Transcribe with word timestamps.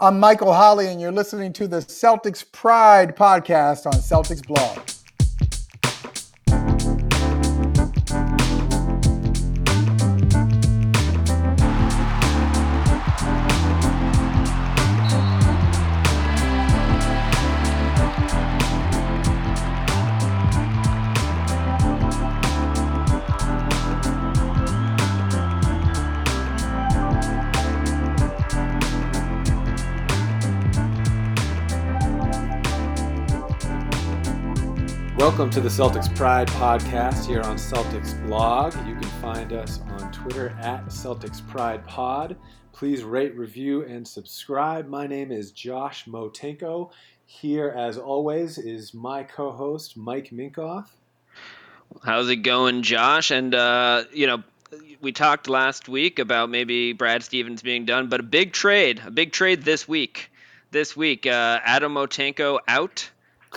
I'm 0.00 0.18
Michael 0.18 0.52
Holley, 0.52 0.88
and 0.88 1.00
you're 1.00 1.12
listening 1.12 1.52
to 1.52 1.68
the 1.68 1.76
Celtics 1.76 2.44
Pride 2.50 3.14
podcast 3.14 3.86
on 3.86 3.92
Celtics 3.92 4.44
Blog. 4.44 4.93
Welcome 35.44 35.62
to 35.62 35.68
the 35.68 35.82
Celtics 35.82 36.16
Pride 36.16 36.48
podcast 36.48 37.26
here 37.26 37.42
on 37.42 37.56
Celtics 37.56 38.18
Blog. 38.26 38.74
You 38.86 38.94
can 38.94 39.10
find 39.20 39.52
us 39.52 39.78
on 39.90 40.10
Twitter 40.10 40.56
at 40.58 40.86
Celtics 40.86 41.46
Pride 41.46 41.86
Pod. 41.86 42.38
Please 42.72 43.04
rate, 43.04 43.36
review, 43.36 43.84
and 43.84 44.08
subscribe. 44.08 44.88
My 44.88 45.06
name 45.06 45.30
is 45.30 45.52
Josh 45.52 46.06
Motenko. 46.06 46.92
Here, 47.26 47.68
as 47.76 47.98
always, 47.98 48.56
is 48.56 48.94
my 48.94 49.22
co 49.22 49.52
host, 49.52 49.98
Mike 49.98 50.30
Minkoff. 50.30 50.86
How's 52.02 52.30
it 52.30 52.36
going, 52.36 52.80
Josh? 52.80 53.30
And, 53.30 53.54
uh, 53.54 54.04
you 54.14 54.26
know, 54.26 54.42
we 55.02 55.12
talked 55.12 55.46
last 55.46 55.90
week 55.90 56.20
about 56.20 56.48
maybe 56.48 56.94
Brad 56.94 57.22
Stevens 57.22 57.60
being 57.60 57.84
done, 57.84 58.08
but 58.08 58.18
a 58.18 58.22
big 58.22 58.54
trade, 58.54 59.02
a 59.04 59.10
big 59.10 59.30
trade 59.30 59.62
this 59.62 59.86
week. 59.86 60.32
This 60.70 60.96
week, 60.96 61.26
uh, 61.26 61.60
Adam 61.62 61.92
Motenko 61.92 62.60
out. 62.66 63.10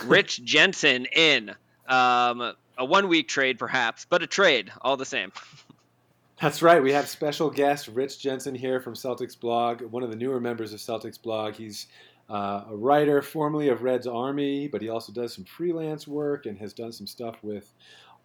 Rich 0.04 0.44
Jensen 0.44 1.06
in. 1.06 1.54
Um, 1.88 2.52
a 2.76 2.84
one 2.84 3.08
week 3.08 3.28
trade, 3.28 3.58
perhaps, 3.58 4.06
but 4.08 4.22
a 4.22 4.26
trade 4.26 4.70
all 4.82 4.96
the 4.96 5.04
same. 5.04 5.32
That's 6.40 6.62
right. 6.62 6.80
We 6.80 6.92
have 6.92 7.08
special 7.08 7.50
guest 7.50 7.88
Rich 7.88 8.20
Jensen 8.20 8.54
here 8.54 8.80
from 8.80 8.94
Celtics 8.94 9.38
Blog, 9.38 9.82
one 9.82 10.04
of 10.04 10.10
the 10.10 10.16
newer 10.16 10.40
members 10.40 10.72
of 10.72 10.78
Celtics 10.78 11.20
Blog. 11.20 11.54
He's 11.54 11.88
uh, 12.30 12.62
a 12.70 12.76
writer 12.76 13.22
formerly 13.22 13.70
of 13.70 13.82
Red's 13.82 14.06
Army, 14.06 14.68
but 14.68 14.80
he 14.80 14.88
also 14.88 15.12
does 15.12 15.34
some 15.34 15.44
freelance 15.44 16.06
work 16.06 16.46
and 16.46 16.56
has 16.58 16.72
done 16.72 16.92
some 16.92 17.08
stuff 17.08 17.42
with 17.42 17.74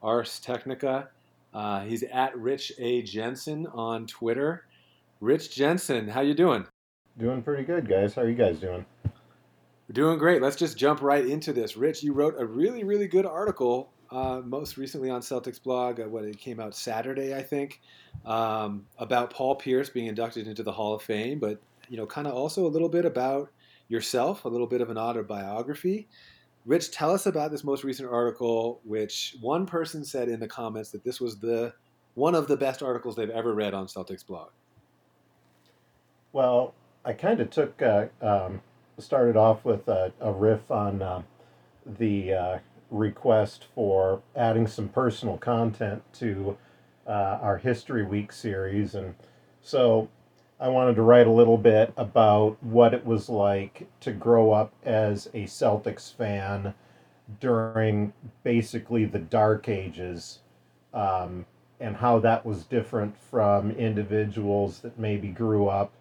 Ars 0.04 0.40
Technica. 0.40 1.10
Uh, 1.56 1.82
he's 1.82 2.04
at 2.04 2.38
Rich 2.38 2.74
A 2.78 3.02
Jensen 3.02 3.66
on 3.68 4.06
Twitter. 4.06 4.66
Rich 5.20 5.56
Jensen, 5.56 6.08
how 6.08 6.22
you 6.22 6.36
doing? 6.36 6.68
Doing 7.18 7.42
pretty 7.42 7.64
good, 7.64 7.88
guys. 7.88 8.14
How 8.14 8.24
are 8.24 8.30
you 8.30 8.36
guys 8.36 8.60
doing? 8.60 8.86
We're 9.88 9.94
doing 9.94 10.18
great. 10.18 10.42
Let's 10.42 10.56
just 10.56 10.78
jump 10.78 11.02
right 11.02 11.26
into 11.26 11.52
this. 11.52 11.76
Rich, 11.76 12.04
you 12.04 12.14
wrote 12.14 12.36
a 12.38 12.46
really, 12.46 12.84
really 12.84 13.08
good 13.08 13.26
article 13.26 13.92
uh, 14.12 14.42
most 14.46 14.78
recently 14.78 15.10
on 15.10 15.22
Celtics 15.22 15.62
blog. 15.62 16.00
Uh, 16.00 16.04
what 16.04 16.24
it 16.24 16.38
came 16.38 16.60
out 16.60 16.74
Saturday, 16.74 17.36
I 17.36 17.42
think, 17.42 17.82
um, 18.26 18.86
about 18.98 19.32
Paul 19.32 19.56
Pierce 19.56 19.90
being 19.90 20.08
inducted 20.08 20.48
into 20.48 20.64
the 20.64 20.72
Hall 20.72 20.94
of 20.94 21.02
Fame, 21.02 21.40
but 21.40 21.62
you 21.90 21.98
know, 21.98 22.06
kind 22.06 22.28
of 22.28 22.34
also 22.34 22.66
a 22.66 22.70
little 22.70 22.88
bit 22.88 23.06
about 23.06 23.50
yourself, 23.90 24.46
a 24.46 24.48
little 24.48 24.68
bit 24.68 24.80
of 24.80 24.90
an 24.90 24.98
autobiography. 24.98 26.08
Rich, 26.66 26.92
tell 26.92 27.12
us 27.12 27.26
about 27.26 27.52
this 27.52 27.66
most 27.66 27.84
recent 27.84 28.10
article, 28.10 28.80
which 28.86 29.36
one 29.42 29.66
person 29.66 30.06
said 30.06 30.30
in 30.30 30.40
the 30.40 30.48
comments 30.48 30.92
that 30.92 31.04
this 31.04 31.20
was 31.20 31.40
the 31.40 31.74
one 32.14 32.36
of 32.36 32.48
the 32.48 32.56
best 32.56 32.82
articles 32.82 33.16
they've 33.16 33.30
ever 33.30 33.54
read 33.54 33.74
on 33.74 33.88
Celtics 33.88 34.26
blog. 34.26 34.50
Well, 36.32 36.74
I 37.04 37.14
kind 37.14 37.42
of 37.42 37.50
took 37.50 37.82
uh, 37.82 38.06
um, 38.22 38.62
started 38.98 39.36
off 39.36 39.66
with 39.66 39.88
a, 39.88 40.14
a 40.20 40.32
riff 40.32 40.72
on 40.72 41.02
uh, 41.02 41.22
the 41.86 42.34
uh, 42.34 42.60
request 42.90 43.66
for 43.76 44.22
adding 44.36 44.68
some 44.68 44.90
personal 44.90 45.38
content 45.38 46.04
to 46.14 46.58
uh, 47.08 47.40
our 47.42 47.58
History 47.58 48.04
Week 48.04 48.32
series. 48.32 48.96
And 48.96 49.16
so 49.62 50.10
I 50.60 50.68
wanted 50.70 50.96
to 50.96 51.02
write 51.02 51.28
a 51.28 51.32
little 51.32 51.58
bit 51.58 51.94
about 51.98 52.58
what 52.64 52.94
it 52.94 53.06
was 53.06 53.30
like 53.30 53.88
to 54.02 54.12
grow 54.12 54.52
up 54.52 54.72
as 54.84 55.28
a 55.34 55.44
Celtics 55.44 56.14
fan 56.16 56.74
during 57.40 58.14
basically 58.44 59.06
the 59.06 59.20
dark 59.20 59.68
ages 59.68 60.40
um, 60.94 61.46
and 61.80 61.98
how 61.98 62.20
that 62.20 62.46
was 62.46 62.64
different 62.64 63.18
from 63.18 63.72
individuals 63.72 64.80
that 64.80 65.00
maybe 65.00 65.30
grew 65.30 65.68
up 65.68 65.92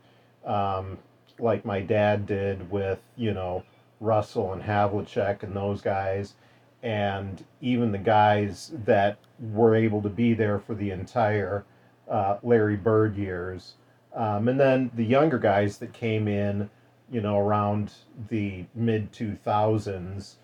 um, 0.45 0.99
like 1.39 1.65
my 1.65 1.81
dad 1.81 2.27
did 2.27 2.71
with, 2.71 3.01
you 3.17 3.33
know, 3.33 3.65
Russell 4.01 4.53
and 4.53 4.63
Havlicek 4.63 5.43
and 5.43 5.55
those 5.55 5.81
guys, 5.81 6.35
and 6.83 7.45
even 7.61 7.93
the 7.93 7.99
guys 7.99 8.73
that 8.85 9.19
were 9.39 9.75
able 9.75 10.03
to 10.03 10.09
be 10.09 10.35
there 10.35 10.59
for 10.59 10.75
the 10.75 10.91
entire 10.91 11.65
uh, 12.09 12.39
Larry 12.43 12.77
Bird 12.77 13.17
years. 13.17 13.75
Um, 14.15 14.49
and 14.49 14.61
then 14.61 14.91
the 14.95 15.05
younger 15.05 15.39
guys 15.39 15.79
that 15.79 15.93
came 15.93 16.29
in, 16.29 16.69
you 17.11 17.21
know, 17.21 17.39
around 17.39 17.93
the 18.29 18.65
mid 18.75 19.13
2000s. 19.13 20.35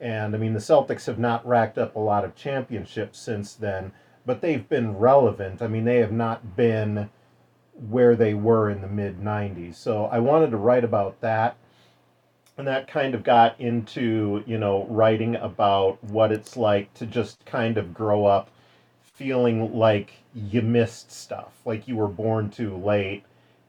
And 0.00 0.34
I 0.34 0.38
mean, 0.38 0.52
the 0.52 0.60
Celtics 0.60 1.06
have 1.06 1.18
not 1.18 1.46
racked 1.46 1.78
up 1.78 1.96
a 1.96 2.00
lot 2.00 2.24
of 2.24 2.36
championships 2.36 3.18
since 3.18 3.54
then, 3.54 3.92
but 4.26 4.42
they've 4.42 4.68
been 4.68 4.98
relevant. 4.98 5.62
I 5.62 5.68
mean, 5.68 5.84
they 5.84 5.96
have 5.96 6.12
not 6.12 6.54
been 6.56 7.08
where 7.90 8.16
they 8.16 8.34
were 8.34 8.70
in 8.70 8.80
the 8.80 8.88
mid 8.88 9.20
90s. 9.20 9.74
So 9.74 10.06
I 10.06 10.18
wanted 10.18 10.50
to 10.50 10.56
write 10.56 10.84
about 10.84 11.20
that. 11.20 11.56
And 12.58 12.66
that 12.66 12.88
kind 12.88 13.14
of 13.14 13.22
got 13.22 13.60
into, 13.60 14.42
you 14.46 14.56
know, 14.56 14.86
writing 14.88 15.36
about 15.36 16.02
what 16.02 16.32
it's 16.32 16.56
like 16.56 16.92
to 16.94 17.04
just 17.04 17.44
kind 17.44 17.76
of 17.76 17.92
grow 17.92 18.24
up 18.24 18.50
feeling 19.02 19.74
like 19.74 20.12
you 20.34 20.62
missed 20.62 21.12
stuff, 21.12 21.52
like 21.64 21.86
you 21.86 21.96
were 21.96 22.08
born 22.08 22.50
too 22.50 22.76
late 22.76 23.24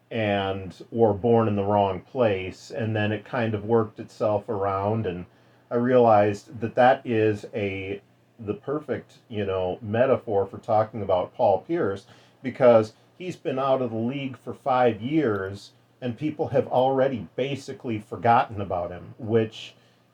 and 0.09 0.85
or 0.91 1.13
born 1.13 1.47
in 1.47 1.55
the 1.55 1.63
wrong 1.63 1.99
place 1.99 2.71
and 2.71 2.95
then 2.95 3.11
it 3.11 3.25
kind 3.25 3.53
of 3.53 3.65
worked 3.65 3.99
itself 3.99 4.47
around 4.47 5.05
and 5.05 5.25
I 5.69 5.75
realized 5.75 6.61
that 6.61 6.75
that 6.75 7.01
is 7.05 7.45
a 7.53 8.01
the 8.39 8.53
perfect, 8.53 9.15
you 9.27 9.45
know, 9.45 9.79
metaphor 9.81 10.45
for 10.45 10.59
talking 10.59 11.01
about 11.01 11.33
Paul 11.33 11.59
Pierce 11.67 12.05
because 12.43 12.93
he's 13.17 13.35
been 13.35 13.59
out 13.59 13.81
of 13.81 13.91
the 13.91 13.97
league 13.97 14.37
for 14.37 14.53
five 14.53 15.01
years 15.01 15.71
and 16.01 16.17
people 16.17 16.49
have 16.49 16.67
already 16.67 17.27
basically 17.35 17.99
forgotten 17.99 18.61
about 18.61 18.91
him, 18.91 19.15
which 19.17 19.73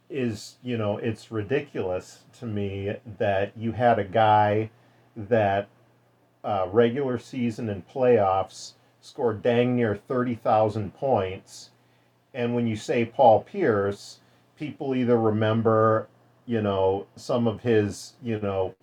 is, 0.09 0.55
you 0.63 0.77
know, 0.77 0.97
it's 0.97 1.31
ridiculous 1.31 2.19
to 2.39 2.45
me 2.45 2.95
that 3.17 3.51
you 3.57 3.73
had 3.73 3.99
a 3.99 4.03
guy 4.03 4.69
that 5.15 5.67
uh, 6.43 6.67
regular 6.71 7.17
season 7.17 7.69
and 7.69 7.87
playoffs 7.87 8.73
scored 9.01 9.41
dang 9.41 9.75
near 9.75 9.95
30,000 9.95 10.93
points. 10.93 11.71
And 12.33 12.55
when 12.55 12.67
you 12.67 12.75
say 12.75 13.05
Paul 13.05 13.41
Pierce, 13.41 14.19
people 14.57 14.95
either 14.95 15.19
remember, 15.19 16.07
you 16.45 16.61
know, 16.61 17.07
some 17.15 17.47
of 17.47 17.61
his, 17.61 18.13
you 18.23 18.39
know, 18.39 18.75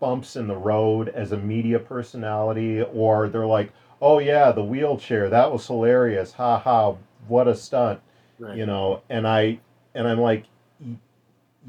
bumps 0.00 0.36
in 0.36 0.46
the 0.46 0.56
road 0.56 1.08
as 1.08 1.32
a 1.32 1.36
media 1.36 1.78
personality, 1.78 2.82
or 2.82 3.28
they're 3.28 3.46
like, 3.46 3.72
"Oh 4.00 4.18
yeah, 4.18 4.52
the 4.52 4.64
wheelchair 4.64 5.28
that 5.30 5.52
was 5.52 5.66
hilarious, 5.66 6.32
ha 6.32 6.58
ha, 6.58 6.96
what 7.28 7.48
a 7.48 7.54
stunt," 7.54 8.00
right. 8.38 8.56
you 8.56 8.66
know. 8.66 9.02
And 9.08 9.26
I 9.26 9.60
and 9.94 10.06
I'm 10.06 10.20
like, 10.20 10.44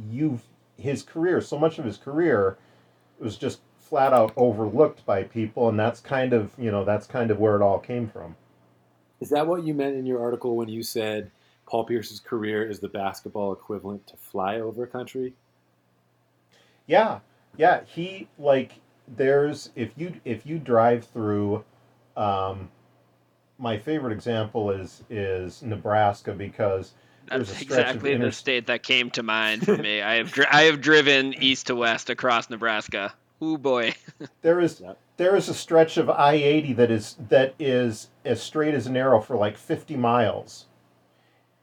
you've 0.10 0.44
his 0.78 1.04
career, 1.04 1.42
so 1.42 1.58
much 1.58 1.80
of 1.80 1.86
his 1.86 1.98
career 1.98 2.58
was 3.20 3.38
just 3.38 3.62
flat 3.80 4.14
out 4.14 4.34
overlooked 4.36 5.06
by 5.06 5.24
people, 5.24 5.70
and 5.70 5.80
that's 5.80 6.00
kind 6.00 6.34
of 6.34 6.52
you 6.58 6.72
know 6.72 6.84
that's 6.84 7.08
kind 7.08 7.32
of 7.32 7.40
where 7.40 7.56
it 7.56 7.62
all 7.62 7.80
came 7.80 8.08
from. 8.08 8.36
Is 9.20 9.30
that 9.30 9.48
what 9.48 9.64
you 9.64 9.74
meant 9.74 9.96
in 9.96 10.06
your 10.06 10.22
article 10.22 10.56
when 10.56 10.70
you 10.70 10.84
said 10.84 11.32
Paul 11.66 11.86
Pierce's 11.86 12.20
career 12.20 12.68
is 12.70 12.80
the 12.80 12.90
basketball 12.90 13.52
equivalent 13.52 14.06
to 14.08 14.16
flyover 14.16 14.90
country? 14.90 15.34
Yeah, 16.86 17.20
yeah, 17.56 17.82
he 17.86 18.28
like 18.38 18.74
there's 19.08 19.70
if 19.76 19.92
you 19.96 20.20
if 20.26 20.46
you 20.46 20.60
drive 20.60 21.06
through 21.06 21.64
um 22.16 22.70
my 23.58 23.78
favorite 23.78 24.14
example 24.14 24.72
is 24.72 25.04
is 25.10 25.62
Nebraska 25.62 26.34
because 26.34 26.94
that's 27.28 27.62
exactly 27.62 28.14
inter- 28.14 28.26
the 28.26 28.32
state 28.32 28.68
that 28.68 28.84
came 28.84 29.10
to 29.12 29.24
mind 29.24 29.66
for 29.66 29.78
me. 29.78 30.02
I 30.02 30.16
have 30.16 30.34
I 30.52 30.64
have 30.64 30.82
driven 30.82 31.34
east 31.42 31.68
to 31.68 31.76
west 31.76 32.10
across 32.10 32.50
Nebraska. 32.50 33.14
Oh 33.42 33.58
boy. 33.58 33.96
there 34.42 34.60
is 34.60 34.82
there 35.18 35.36
is 35.36 35.50
a 35.50 35.54
stretch 35.54 35.98
of 35.98 36.10
I 36.10 36.34
eighty 36.34 36.74
that 36.74 36.92
is 36.92 37.16
that 37.30 37.56
is 37.60 38.10
as 38.26 38.42
straight 38.42 38.74
as 38.74 38.88
an 38.88 38.98
arrow 38.98 39.22
for 39.22 39.36
like 39.36 39.58
fifty 39.58 39.96
miles. 39.96 40.66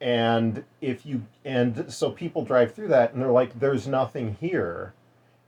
And 0.00 0.64
if 0.80 1.06
you 1.06 1.22
and 1.44 1.92
so 1.92 2.10
people 2.10 2.44
drive 2.44 2.74
through 2.74 2.88
that 2.88 3.12
and 3.12 3.22
they're 3.22 3.30
like, 3.30 3.58
there's 3.58 3.86
nothing 3.86 4.36
here. 4.40 4.92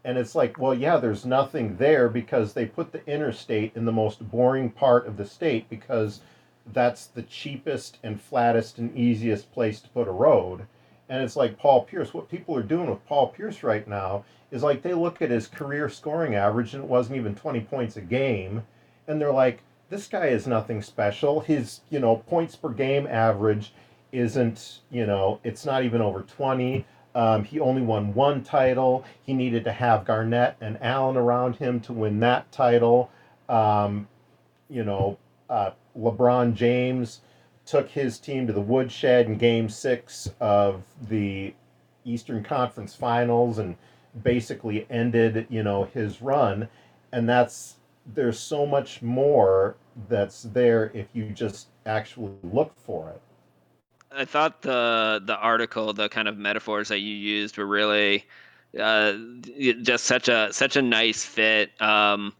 And 0.06 0.17
it's 0.17 0.37
like, 0.37 0.56
well, 0.56 0.73
yeah, 0.73 0.99
there's 0.99 1.26
nothing 1.26 1.79
there 1.79 2.08
because 2.08 2.53
they 2.53 2.64
put 2.64 2.93
the 2.93 3.05
interstate 3.08 3.73
in 3.75 3.87
the 3.87 3.93
most 3.93 4.31
boring 4.31 4.70
part 4.70 5.05
of 5.05 5.17
the 5.17 5.26
state 5.26 5.69
because 5.69 6.20
that's 6.73 7.06
the 7.06 7.25
cheapest 7.25 7.99
and 8.05 8.20
flattest 8.20 8.79
and 8.79 8.97
easiest 8.97 9.53
place 9.53 9.81
to 9.81 9.88
put 9.88 10.06
a 10.06 10.12
road. 10.12 10.69
And 11.08 11.25
it's 11.25 11.35
like 11.35 11.58
Paul 11.58 11.82
Pierce. 11.82 12.14
What 12.14 12.31
people 12.31 12.55
are 12.55 12.62
doing 12.62 12.88
with 12.88 13.05
Paul 13.06 13.26
Pierce 13.26 13.64
right 13.64 13.87
now 13.88 14.25
is 14.53 14.62
like 14.62 14.82
they 14.82 14.94
look 14.94 15.20
at 15.23 15.31
his 15.31 15.49
career 15.49 15.88
scoring 15.88 16.37
average 16.37 16.73
and 16.73 16.85
it 16.85 16.88
wasn't 16.88 17.17
even 17.17 17.35
20 17.35 17.62
points 17.62 17.97
a 17.97 18.00
game. 18.00 18.62
And 19.08 19.20
they're 19.20 19.32
like, 19.32 19.62
this 19.91 20.06
guy 20.06 20.26
is 20.26 20.47
nothing 20.47 20.82
special. 20.82 21.41
His, 21.41 21.81
you 21.91 21.99
know, 21.99 22.19
points 22.29 22.55
per 22.55 22.69
game 22.69 23.08
average 23.08 23.73
isn't, 24.12 24.82
you 24.88 25.05
know, 25.05 25.41
it's 25.43 25.67
not 25.67 25.82
even 25.82 26.00
over 26.00 26.23
20. 26.23 26.87
Um, 27.16 27.44
he 27.44 27.58
only 27.58 27.80
won 27.80 28.12
one 28.12 28.44
title. 28.44 29.02
He 29.24 29.32
needed 29.32 29.64
to 29.64 29.72
have 29.72 30.04
Garnett 30.04 30.56
and 30.60 30.76
Allen 30.82 31.16
around 31.16 31.56
him 31.56 31.80
to 31.80 31.94
win 31.94 32.20
that 32.20 32.52
title. 32.52 33.10
Um, 33.48 34.06
you 34.68 34.84
know, 34.84 35.16
uh, 35.48 35.70
LeBron 35.98 36.52
James 36.52 37.22
took 37.64 37.88
his 37.88 38.18
team 38.18 38.46
to 38.46 38.52
the 38.52 38.60
woodshed 38.60 39.26
in 39.26 39.38
game 39.38 39.70
six 39.70 40.28
of 40.40 40.82
the 41.08 41.54
Eastern 42.04 42.44
Conference 42.44 42.94
Finals 42.94 43.56
and 43.56 43.76
basically 44.22 44.86
ended, 44.90 45.46
you 45.48 45.62
know, 45.62 45.84
his 45.84 46.20
run. 46.20 46.69
And 47.12 47.26
that's, 47.26 47.76
there's 48.14 48.38
so 48.38 48.66
much 48.66 49.00
more 49.00 49.76
that's 50.10 50.42
there 50.42 50.90
if 50.92 51.06
you 51.14 51.30
just 51.30 51.69
actually 51.86 52.34
look 52.42 52.74
for 52.78 53.08
it. 53.08 53.22
I 54.16 54.24
thought 54.24 54.62
the 54.62 55.22
the 55.24 55.36
article, 55.36 55.92
the 55.92 56.08
kind 56.08 56.28
of 56.28 56.36
metaphors 56.36 56.88
that 56.88 56.98
you 56.98 57.14
used 57.14 57.58
were 57.58 57.66
really 57.66 58.24
uh, 58.78 59.14
just 59.82 60.04
such 60.04 60.28
a 60.28 60.52
such 60.52 60.76
a 60.76 60.82
nice 60.82 61.24
fit. 61.24 61.80
Um, 61.80 62.32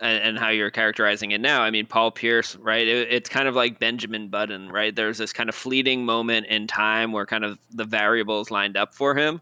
and, 0.00 0.22
and, 0.22 0.38
how 0.38 0.48
you're 0.48 0.72
characterizing 0.72 1.30
it 1.30 1.40
now. 1.40 1.62
I 1.62 1.70
mean, 1.70 1.86
Paul 1.86 2.10
Pierce, 2.10 2.56
right? 2.56 2.86
It, 2.86 3.12
it's 3.12 3.28
kind 3.28 3.46
of 3.46 3.54
like 3.54 3.78
Benjamin 3.78 4.28
Button, 4.28 4.68
right? 4.68 4.94
There's 4.94 5.18
this 5.18 5.32
kind 5.32 5.48
of 5.48 5.54
fleeting 5.54 6.04
moment 6.04 6.46
in 6.46 6.66
time 6.66 7.12
where 7.12 7.24
kind 7.24 7.44
of 7.44 7.58
the 7.70 7.84
variables 7.84 8.50
lined 8.50 8.76
up 8.76 8.92
for 8.92 9.14
him. 9.14 9.40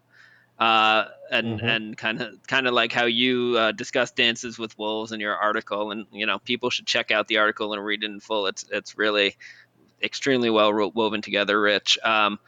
Uh, 0.58 1.06
and 1.30 1.58
mm-hmm. 1.58 1.66
and 1.66 1.96
kind 1.96 2.20
of 2.20 2.46
kind 2.46 2.68
of 2.68 2.74
like 2.74 2.92
how 2.92 3.06
you 3.06 3.56
uh, 3.58 3.72
discuss 3.72 4.12
dances 4.12 4.58
with 4.58 4.78
wolves 4.78 5.10
in 5.10 5.18
your 5.18 5.34
article, 5.34 5.90
and 5.90 6.06
you 6.12 6.26
know 6.26 6.38
people 6.38 6.70
should 6.70 6.86
check 6.86 7.10
out 7.10 7.26
the 7.26 7.38
article 7.38 7.72
and 7.72 7.84
read 7.84 8.04
it 8.04 8.10
in 8.10 8.20
full. 8.20 8.46
It's 8.46 8.64
it's 8.70 8.96
really 8.96 9.34
extremely 10.02 10.50
well 10.50 10.90
woven 10.94 11.22
together, 11.22 11.60
Rich. 11.60 11.98
Um, 12.04 12.38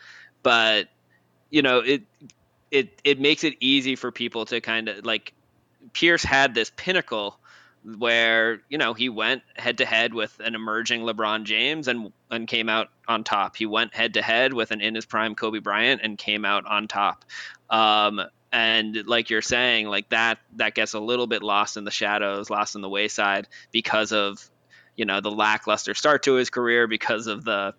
but 0.43 0.89
you 1.51 1.62
know 1.62 1.79
it 1.79 2.03
it 2.71 3.01
it 3.05 3.21
makes 3.21 3.45
it 3.45 3.55
easy 3.61 3.97
for 3.97 4.11
people 4.11 4.45
to 4.47 4.61
kind 4.61 4.89
of 4.89 5.05
like 5.06 5.33
Pierce 5.93 6.25
had 6.25 6.55
this 6.55 6.71
pinnacle 6.77 7.39
where 7.99 8.62
you 8.69 8.79
know 8.79 8.95
he 8.95 9.09
went 9.09 9.43
head 9.56 9.79
to 9.79 9.85
head 9.85 10.15
with 10.15 10.41
an 10.41 10.55
emerging 10.55 11.03
LeBron 11.03 11.45
James 11.45 11.87
and 11.89 12.12
and 12.31 12.49
came 12.49 12.69
out 12.69 12.89
on 13.06 13.25
top. 13.25 13.56
He 13.56 13.67
went 13.67 13.95
head 13.95 14.15
to 14.15 14.23
head 14.23 14.53
with 14.53 14.71
an 14.71 14.81
in 14.81 14.95
his 14.95 15.05
prime 15.05 15.35
Kobe 15.35 15.59
Bryant 15.59 16.01
and 16.03 16.17
came 16.17 16.45
out 16.45 16.67
on 16.67 16.89
top. 16.89 17.25
Um, 17.71 18.21
and 18.51 19.06
like 19.06 19.31
you're 19.31 19.43
saying, 19.43 19.89
like 19.89 20.09
that 20.11 20.39
that 20.56 20.75
gets 20.75 20.95
a 20.95 21.01
little 21.01 21.27
bit 21.27 21.43
lost 21.43 21.77
in 21.77 21.85
the 21.85 21.91
shadows, 21.91 22.51
lost 22.51 22.75
in 22.75 22.81
the 22.81 22.89
wayside 22.89 23.49
because 23.71 24.12
of 24.12 24.49
you 24.96 25.05
know 25.05 25.20
the 25.20 25.31
lackluster 25.31 25.94
start 25.94 26.23
to 26.25 26.35
his 26.35 26.50
career 26.50 26.87
because 26.87 27.26
of 27.26 27.44
the 27.44 27.75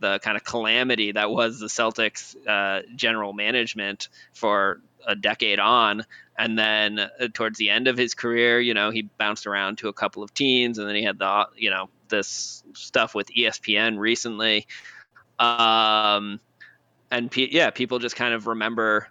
the 0.00 0.18
kind 0.20 0.36
of 0.36 0.44
calamity 0.44 1.12
that 1.12 1.30
was 1.30 1.58
the 1.58 1.66
Celtics 1.66 2.36
uh, 2.46 2.82
general 2.94 3.32
management 3.32 4.08
for 4.32 4.80
a 5.06 5.16
decade 5.16 5.58
on. 5.58 6.04
And 6.36 6.58
then 6.58 6.98
uh, 6.98 7.08
towards 7.32 7.58
the 7.58 7.70
end 7.70 7.88
of 7.88 7.96
his 7.96 8.14
career, 8.14 8.60
you 8.60 8.74
know, 8.74 8.90
he 8.90 9.02
bounced 9.02 9.46
around 9.46 9.78
to 9.78 9.88
a 9.88 9.92
couple 9.92 10.22
of 10.22 10.32
teams, 10.32 10.78
and 10.78 10.88
then 10.88 10.94
he 10.94 11.02
had 11.02 11.18
the, 11.18 11.48
you 11.56 11.70
know, 11.70 11.88
this 12.08 12.62
stuff 12.74 13.14
with 13.14 13.28
ESPN 13.28 13.98
recently. 13.98 14.66
Um, 15.38 16.40
and 17.10 17.30
pe- 17.30 17.48
yeah, 17.50 17.70
people 17.70 17.98
just 17.98 18.16
kind 18.16 18.34
of 18.34 18.46
remember. 18.46 19.08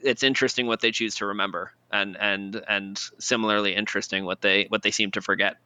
It's 0.00 0.22
interesting 0.22 0.68
what 0.68 0.80
they 0.80 0.92
choose 0.92 1.16
to 1.16 1.26
remember, 1.26 1.72
and 1.90 2.16
and 2.16 2.62
and 2.68 3.00
similarly 3.18 3.74
interesting 3.74 4.24
what 4.24 4.40
they 4.40 4.66
what 4.68 4.82
they 4.82 4.92
seem 4.92 5.10
to 5.12 5.20
forget. 5.20 5.56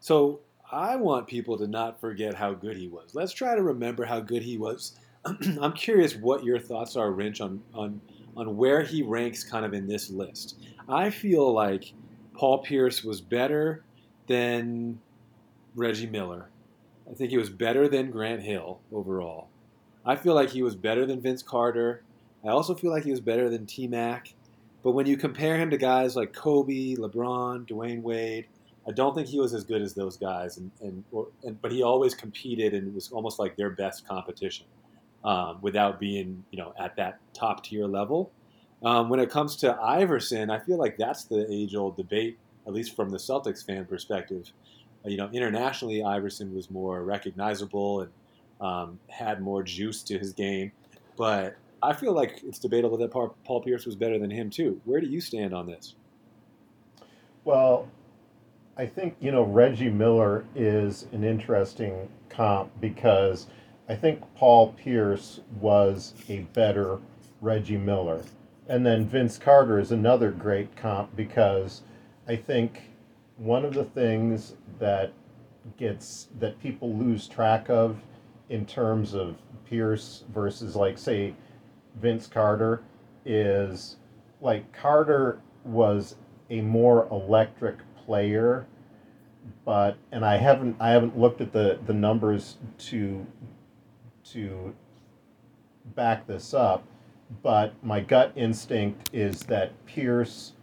So 0.00 0.40
I 0.72 0.96
want 0.96 1.26
people 1.26 1.58
to 1.58 1.66
not 1.66 2.00
forget 2.00 2.34
how 2.34 2.54
good 2.54 2.76
he 2.76 2.88
was. 2.88 3.14
Let's 3.14 3.32
try 3.32 3.54
to 3.54 3.62
remember 3.62 4.04
how 4.04 4.20
good 4.20 4.42
he 4.42 4.56
was. 4.56 4.98
I'm 5.24 5.74
curious 5.74 6.16
what 6.16 6.42
your 6.42 6.58
thoughts 6.58 6.96
are, 6.96 7.12
Rich, 7.12 7.40
on 7.40 7.62
on 7.74 8.00
on 8.36 8.56
where 8.56 8.82
he 8.82 9.02
ranks 9.02 9.44
kind 9.44 9.64
of 9.64 9.74
in 9.74 9.86
this 9.86 10.08
list. 10.10 10.56
I 10.88 11.10
feel 11.10 11.52
like 11.52 11.92
Paul 12.34 12.58
Pierce 12.58 13.04
was 13.04 13.20
better 13.20 13.84
than 14.26 14.98
Reggie 15.74 16.06
Miller. 16.06 16.48
I 17.10 17.14
think 17.14 17.30
he 17.30 17.38
was 17.38 17.50
better 17.50 17.88
than 17.88 18.10
Grant 18.10 18.42
Hill 18.42 18.80
overall. 18.92 19.48
I 20.06 20.16
feel 20.16 20.34
like 20.34 20.48
he 20.48 20.62
was 20.62 20.74
better 20.74 21.04
than 21.04 21.20
Vince 21.20 21.42
Carter. 21.42 22.02
I 22.42 22.48
also 22.48 22.74
feel 22.74 22.90
like 22.90 23.04
he 23.04 23.10
was 23.10 23.20
better 23.20 23.50
than 23.50 23.66
T 23.66 23.86
Mac. 23.86 24.32
But 24.82 24.92
when 24.92 25.04
you 25.04 25.18
compare 25.18 25.58
him 25.58 25.68
to 25.70 25.76
guys 25.76 26.16
like 26.16 26.32
Kobe, 26.32 26.94
LeBron, 26.94 27.68
Dwyane 27.68 28.00
Wade, 28.00 28.46
I 28.90 28.92
don't 28.92 29.14
think 29.14 29.28
he 29.28 29.38
was 29.38 29.54
as 29.54 29.62
good 29.62 29.82
as 29.82 29.94
those 29.94 30.16
guys. 30.16 30.58
And, 30.58 30.68
and, 30.80 31.04
or, 31.12 31.28
and 31.44 31.62
but 31.62 31.70
he 31.70 31.84
always 31.84 32.12
competed 32.12 32.74
and 32.74 32.88
it 32.88 32.92
was 32.92 33.12
almost 33.12 33.38
like 33.38 33.56
their 33.56 33.70
best 33.70 34.04
competition 34.04 34.66
um, 35.22 35.58
without 35.62 36.00
being, 36.00 36.44
you 36.50 36.58
know, 36.58 36.74
at 36.76 36.96
that 36.96 37.20
top 37.32 37.62
tier 37.62 37.86
level. 37.86 38.32
Um, 38.82 39.08
when 39.08 39.20
it 39.20 39.30
comes 39.30 39.54
to 39.58 39.78
Iverson, 39.80 40.50
I 40.50 40.58
feel 40.58 40.76
like 40.76 40.96
that's 40.96 41.22
the 41.24 41.46
age 41.48 41.76
old 41.76 41.96
debate, 41.96 42.36
at 42.66 42.72
least 42.72 42.96
from 42.96 43.10
the 43.10 43.16
Celtics 43.18 43.64
fan 43.64 43.84
perspective. 43.84 44.50
Uh, 45.04 45.10
you 45.10 45.16
know, 45.16 45.30
internationally, 45.32 46.02
Iverson 46.02 46.52
was 46.52 46.68
more 46.68 47.04
recognizable 47.04 48.00
and 48.00 48.10
um, 48.60 48.98
had 49.08 49.40
more 49.40 49.62
juice 49.62 50.02
to 50.02 50.18
his 50.18 50.32
game. 50.32 50.72
But 51.16 51.56
I 51.80 51.92
feel 51.92 52.12
like 52.12 52.40
it's 52.44 52.58
debatable 52.58 52.96
that 52.98 53.12
Paul 53.12 53.60
Pierce 53.60 53.86
was 53.86 53.94
better 53.94 54.18
than 54.18 54.32
him, 54.32 54.50
too. 54.50 54.80
Where 54.84 55.00
do 55.00 55.06
you 55.06 55.20
stand 55.20 55.54
on 55.54 55.68
this? 55.68 55.94
Well, 57.44 57.88
I 58.80 58.86
think, 58.86 59.16
you 59.20 59.30
know, 59.30 59.42
Reggie 59.42 59.90
Miller 59.90 60.46
is 60.54 61.06
an 61.12 61.22
interesting 61.22 62.08
comp 62.30 62.70
because 62.80 63.46
I 63.90 63.94
think 63.94 64.22
Paul 64.34 64.72
Pierce 64.72 65.40
was 65.60 66.14
a 66.30 66.38
better 66.54 66.98
Reggie 67.42 67.76
Miller. 67.76 68.22
And 68.68 68.86
then 68.86 69.04
Vince 69.04 69.36
Carter 69.36 69.78
is 69.78 69.92
another 69.92 70.30
great 70.30 70.74
comp 70.76 71.14
because 71.14 71.82
I 72.26 72.36
think 72.36 72.80
one 73.36 73.66
of 73.66 73.74
the 73.74 73.84
things 73.84 74.54
that 74.78 75.12
gets 75.76 76.28
that 76.38 76.58
people 76.58 76.96
lose 76.96 77.28
track 77.28 77.68
of 77.68 78.00
in 78.48 78.64
terms 78.64 79.12
of 79.12 79.36
Pierce 79.68 80.24
versus 80.32 80.74
like 80.74 80.96
say 80.96 81.34
Vince 82.00 82.26
Carter 82.26 82.82
is 83.26 83.96
like 84.40 84.72
Carter 84.72 85.38
was 85.66 86.16
a 86.48 86.62
more 86.62 87.06
electric 87.10 87.76
player 88.10 88.66
but 89.64 89.96
and 90.10 90.24
I 90.24 90.36
haven't 90.36 90.76
I 90.80 90.90
haven't 90.90 91.16
looked 91.16 91.40
at 91.40 91.52
the 91.52 91.78
the 91.86 91.92
numbers 91.92 92.56
to 92.90 93.24
to 94.32 94.74
back 95.94 96.26
this 96.26 96.54
up, 96.54 96.84
but 97.42 97.72
my 97.82 98.00
gut 98.00 98.32
instinct 98.34 99.10
is 99.12 99.42
that 99.44 99.72
Pierce 99.86 100.54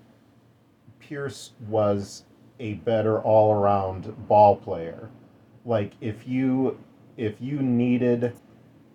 Pierce 1.00 1.54
was 1.68 2.26
a 2.60 2.74
better 2.74 3.22
all-around 3.22 4.28
ball 4.28 4.58
player. 4.58 5.10
Like 5.66 5.94
if 6.02 6.28
you 6.28 6.78
if 7.16 7.36
you 7.40 7.62
needed 7.62 8.34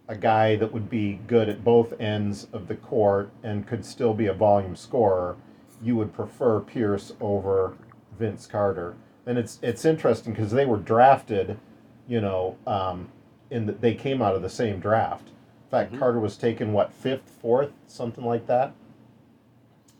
a 0.08 0.16
guy 0.16 0.56
that 0.56 0.72
would 0.72 0.90
be 0.90 1.20
good 1.26 1.48
at 1.48 1.64
both 1.64 1.98
ends 1.98 2.48
of 2.52 2.68
the 2.68 2.74
court 2.74 3.30
and 3.42 3.66
could 3.66 3.84
still 3.84 4.12
be 4.12 4.26
a 4.26 4.34
volume 4.34 4.76
scorer, 4.76 5.36
you 5.80 5.96
would 5.96 6.12
prefer 6.12 6.60
Pierce 6.60 7.12
over 7.20 7.76
Vince 8.22 8.46
Carter. 8.46 8.94
And 9.26 9.36
it's 9.36 9.58
it's 9.62 9.84
interesting 9.84 10.32
because 10.32 10.52
they 10.52 10.64
were 10.64 10.76
drafted, 10.76 11.58
you 12.06 12.20
know, 12.20 12.56
um, 12.66 13.08
in 13.50 13.66
the, 13.66 13.72
they 13.72 13.94
came 13.94 14.22
out 14.22 14.36
of 14.36 14.42
the 14.42 14.48
same 14.48 14.78
draft. 14.78 15.28
In 15.28 15.70
fact, 15.70 15.90
mm-hmm. 15.90 15.98
Carter 15.98 16.20
was 16.20 16.36
taken 16.36 16.72
what 16.72 16.92
fifth, 16.92 17.28
fourth, 17.40 17.72
something 17.88 18.24
like 18.24 18.46
that. 18.46 18.74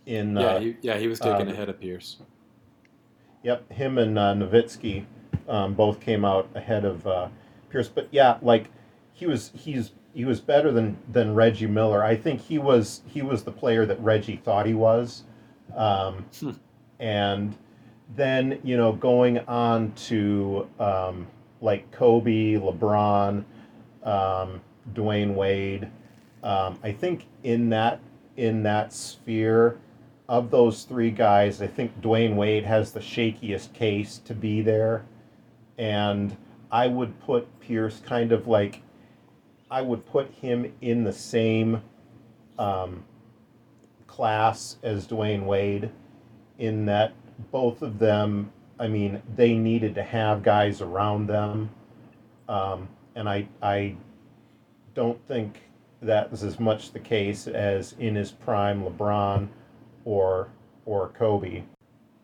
In 0.06 0.36
yeah, 0.36 0.46
uh, 0.46 0.60
he, 0.60 0.76
yeah, 0.82 0.98
he 0.98 1.08
was 1.08 1.18
taken 1.18 1.48
uh, 1.48 1.52
ahead 1.52 1.68
of 1.68 1.80
Pierce. 1.80 2.18
Yep, 3.42 3.72
him 3.72 3.98
and 3.98 4.16
uh, 4.16 4.34
Nowitzki 4.34 5.04
um, 5.48 5.74
both 5.74 6.00
came 6.00 6.24
out 6.24 6.48
ahead 6.54 6.84
of 6.84 7.04
uh, 7.04 7.28
Pierce. 7.70 7.88
But 7.88 8.08
yeah, 8.12 8.38
like 8.40 8.70
he 9.12 9.26
was 9.26 9.50
he's 9.54 9.92
he 10.14 10.24
was 10.24 10.40
better 10.40 10.70
than 10.70 10.96
than 11.10 11.34
Reggie 11.34 11.66
Miller. 11.66 12.04
I 12.04 12.14
think 12.14 12.40
he 12.40 12.58
was 12.58 13.02
he 13.06 13.20
was 13.22 13.42
the 13.42 13.52
player 13.52 13.84
that 13.86 14.00
Reggie 14.00 14.36
thought 14.36 14.66
he 14.66 14.74
was, 14.74 15.24
um, 15.74 16.24
hmm. 16.38 16.50
and 17.00 17.56
then 18.16 18.58
you 18.62 18.76
know 18.76 18.92
going 18.92 19.38
on 19.40 19.92
to 19.92 20.68
um, 20.78 21.26
like 21.60 21.90
Kobe, 21.90 22.54
LeBron, 22.54 23.44
um, 24.02 24.60
Dwyane 24.92 25.34
Wade. 25.34 25.88
Um, 26.42 26.78
I 26.82 26.92
think 26.92 27.26
in 27.42 27.70
that 27.70 28.00
in 28.36 28.62
that 28.64 28.92
sphere 28.92 29.78
of 30.28 30.50
those 30.50 30.84
three 30.84 31.10
guys, 31.10 31.60
I 31.60 31.66
think 31.66 32.00
Dwyane 32.00 32.36
Wade 32.36 32.64
has 32.64 32.92
the 32.92 33.00
shakiest 33.00 33.72
case 33.72 34.18
to 34.24 34.34
be 34.34 34.60
there, 34.60 35.04
and 35.78 36.36
I 36.70 36.86
would 36.86 37.20
put 37.20 37.60
Pierce 37.60 38.00
kind 38.00 38.32
of 38.32 38.46
like 38.46 38.82
I 39.70 39.82
would 39.82 40.04
put 40.06 40.30
him 40.34 40.72
in 40.80 41.04
the 41.04 41.12
same 41.12 41.82
um, 42.58 43.04
class 44.06 44.76
as 44.82 45.06
Dwyane 45.06 45.44
Wade 45.44 45.90
in 46.58 46.84
that 46.86 47.14
both 47.50 47.82
of 47.82 47.98
them, 47.98 48.52
I 48.78 48.88
mean, 48.88 49.22
they 49.36 49.54
needed 49.54 49.94
to 49.96 50.02
have 50.02 50.42
guys 50.42 50.80
around 50.80 51.26
them. 51.26 51.70
Um, 52.48 52.88
and 53.14 53.28
I, 53.28 53.46
I 53.62 53.96
don't 54.94 55.20
think 55.26 55.60
that 56.02 56.30
was 56.30 56.42
as 56.42 56.58
much 56.58 56.92
the 56.92 56.98
case 56.98 57.46
as 57.46 57.94
in 57.98 58.14
his 58.14 58.32
prime 58.32 58.82
LeBron 58.82 59.48
or 60.04 60.48
or 60.84 61.10
Kobe. 61.10 61.62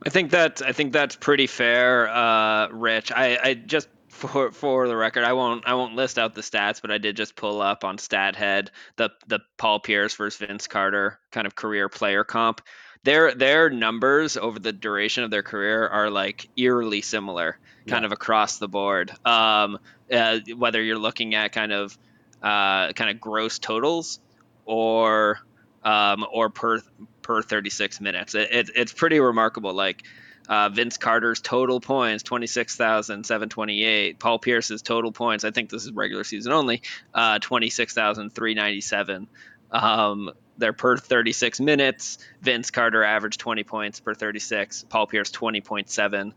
I 0.04 0.10
think 0.10 0.30
that 0.30 0.62
I 0.62 0.72
think 0.72 0.92
that's 0.92 1.16
pretty 1.16 1.46
fair, 1.46 2.08
uh, 2.08 2.68
Rich. 2.68 3.12
I, 3.12 3.38
I 3.42 3.54
just 3.54 3.88
for 4.08 4.50
for 4.52 4.88
the 4.88 4.96
record, 4.96 5.24
I 5.24 5.32
won't 5.32 5.66
I 5.66 5.74
won't 5.74 5.94
list 5.94 6.18
out 6.18 6.34
the 6.34 6.40
stats, 6.40 6.80
but 6.80 6.90
I 6.90 6.98
did 6.98 7.16
just 7.16 7.36
pull 7.36 7.60
up 7.62 7.84
on 7.84 7.98
StatHead 7.98 8.68
the 8.96 9.10
the 9.26 9.40
Paul 9.56 9.80
Pierce 9.80 10.14
versus 10.14 10.38
Vince 10.38 10.66
Carter 10.66 11.18
kind 11.30 11.46
of 11.46 11.54
career 11.54 11.88
player 11.88 12.24
comp. 12.24 12.60
Their 13.08 13.34
their 13.34 13.70
numbers 13.70 14.36
over 14.36 14.58
the 14.58 14.70
duration 14.70 15.24
of 15.24 15.30
their 15.30 15.42
career 15.42 15.88
are 15.88 16.10
like 16.10 16.46
eerily 16.58 17.00
similar, 17.00 17.58
kind 17.86 18.02
Yeah. 18.02 18.06
of 18.06 18.12
across 18.12 18.58
the 18.58 18.68
board. 18.68 19.10
Um, 19.24 19.78
uh, 20.12 20.40
whether 20.54 20.82
you're 20.82 20.98
looking 20.98 21.34
at 21.34 21.52
kind 21.52 21.72
of 21.72 21.96
uh, 22.42 22.92
kind 22.92 23.08
of 23.10 23.18
gross 23.18 23.58
totals 23.58 24.20
or 24.66 25.38
um, 25.82 26.26
or 26.30 26.50
per 26.50 26.82
per 27.22 27.40
36 27.40 27.98
minutes. 28.02 28.34
It, 28.34 28.48
it, 28.52 28.70
it's 28.76 28.92
pretty 28.92 29.20
remarkable. 29.20 29.72
Like 29.72 30.02
uh, 30.46 30.68
Vince 30.68 30.98
Carter's 30.98 31.40
total 31.40 31.80
points, 31.80 32.22
26,728. 32.24 34.18
Paul 34.18 34.38
Pierce's 34.38 34.82
total 34.82 35.12
points, 35.12 35.44
I 35.44 35.50
think 35.50 35.70
this 35.70 35.84
is 35.84 35.92
regular 35.92 36.24
season 36.24 36.52
only, 36.52 36.82
uh, 37.14 37.38
26,397. 37.38 39.28
Um, 39.70 40.30
they're 40.58 40.72
per 40.72 40.96
36 40.96 41.60
minutes. 41.60 42.18
Vince 42.42 42.70
Carter 42.70 43.02
averaged 43.02 43.40
20 43.40 43.64
points 43.64 44.00
per 44.00 44.14
36. 44.14 44.84
Paul 44.88 45.06
Pierce 45.06 45.30
20.7. 45.30 46.32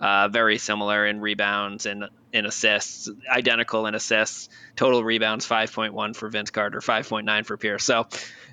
Uh, 0.00 0.28
very 0.28 0.58
similar 0.58 1.06
in 1.06 1.20
rebounds 1.20 1.86
and 1.86 2.08
in 2.32 2.46
assists, 2.46 3.08
identical 3.30 3.86
in 3.86 3.94
assists. 3.94 4.48
Total 4.74 5.02
rebounds 5.02 5.46
5.1 5.46 6.16
for 6.16 6.28
Vince 6.28 6.50
Carter, 6.50 6.80
5.9 6.80 7.46
for 7.46 7.56
Pierce. 7.56 7.84
So, 7.84 8.08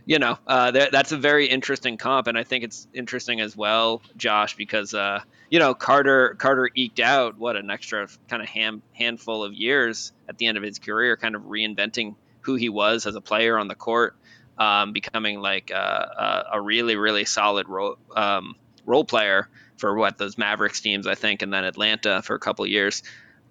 you 0.06 0.20
know, 0.20 0.38
uh, 0.46 0.72
that, 0.72 0.92
that's 0.92 1.12
a 1.12 1.18
very 1.18 1.48
interesting 1.48 1.98
comp, 1.98 2.28
and 2.28 2.38
I 2.38 2.44
think 2.44 2.63
it's 2.63 2.88
interesting 2.94 3.42
as 3.42 3.58
well, 3.58 4.04
Josh, 4.16 4.56
because 4.56 4.94
uh, 4.94 5.22
you 5.50 5.60
know 5.60 5.74
Carter 5.74 6.36
Carter 6.36 6.70
eked 6.75 7.00
out 7.00 7.38
what 7.38 7.56
an 7.56 7.72
extra 7.72 8.08
kind 8.30 8.42
of 8.42 8.48
ham, 8.48 8.84
handful 8.94 9.44
of 9.44 9.54
years 9.54 10.13
at 10.30 10.38
the 10.38 10.46
end 10.46 10.58
of 10.58 10.63
his 10.63 10.80
career, 10.80 11.18
kind 11.18 11.36
of 11.36 11.44
reinventing 11.44 12.16
who 12.42 12.56
he 12.56 12.70
was 12.70 13.06
as 13.06 13.16
a 13.16 13.22
player 13.22 13.58
on 13.58 13.68
the 13.68 13.75
court, 13.75 14.16
um, 14.62 14.94
becoming 14.94 15.39
like 15.39 15.72
uh, 15.72 16.06
a, 16.18 16.44
a 16.53 16.62
really 16.62 16.96
really 16.96 17.25
solid 17.25 17.68
role 17.68 17.98
um, 18.15 18.56
role 18.86 19.03
player 19.03 19.50
for 19.77 19.96
what 19.96 20.20
those 20.20 20.38
Mavericks 20.38 20.80
teams, 20.80 21.08
I 21.08 21.15
think, 21.15 21.41
and 21.41 21.51
then 21.51 21.63
Atlanta 21.63 22.22
for 22.22 22.36
a 22.36 22.39
couple 22.39 22.65
years. 22.68 23.01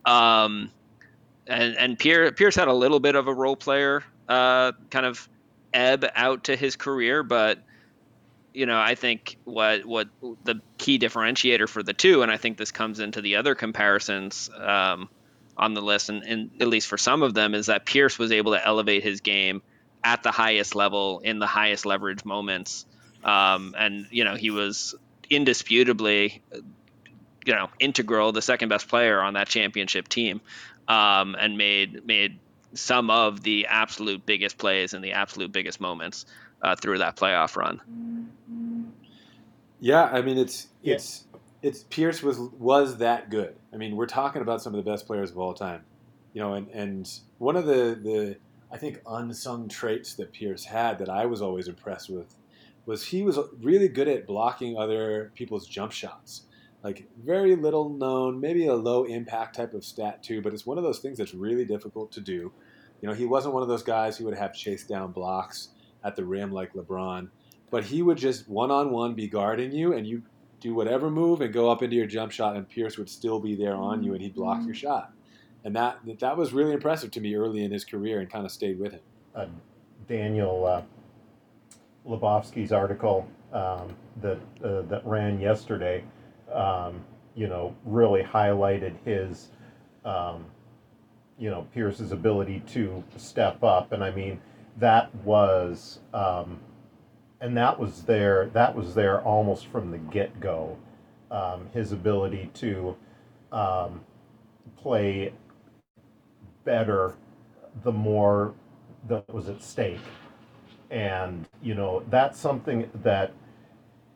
Um, 0.04 0.70
and 1.48 1.76
and 1.76 1.98
Pierce, 1.98 2.32
Pierce 2.36 2.54
had 2.54 2.68
a 2.68 2.72
little 2.72 3.00
bit 3.00 3.16
of 3.16 3.26
a 3.26 3.34
role 3.34 3.56
player 3.56 4.04
uh, 4.28 4.72
kind 4.90 5.04
of 5.04 5.28
ebb 5.74 6.06
out 6.14 6.44
to 6.44 6.54
his 6.54 6.76
career, 6.76 7.24
but 7.24 7.58
you 8.54 8.66
know, 8.66 8.78
I 8.78 8.94
think 8.94 9.36
what 9.44 9.84
what 9.84 10.08
the 10.44 10.60
key 10.78 10.98
differentiator 11.00 11.68
for 11.68 11.82
the 11.82 11.92
two, 11.92 12.22
and 12.22 12.30
I 12.30 12.36
think 12.36 12.56
this 12.56 12.70
comes 12.70 13.00
into 13.00 13.20
the 13.20 13.34
other 13.34 13.56
comparisons 13.56 14.48
um, 14.56 15.08
on 15.56 15.74
the 15.74 15.82
list, 15.82 16.08
and, 16.08 16.22
and 16.22 16.50
at 16.60 16.68
least 16.68 16.86
for 16.86 16.98
some 16.98 17.24
of 17.24 17.34
them, 17.34 17.54
is 17.54 17.66
that 17.66 17.84
Pierce 17.84 18.16
was 18.16 18.30
able 18.30 18.52
to 18.52 18.64
elevate 18.64 19.02
his 19.02 19.20
game 19.20 19.62
at 20.04 20.22
the 20.22 20.30
highest 20.30 20.74
level 20.74 21.20
in 21.20 21.38
the 21.38 21.46
highest 21.46 21.86
leverage 21.86 22.24
moments, 22.24 22.86
um, 23.24 23.74
and 23.78 24.06
you 24.10 24.24
know 24.24 24.34
he 24.34 24.50
was 24.50 24.94
indisputably, 25.28 26.42
you 27.46 27.54
know, 27.54 27.68
integral, 27.78 28.32
the 28.32 28.42
second 28.42 28.68
best 28.68 28.88
player 28.88 29.20
on 29.20 29.34
that 29.34 29.48
championship 29.48 30.08
team, 30.08 30.40
um, 30.88 31.36
and 31.38 31.56
made 31.56 32.04
made 32.06 32.38
some 32.74 33.10
of 33.10 33.42
the 33.42 33.66
absolute 33.66 34.24
biggest 34.24 34.58
plays 34.58 34.94
and 34.94 35.04
the 35.04 35.12
absolute 35.12 35.52
biggest 35.52 35.80
moments 35.80 36.26
uh, 36.62 36.76
through 36.76 36.98
that 36.98 37.16
playoff 37.16 37.56
run. 37.56 37.80
Yeah, 39.80 40.04
I 40.04 40.22
mean 40.22 40.38
it's 40.38 40.68
Yeah. 40.82 40.94
it's 40.94 41.24
it's 41.62 41.84
Pierce 41.84 42.22
was 42.22 42.38
was 42.38 42.98
that 42.98 43.30
good. 43.30 43.56
I 43.72 43.76
mean, 43.76 43.96
we're 43.96 44.06
talking 44.06 44.42
about 44.42 44.62
some 44.62 44.74
of 44.74 44.84
the 44.84 44.90
best 44.90 45.06
players 45.06 45.30
of 45.30 45.38
all 45.38 45.54
time. 45.54 45.84
You 46.32 46.40
know, 46.40 46.54
and, 46.54 46.68
and 46.68 47.10
one 47.38 47.56
of 47.56 47.66
the, 47.66 47.98
the 48.00 48.36
I 48.72 48.78
think 48.78 49.00
unsung 49.06 49.68
traits 49.68 50.14
that 50.14 50.32
Pierce 50.32 50.64
had 50.64 50.98
that 50.98 51.08
I 51.08 51.26
was 51.26 51.42
always 51.42 51.68
impressed 51.68 52.10
with 52.10 52.36
was 52.86 53.04
he 53.04 53.22
was 53.22 53.38
really 53.60 53.88
good 53.88 54.08
at 54.08 54.26
blocking 54.26 54.76
other 54.76 55.32
people's 55.34 55.66
jump 55.66 55.92
shots. 55.92 56.42
Like 56.82 57.08
very 57.22 57.56
little 57.56 57.90
known, 57.90 58.40
maybe 58.40 58.66
a 58.66 58.74
low 58.74 59.04
impact 59.04 59.56
type 59.56 59.74
of 59.74 59.84
stat 59.84 60.22
too, 60.22 60.40
but 60.40 60.54
it's 60.54 60.64
one 60.64 60.78
of 60.78 60.84
those 60.84 61.00
things 61.00 61.18
that's 61.18 61.34
really 61.34 61.64
difficult 61.64 62.10
to 62.12 62.20
do. 62.20 62.52
You 63.02 63.08
know, 63.08 63.14
he 63.14 63.26
wasn't 63.26 63.54
one 63.54 63.62
of 63.62 63.68
those 63.68 63.82
guys 63.82 64.16
who 64.16 64.24
would 64.24 64.36
have 64.36 64.54
chase 64.54 64.84
down 64.84 65.12
blocks 65.12 65.68
at 66.02 66.16
the 66.16 66.24
rim 66.24 66.52
like 66.52 66.72
LeBron 66.72 67.28
but 67.70 67.84
he 67.84 68.02
would 68.02 68.18
just 68.18 68.48
one 68.48 68.70
on 68.70 68.90
one 68.90 69.14
be 69.14 69.28
guarding 69.28 69.72
you, 69.72 69.94
and 69.94 70.06
you 70.06 70.22
do 70.60 70.74
whatever 70.74 71.10
move 71.10 71.40
and 71.40 71.54
go 71.54 71.70
up 71.70 71.82
into 71.82 71.96
your 71.96 72.06
jump 72.06 72.32
shot, 72.32 72.56
and 72.56 72.68
Pierce 72.68 72.98
would 72.98 73.08
still 73.08 73.40
be 73.40 73.54
there 73.54 73.76
on 73.76 74.02
you, 74.02 74.12
and 74.12 74.22
he'd 74.22 74.34
block 74.34 74.58
mm-hmm. 74.58 74.66
your 74.66 74.74
shot. 74.74 75.12
And 75.64 75.76
that 75.76 75.98
that 76.20 76.36
was 76.36 76.52
really 76.52 76.72
impressive 76.72 77.10
to 77.12 77.20
me 77.20 77.34
early 77.36 77.64
in 77.64 77.72
his 77.72 77.84
career, 77.84 78.20
and 78.20 78.30
kind 78.30 78.46
of 78.46 78.52
stayed 78.52 78.78
with 78.78 78.92
him. 78.92 79.00
uh, 79.34 79.46
Daniel 80.08 80.66
uh, 80.66 80.82
Lebowski's 82.08 82.72
article 82.72 83.28
um, 83.52 83.96
that 84.22 84.38
uh, 84.64 84.82
that 84.82 85.06
ran 85.06 85.40
yesterday, 85.40 86.04
um, 86.52 87.04
you 87.34 87.48
know, 87.48 87.74
really 87.84 88.22
highlighted 88.22 88.94
his, 89.04 89.50
um, 90.04 90.46
you 91.38 91.50
know, 91.50 91.66
Pierce's 91.74 92.12
ability 92.12 92.62
to 92.68 93.04
step 93.16 93.62
up, 93.64 93.92
and 93.92 94.04
I 94.04 94.10
mean, 94.12 94.40
that 94.78 95.14
was, 95.16 96.00
um, 96.14 96.60
and 97.40 97.56
that 97.56 97.78
was 97.78 98.02
there. 98.04 98.50
That 98.52 98.74
was 98.74 98.94
there 98.94 99.22
almost 99.22 99.66
from 99.66 99.90
the 99.90 99.98
get 99.98 100.40
go. 100.40 100.78
Um, 101.30 101.68
his 101.74 101.92
ability 101.92 102.50
to 102.54 102.96
um, 103.52 104.02
play 104.76 105.32
better 106.64 107.14
the 107.82 107.92
more 107.92 108.54
that 109.08 109.32
was 109.32 109.48
at 109.48 109.62
stake. 109.62 110.00
And, 110.90 111.46
you 111.62 111.74
know, 111.74 112.02
that's 112.10 112.38
something 112.38 112.90
that, 113.02 113.32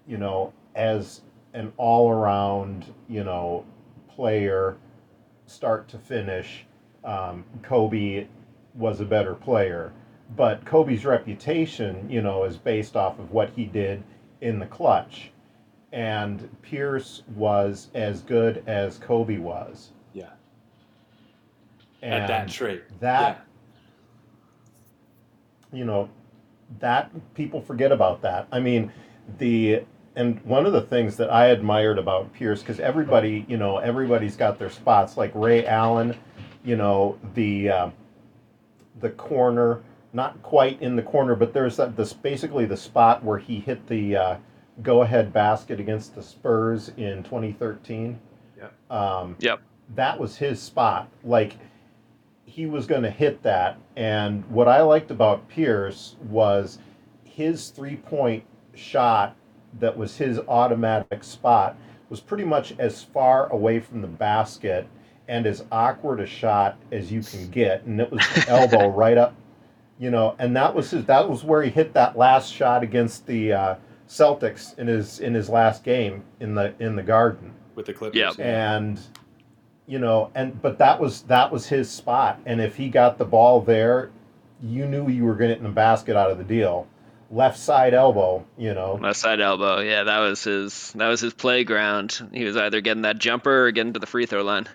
you 0.06 0.18
know, 0.18 0.52
as 0.74 1.22
an 1.52 1.72
all 1.76 2.10
around, 2.10 2.92
you 3.08 3.22
know, 3.22 3.64
player, 4.08 4.76
start 5.46 5.88
to 5.88 5.98
finish, 5.98 6.66
um, 7.04 7.44
Kobe 7.62 8.26
was 8.74 9.00
a 9.00 9.04
better 9.04 9.34
player. 9.34 9.92
But 10.36 10.64
Kobe's 10.64 11.04
reputation, 11.04 12.10
you 12.10 12.22
know, 12.22 12.44
is 12.44 12.56
based 12.56 12.96
off 12.96 13.18
of 13.18 13.30
what 13.30 13.50
he 13.50 13.66
did 13.66 14.02
in 14.40 14.58
the 14.58 14.66
clutch. 14.66 15.30
And 15.92 16.48
Pierce 16.62 17.22
was 17.36 17.88
as 17.94 18.20
good 18.22 18.64
as 18.66 18.98
Kobe 18.98 19.38
was. 19.38 19.90
Yeah, 22.04 22.14
And 22.16 22.22
at 22.24 22.28
that 22.28 22.48
trait. 22.48 22.82
that 23.00 23.46
you 25.72 25.84
know 25.84 26.08
that 26.78 27.10
people 27.34 27.60
forget 27.60 27.90
about 27.92 28.22
that 28.22 28.46
i 28.52 28.60
mean 28.60 28.92
the 29.38 29.82
and 30.16 30.40
one 30.44 30.66
of 30.66 30.72
the 30.72 30.80
things 30.80 31.16
that 31.16 31.32
i 31.32 31.46
admired 31.46 31.98
about 31.98 32.32
pierce 32.32 32.60
because 32.60 32.78
everybody 32.80 33.44
you 33.48 33.56
know 33.56 33.78
everybody's 33.78 34.36
got 34.36 34.58
their 34.58 34.70
spots 34.70 35.16
like 35.16 35.32
ray 35.34 35.66
allen 35.66 36.16
you 36.64 36.76
know 36.76 37.18
the 37.34 37.68
uh, 37.68 37.90
the 39.00 39.10
corner 39.10 39.82
not 40.12 40.40
quite 40.42 40.80
in 40.80 40.94
the 40.94 41.02
corner 41.02 41.34
but 41.34 41.52
there's 41.52 41.76
that 41.76 41.96
this 41.96 42.12
basically 42.12 42.64
the 42.66 42.76
spot 42.76 43.22
where 43.24 43.38
he 43.38 43.58
hit 43.58 43.84
the 43.88 44.14
uh, 44.16 44.36
go 44.82 45.02
ahead 45.02 45.32
basket 45.32 45.80
against 45.80 46.14
the 46.14 46.22
spurs 46.22 46.90
in 46.96 47.22
2013 47.24 48.18
Yep. 48.56 48.72
um, 48.92 49.36
Yep. 49.40 49.60
that 49.96 50.18
was 50.20 50.36
his 50.36 50.62
spot 50.62 51.08
like 51.24 51.56
he 52.54 52.66
was 52.66 52.86
going 52.86 53.02
to 53.02 53.10
hit 53.10 53.42
that. 53.42 53.76
And 53.96 54.48
what 54.48 54.68
I 54.68 54.80
liked 54.80 55.10
about 55.10 55.48
Pierce 55.48 56.14
was 56.28 56.78
his 57.24 57.70
three 57.70 57.96
point 57.96 58.44
shot 58.76 59.34
that 59.80 59.96
was 59.96 60.16
his 60.16 60.38
automatic 60.46 61.24
spot 61.24 61.76
was 62.08 62.20
pretty 62.20 62.44
much 62.44 62.72
as 62.78 63.02
far 63.02 63.48
away 63.48 63.80
from 63.80 64.02
the 64.02 64.06
basket 64.06 64.86
and 65.26 65.48
as 65.48 65.64
awkward 65.72 66.20
a 66.20 66.26
shot 66.26 66.76
as 66.92 67.10
you 67.10 67.22
can 67.22 67.50
get. 67.50 67.82
And 67.86 68.00
it 68.00 68.08
was 68.08 68.20
the 68.36 68.44
elbow 68.48 68.86
right 68.86 69.18
up, 69.18 69.34
you 69.98 70.12
know, 70.12 70.36
and 70.38 70.54
that 70.54 70.72
was 70.72 70.92
his, 70.92 71.04
that 71.06 71.28
was 71.28 71.42
where 71.42 71.60
he 71.64 71.70
hit 71.70 71.92
that 71.94 72.16
last 72.16 72.52
shot 72.52 72.84
against 72.84 73.26
the 73.26 73.52
uh, 73.52 73.74
Celtics 74.08 74.78
in 74.78 74.86
his 74.86 75.18
in 75.18 75.34
his 75.34 75.48
last 75.48 75.82
game 75.82 76.22
in 76.38 76.54
the 76.54 76.72
in 76.78 76.94
the 76.94 77.02
Garden 77.02 77.52
with 77.74 77.86
the 77.86 77.92
Clippers. 77.92 78.16
Yeah. 78.16 78.30
and 78.38 79.00
you 79.86 79.98
know, 79.98 80.30
and 80.34 80.60
but 80.62 80.78
that 80.78 81.00
was 81.00 81.22
that 81.22 81.52
was 81.52 81.66
his 81.66 81.90
spot, 81.90 82.40
and 82.46 82.60
if 82.60 82.76
he 82.76 82.88
got 82.88 83.18
the 83.18 83.24
ball 83.24 83.60
there, 83.60 84.10
you 84.62 84.86
knew 84.86 85.08
you 85.08 85.24
were 85.24 85.34
getting 85.34 85.64
a 85.64 85.70
basket 85.70 86.16
out 86.16 86.30
of 86.30 86.38
the 86.38 86.44
deal. 86.44 86.86
Left 87.30 87.58
side 87.58 87.94
elbow, 87.94 88.44
you 88.56 88.74
know. 88.74 88.98
Left 89.00 89.18
side 89.18 89.40
elbow. 89.40 89.80
Yeah, 89.80 90.04
that 90.04 90.18
was 90.20 90.44
his 90.44 90.92
that 90.92 91.08
was 91.08 91.20
his 91.20 91.34
playground. 91.34 92.30
He 92.32 92.44
was 92.44 92.56
either 92.56 92.80
getting 92.80 93.02
that 93.02 93.18
jumper 93.18 93.66
or 93.66 93.72
getting 93.72 93.92
to 93.94 93.98
the 93.98 94.06
free 94.06 94.26
throw 94.26 94.42
line. 94.42 94.66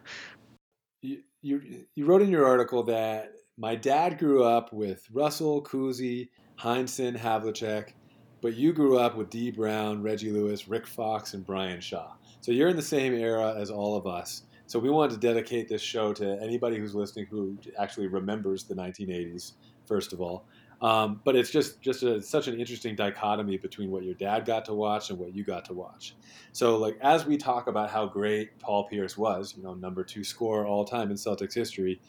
You 1.01 1.19
you, 1.41 1.85
you 1.95 2.05
wrote 2.05 2.21
in 2.21 2.29
your 2.29 2.45
article 2.45 2.83
that 2.83 3.33
my 3.57 3.75
dad 3.75 4.17
grew 4.19 4.43
up 4.43 4.73
with 4.73 5.05
Russell, 5.11 5.63
Cousy, 5.63 6.29
Heinsohn, 6.59 7.17
Havlicek, 7.17 7.93
but 8.41 8.55
you 8.55 8.73
grew 8.73 8.97
up 8.97 9.15
with 9.15 9.29
Dee 9.29 9.51
Brown, 9.51 10.01
Reggie 10.01 10.31
Lewis, 10.31 10.67
Rick 10.67 10.87
Fox, 10.87 11.33
and 11.33 11.45
Brian 11.45 11.81
Shaw. 11.81 12.13
So 12.41 12.51
you're 12.51 12.69
in 12.69 12.75
the 12.75 12.81
same 12.81 13.13
era 13.13 13.55
as 13.57 13.69
all 13.69 13.95
of 13.95 14.07
us. 14.07 14.43
So 14.69 14.77
we 14.77 14.91
wanted 14.91 15.19
to 15.19 15.27
dedicate 15.27 15.67
this 15.67 15.81
show 15.81 16.13
to 16.13 16.39
anybody 16.43 16.77
who's 16.77 16.93
listening 16.93 17.25
who 17.25 17.57
actually 17.79 18.05
remembers 18.05 18.65
the 18.65 18.75
1980s, 18.75 19.53
first 19.87 20.13
of 20.13 20.21
all. 20.21 20.45
Um, 20.79 21.21
but 21.23 21.35
it's 21.35 21.49
just 21.49 21.81
just 21.81 22.03
a, 22.03 22.21
such 22.21 22.47
an 22.47 22.59
interesting 22.59 22.95
dichotomy 22.95 23.57
between 23.57 23.89
what 23.89 24.03
your 24.03 24.13
dad 24.13 24.45
got 24.45 24.65
to 24.65 24.75
watch 24.75 25.09
and 25.09 25.17
what 25.17 25.33
you 25.33 25.43
got 25.43 25.65
to 25.65 25.73
watch. 25.73 26.13
So 26.51 26.77
like 26.77 26.99
as 27.01 27.25
we 27.25 27.35
talk 27.35 27.65
about 27.65 27.89
how 27.89 28.05
great 28.05 28.59
Paul 28.59 28.87
Pierce 28.87 29.17
was, 29.17 29.55
you 29.57 29.63
know, 29.63 29.73
number 29.73 30.03
two 30.03 30.23
scorer 30.23 30.67
all 30.67 30.85
time 30.85 31.09
in 31.09 31.17
Celtics 31.17 31.55
history, 31.55 31.99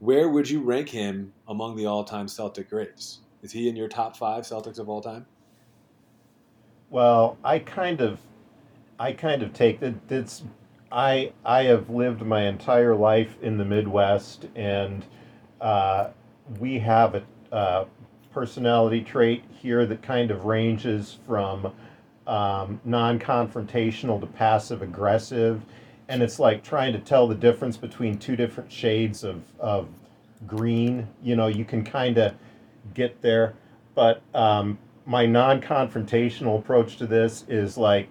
where 0.00 0.30
would 0.30 0.50
you 0.50 0.62
rank 0.62 0.88
him 0.88 1.32
among 1.46 1.76
the 1.76 1.86
all-time 1.86 2.26
Celtic 2.26 2.70
greats? 2.70 3.20
Is 3.42 3.52
he 3.52 3.68
in 3.68 3.76
your 3.76 3.88
top 3.88 4.16
five 4.16 4.42
Celtics 4.42 4.80
of 4.80 4.88
all 4.88 5.00
time? 5.00 5.26
Well, 6.90 7.38
I 7.44 7.60
kind 7.60 8.00
of, 8.00 8.18
I 8.98 9.12
kind 9.12 9.44
of 9.44 9.52
take 9.52 9.78
that. 9.78 9.94
It's, 10.10 10.42
I 10.92 11.32
I 11.44 11.64
have 11.64 11.88
lived 11.90 12.22
my 12.22 12.46
entire 12.46 12.94
life 12.94 13.36
in 13.42 13.58
the 13.58 13.64
Midwest, 13.64 14.46
and 14.56 15.04
uh, 15.60 16.08
we 16.58 16.78
have 16.80 17.14
a, 17.14 17.22
a 17.52 17.86
personality 18.32 19.02
trait 19.02 19.44
here 19.50 19.86
that 19.86 20.02
kind 20.02 20.30
of 20.30 20.44
ranges 20.44 21.18
from 21.26 21.72
um, 22.26 22.80
non-confrontational 22.84 24.20
to 24.20 24.26
passive 24.26 24.82
aggressive, 24.82 25.62
and 26.08 26.22
it's 26.22 26.38
like 26.38 26.62
trying 26.64 26.92
to 26.92 26.98
tell 26.98 27.28
the 27.28 27.34
difference 27.34 27.76
between 27.76 28.18
two 28.18 28.36
different 28.36 28.70
shades 28.72 29.22
of 29.22 29.42
of 29.60 29.88
green. 30.46 31.06
You 31.22 31.36
know, 31.36 31.46
you 31.46 31.64
can 31.64 31.84
kind 31.84 32.18
of 32.18 32.34
get 32.94 33.20
there, 33.22 33.54
but 33.94 34.22
um, 34.34 34.78
my 35.06 35.24
non-confrontational 35.24 36.58
approach 36.58 36.96
to 36.96 37.06
this 37.06 37.44
is 37.48 37.78
like 37.78 38.08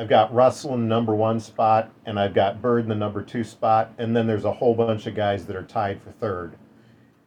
I've 0.00 0.08
got 0.08 0.32
Russell 0.32 0.72
in 0.76 0.88
number 0.88 1.14
one 1.14 1.40
spot, 1.40 1.90
and 2.06 2.18
I've 2.18 2.32
got 2.32 2.62
Bird 2.62 2.84
in 2.84 2.88
the 2.88 2.94
number 2.94 3.22
two 3.22 3.44
spot, 3.44 3.92
and 3.98 4.16
then 4.16 4.26
there's 4.26 4.46
a 4.46 4.52
whole 4.52 4.74
bunch 4.74 5.06
of 5.06 5.14
guys 5.14 5.44
that 5.44 5.54
are 5.54 5.62
tied 5.62 6.00
for 6.00 6.10
third, 6.12 6.56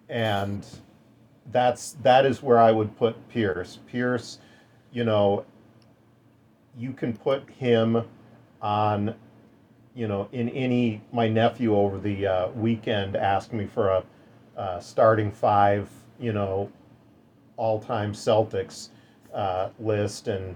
and 0.09 0.65
that's 1.51 1.91
that 2.01 2.25
is 2.25 2.41
where 2.41 2.57
I 2.57 2.71
would 2.71 2.97
put 2.97 3.29
Pierce. 3.29 3.77
Pierce, 3.85 4.39
you 4.91 5.03
know, 5.03 5.45
you 6.75 6.93
can 6.93 7.15
put 7.15 7.47
him 7.47 8.05
on, 8.59 9.13
you 9.93 10.07
know, 10.07 10.27
in 10.31 10.49
any. 10.49 11.03
My 11.11 11.27
nephew 11.27 11.75
over 11.75 11.99
the 11.99 12.25
uh, 12.25 12.47
weekend 12.55 13.15
asked 13.15 13.53
me 13.53 13.67
for 13.67 13.89
a 13.89 14.03
uh, 14.57 14.79
starting 14.79 15.31
five, 15.31 15.91
you 16.19 16.33
know, 16.33 16.71
all-time 17.55 18.13
Celtics 18.13 18.89
uh, 19.31 19.69
list, 19.77 20.27
and 20.27 20.55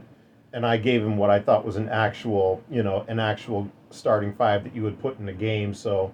and 0.57 0.65
I 0.65 0.77
gave 0.77 1.03
him 1.03 1.17
what 1.17 1.29
I 1.29 1.39
thought 1.39 1.63
was 1.63 1.75
an 1.75 1.87
actual, 1.87 2.63
you 2.67 2.81
know, 2.81 3.05
an 3.07 3.19
actual 3.19 3.69
starting 3.91 4.33
five 4.33 4.63
that 4.63 4.75
you 4.75 4.81
would 4.81 4.99
put 4.99 5.19
in 5.19 5.29
a 5.29 5.33
game. 5.33 5.71
So 5.71 6.11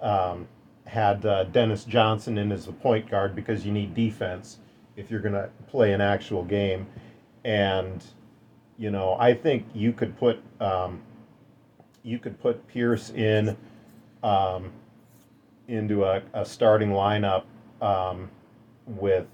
um, 0.00 0.46
had 0.84 1.26
uh, 1.26 1.42
Dennis 1.42 1.82
Johnson 1.82 2.38
in 2.38 2.52
as 2.52 2.66
the 2.66 2.72
point 2.72 3.10
guard 3.10 3.34
because 3.34 3.66
you 3.66 3.72
need 3.72 3.92
defense 3.92 4.58
if 4.94 5.10
you're 5.10 5.18
going 5.18 5.34
to 5.34 5.50
play 5.66 5.92
an 5.92 6.00
actual 6.00 6.44
game, 6.44 6.86
and 7.42 8.04
you 8.78 8.92
know 8.92 9.16
I 9.18 9.34
think 9.34 9.66
you 9.74 9.92
could 9.92 10.16
put 10.16 10.40
um, 10.60 11.02
you 12.04 12.20
could 12.20 12.40
put 12.40 12.68
Pierce 12.68 13.10
in 13.10 13.56
um, 14.22 14.70
into 15.66 16.04
a, 16.04 16.22
a 16.32 16.44
starting 16.44 16.90
lineup 16.90 17.42
um, 17.82 18.30
with 18.86 19.26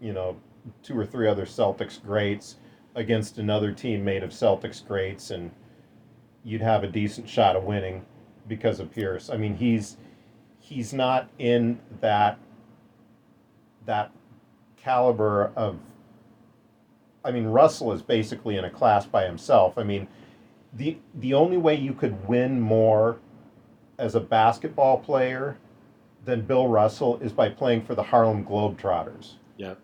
you 0.00 0.14
know 0.14 0.38
two 0.82 0.98
or 0.98 1.04
three 1.04 1.28
other 1.28 1.44
Celtics 1.44 2.02
greats 2.02 2.56
against 2.94 3.38
another 3.38 3.72
team 3.72 4.04
made 4.04 4.22
of 4.22 4.30
Celtics 4.30 4.86
greats, 4.86 5.30
and 5.30 5.50
you'd 6.44 6.60
have 6.60 6.84
a 6.84 6.86
decent 6.86 7.28
shot 7.28 7.56
of 7.56 7.64
winning 7.64 8.04
because 8.46 8.80
of 8.80 8.92
Pierce. 8.92 9.30
I 9.30 9.36
mean, 9.36 9.56
he's 9.56 9.96
he's 10.60 10.92
not 10.92 11.28
in 11.38 11.80
that 12.00 12.38
that 13.86 14.10
caliber 14.76 15.52
of. 15.56 15.78
I 17.24 17.30
mean, 17.30 17.46
Russell 17.46 17.92
is 17.92 18.02
basically 18.02 18.56
in 18.56 18.64
a 18.64 18.70
class 18.70 19.06
by 19.06 19.24
himself. 19.24 19.78
I 19.78 19.82
mean, 19.82 20.08
the 20.72 20.98
the 21.14 21.34
only 21.34 21.56
way 21.56 21.74
you 21.74 21.94
could 21.94 22.28
win 22.28 22.60
more 22.60 23.18
as 23.98 24.14
a 24.14 24.20
basketball 24.20 24.98
player 24.98 25.56
than 26.24 26.42
Bill 26.42 26.68
Russell 26.68 27.18
is 27.18 27.32
by 27.32 27.48
playing 27.48 27.84
for 27.84 27.94
the 27.94 28.02
Harlem 28.02 28.44
Globetrotters. 28.44 29.34
Yeah. 29.56 29.74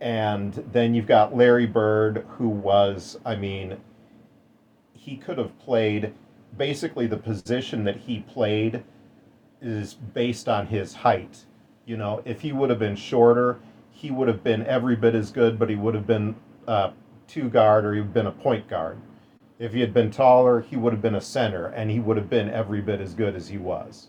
And 0.00 0.54
then 0.72 0.94
you've 0.94 1.06
got 1.06 1.36
Larry 1.36 1.66
Bird, 1.66 2.24
who 2.30 2.48
was, 2.48 3.18
I 3.24 3.36
mean, 3.36 3.76
he 4.92 5.16
could 5.16 5.38
have 5.38 5.58
played 5.58 6.14
basically 6.56 7.06
the 7.06 7.16
position 7.16 7.84
that 7.84 7.96
he 7.96 8.20
played 8.20 8.82
is 9.60 9.94
based 9.94 10.48
on 10.48 10.66
his 10.66 10.94
height. 10.94 11.44
You 11.84 11.96
know, 11.96 12.22
if 12.24 12.40
he 12.40 12.52
would 12.52 12.70
have 12.70 12.78
been 12.78 12.96
shorter, 12.96 13.60
he 13.90 14.10
would 14.10 14.28
have 14.28 14.42
been 14.42 14.64
every 14.66 14.96
bit 14.96 15.14
as 15.14 15.30
good, 15.30 15.58
but 15.58 15.68
he 15.68 15.76
would 15.76 15.94
have 15.94 16.06
been 16.06 16.34
a 16.66 16.92
two 17.26 17.50
guard 17.50 17.84
or 17.84 17.94
he 17.94 18.00
would 18.00 18.06
have 18.06 18.14
been 18.14 18.26
a 18.26 18.32
point 18.32 18.68
guard. 18.68 18.98
If 19.58 19.74
he 19.74 19.80
had 19.80 19.92
been 19.92 20.10
taller, 20.10 20.60
he 20.60 20.76
would 20.76 20.94
have 20.94 21.02
been 21.02 21.16
a 21.16 21.20
center, 21.20 21.66
and 21.66 21.90
he 21.90 22.00
would 22.00 22.16
have 22.16 22.30
been 22.30 22.48
every 22.48 22.80
bit 22.80 22.98
as 22.98 23.12
good 23.12 23.36
as 23.36 23.48
he 23.48 23.58
was. 23.58 24.08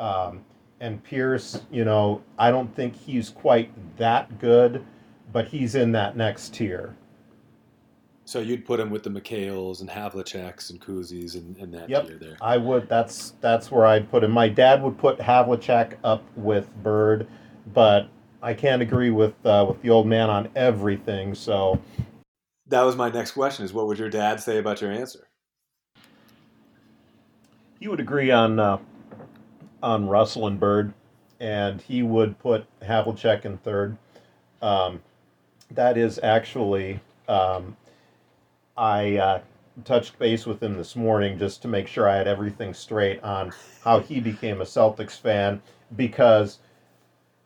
Um, 0.00 0.44
and 0.80 1.04
Pierce, 1.04 1.62
you 1.70 1.84
know, 1.84 2.22
I 2.36 2.50
don't 2.50 2.74
think 2.74 2.96
he's 2.96 3.30
quite 3.30 3.70
that 3.98 4.40
good, 4.40 4.84
but 5.32 5.48
he's 5.48 5.74
in 5.74 5.92
that 5.92 6.16
next 6.16 6.54
tier. 6.54 6.94
So 8.24 8.38
you'd 8.38 8.64
put 8.64 8.78
him 8.78 8.90
with 8.90 9.02
the 9.02 9.10
McHales 9.10 9.80
and 9.80 9.90
Havliceks 9.90 10.70
and 10.70 10.80
Cousys 10.80 11.34
and, 11.34 11.56
and 11.58 11.74
that 11.74 11.88
Yep. 11.90 12.06
tier 12.06 12.18
there. 12.18 12.36
I 12.40 12.56
would. 12.56 12.88
That's 12.88 13.34
that's 13.40 13.70
where 13.70 13.84
I'd 13.86 14.10
put 14.10 14.22
him. 14.22 14.30
My 14.30 14.48
dad 14.48 14.82
would 14.82 14.96
put 14.96 15.18
Havlicek 15.18 15.94
up 16.04 16.22
with 16.36 16.72
Bird, 16.82 17.26
but 17.74 18.08
I 18.40 18.54
can't 18.54 18.80
agree 18.80 19.10
with 19.10 19.34
uh, 19.44 19.66
with 19.68 19.82
the 19.82 19.90
old 19.90 20.06
man 20.06 20.30
on 20.30 20.48
everything. 20.54 21.34
So 21.34 21.80
That 22.68 22.82
was 22.82 22.94
my 22.96 23.10
next 23.10 23.32
question: 23.32 23.64
is 23.64 23.72
what 23.72 23.86
would 23.88 23.98
your 23.98 24.08
dad 24.10 24.40
say 24.40 24.58
about 24.58 24.80
your 24.80 24.92
answer? 24.92 25.26
he 27.80 27.88
would 27.88 28.00
agree 28.00 28.30
on 28.30 28.60
uh, 28.60 28.78
on 29.82 30.06
Russell 30.08 30.46
and 30.46 30.60
Bird, 30.60 30.94
and 31.40 31.80
he 31.82 32.02
would 32.04 32.38
put 32.38 32.66
Havlicek 32.80 33.44
in 33.44 33.58
third. 33.58 33.96
Um, 34.62 35.02
that 35.74 35.96
is 35.96 36.18
actually 36.22 37.00
um, 37.28 37.76
I 38.76 39.16
uh, 39.16 39.40
touched 39.84 40.18
base 40.18 40.46
with 40.46 40.62
him 40.62 40.76
this 40.76 40.96
morning 40.96 41.38
just 41.38 41.62
to 41.62 41.68
make 41.68 41.86
sure 41.86 42.08
I 42.08 42.16
had 42.16 42.28
everything 42.28 42.74
straight 42.74 43.22
on 43.22 43.52
how 43.84 44.00
he 44.00 44.20
became 44.20 44.60
a 44.60 44.64
Celtics 44.64 45.18
fan 45.18 45.60
because 45.96 46.58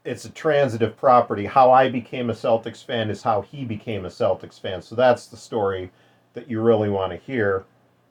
it's 0.04 0.24
a 0.24 0.30
transitive 0.30 0.96
property. 0.96 1.46
How 1.46 1.72
I 1.72 1.88
became 1.88 2.30
a 2.30 2.34
Celtics 2.34 2.84
fan 2.84 3.10
is 3.10 3.22
how 3.22 3.42
he 3.42 3.64
became 3.64 4.04
a 4.04 4.08
Celtics 4.08 4.60
fan. 4.60 4.82
So 4.82 4.94
that's 4.94 5.26
the 5.26 5.36
story 5.36 5.90
that 6.34 6.48
you 6.48 6.60
really 6.60 6.90
want 6.90 7.12
to 7.12 7.16
hear 7.16 7.64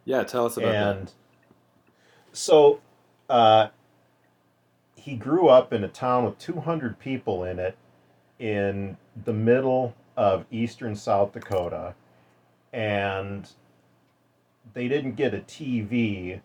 Yeah, 0.04 0.24
tell 0.24 0.46
us 0.46 0.58
about 0.58 0.74
it. 0.74 0.98
and 1.00 1.12
so 2.34 2.80
uh, 3.30 3.68
he 4.96 5.16
grew 5.16 5.48
up 5.48 5.72
in 5.72 5.84
a 5.84 5.88
town 5.88 6.26
with 6.26 6.38
200 6.40 7.00
people 7.00 7.44
in 7.44 7.60
it 7.60 7.78
in 8.40 8.98
the 9.24 9.34
middle 9.34 9.94
of 10.18 10.46
eastern 10.52 10.96
South 10.96 11.34
Dakota. 11.34 11.96
And 12.72 13.50
they 14.74 14.88
didn't 14.88 15.16
get 15.16 15.34
a 15.34 15.40
TV. 15.40 16.42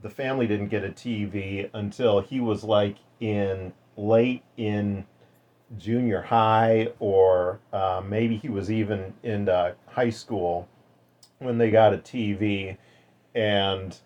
The 0.00 0.10
family 0.10 0.46
didn't 0.46 0.68
get 0.68 0.84
a 0.84 0.90
TV 0.90 1.70
until 1.72 2.20
he 2.20 2.40
was 2.40 2.64
like 2.64 2.96
in 3.20 3.72
late 3.96 4.42
in 4.56 5.04
junior 5.76 6.22
high, 6.22 6.88
or 6.98 7.60
uh, 7.72 8.02
maybe 8.06 8.36
he 8.36 8.48
was 8.48 8.70
even 8.70 9.12
in 9.22 9.48
high 9.86 10.10
school 10.10 10.68
when 11.38 11.58
they 11.58 11.70
got 11.70 11.92
a 11.92 11.98
TV. 11.98 12.76
And 13.34 13.96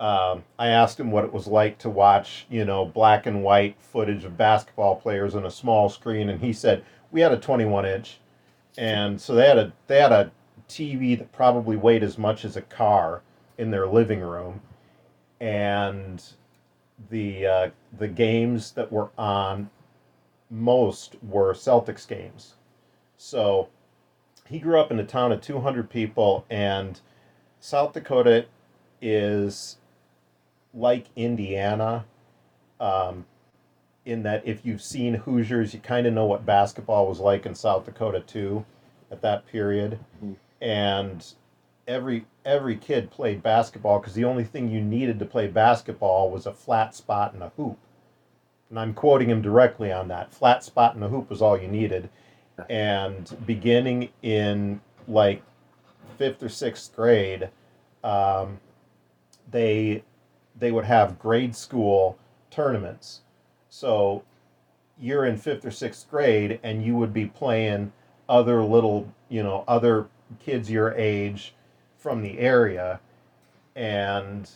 um, 0.00 0.44
I 0.58 0.68
asked 0.68 0.98
him 0.98 1.10
what 1.10 1.24
it 1.24 1.32
was 1.32 1.46
like 1.46 1.78
to 1.78 1.90
watch, 1.90 2.46
you 2.48 2.64
know, 2.64 2.86
black 2.86 3.26
and 3.26 3.44
white 3.44 3.76
footage 3.78 4.24
of 4.24 4.36
basketball 4.36 4.96
players 4.96 5.34
on 5.34 5.44
a 5.44 5.50
small 5.50 5.90
screen, 5.90 6.30
and 6.30 6.40
he 6.40 6.54
said 6.54 6.82
we 7.10 7.20
had 7.20 7.32
a 7.32 7.38
21 7.38 7.86
inch, 7.86 8.18
and 8.78 9.20
so 9.20 9.34
they 9.34 9.46
had 9.46 9.58
a 9.58 9.72
they 9.86 10.00
had 10.00 10.12
a 10.12 10.30
TV 10.68 11.18
that 11.18 11.32
probably 11.32 11.76
weighed 11.76 12.02
as 12.02 12.16
much 12.18 12.44
as 12.44 12.56
a 12.56 12.62
car 12.62 13.22
in 13.58 13.70
their 13.70 13.86
living 13.86 14.20
room, 14.20 14.60
and 15.40 16.22
the 17.10 17.46
uh, 17.46 17.70
the 17.98 18.08
games 18.08 18.72
that 18.72 18.92
were 18.92 19.10
on 19.18 19.70
most 20.50 21.16
were 21.22 21.54
Celtics 21.54 22.06
games. 22.06 22.54
So 23.16 23.68
he 24.48 24.58
grew 24.58 24.80
up 24.80 24.90
in 24.90 24.98
a 24.98 25.04
town 25.04 25.32
of 25.32 25.40
200 25.40 25.88
people, 25.90 26.44
and 26.50 27.00
South 27.60 27.92
Dakota 27.92 28.46
is 29.00 29.76
like 30.74 31.06
Indiana, 31.16 32.04
um, 32.80 33.26
in 34.04 34.22
that 34.22 34.46
if 34.46 34.64
you've 34.64 34.82
seen 34.82 35.14
Hoosiers, 35.14 35.74
you 35.74 35.80
kind 35.80 36.06
of 36.06 36.12
know 36.14 36.24
what 36.26 36.46
basketball 36.46 37.06
was 37.06 37.20
like 37.20 37.46
in 37.46 37.54
South 37.54 37.84
Dakota 37.84 38.20
too, 38.20 38.64
at 39.10 39.20
that 39.22 39.46
period, 39.46 39.98
Mhm. 40.22 40.36
and 40.60 41.34
every 41.86 42.26
every 42.44 42.76
kid 42.76 43.10
played 43.10 43.42
basketball 43.42 43.98
because 43.98 44.14
the 44.14 44.24
only 44.24 44.44
thing 44.44 44.68
you 44.68 44.80
needed 44.80 45.18
to 45.18 45.26
play 45.26 45.46
basketball 45.46 46.30
was 46.30 46.46
a 46.46 46.52
flat 46.54 46.94
spot 46.94 47.34
and 47.34 47.42
a 47.42 47.50
hoop. 47.56 47.76
And 48.70 48.78
I'm 48.78 48.94
quoting 48.94 49.28
him 49.28 49.42
directly 49.42 49.92
on 49.92 50.08
that. 50.08 50.32
Flat 50.32 50.64
spot 50.64 50.94
and 50.94 51.04
a 51.04 51.08
hoop 51.08 51.28
was 51.28 51.42
all 51.42 51.60
you 51.60 51.68
needed. 51.68 52.08
And 52.68 53.36
beginning 53.46 54.10
in 54.22 54.80
like 55.08 55.42
fifth 56.16 56.42
or 56.42 56.48
sixth 56.48 56.94
grade, 56.94 57.50
um, 58.04 58.60
they 59.50 60.02
they 60.58 60.70
would 60.72 60.84
have 60.84 61.18
grade 61.18 61.54
school 61.56 62.16
tournaments. 62.50 63.20
So 63.70 64.24
you're 64.98 65.24
in 65.24 65.38
fifth 65.38 65.64
or 65.64 65.70
sixth 65.70 66.10
grade 66.10 66.60
and 66.62 66.84
you 66.84 66.96
would 66.96 67.14
be 67.14 67.26
playing 67.26 67.92
other 68.28 68.62
little, 68.62 69.12
you 69.28 69.42
know, 69.42 69.64
other 69.66 70.08
kids 70.38 70.70
your 70.70 70.92
age 70.92 71.54
from 71.96 72.22
the 72.22 72.38
area. 72.38 73.00
And 73.74 74.50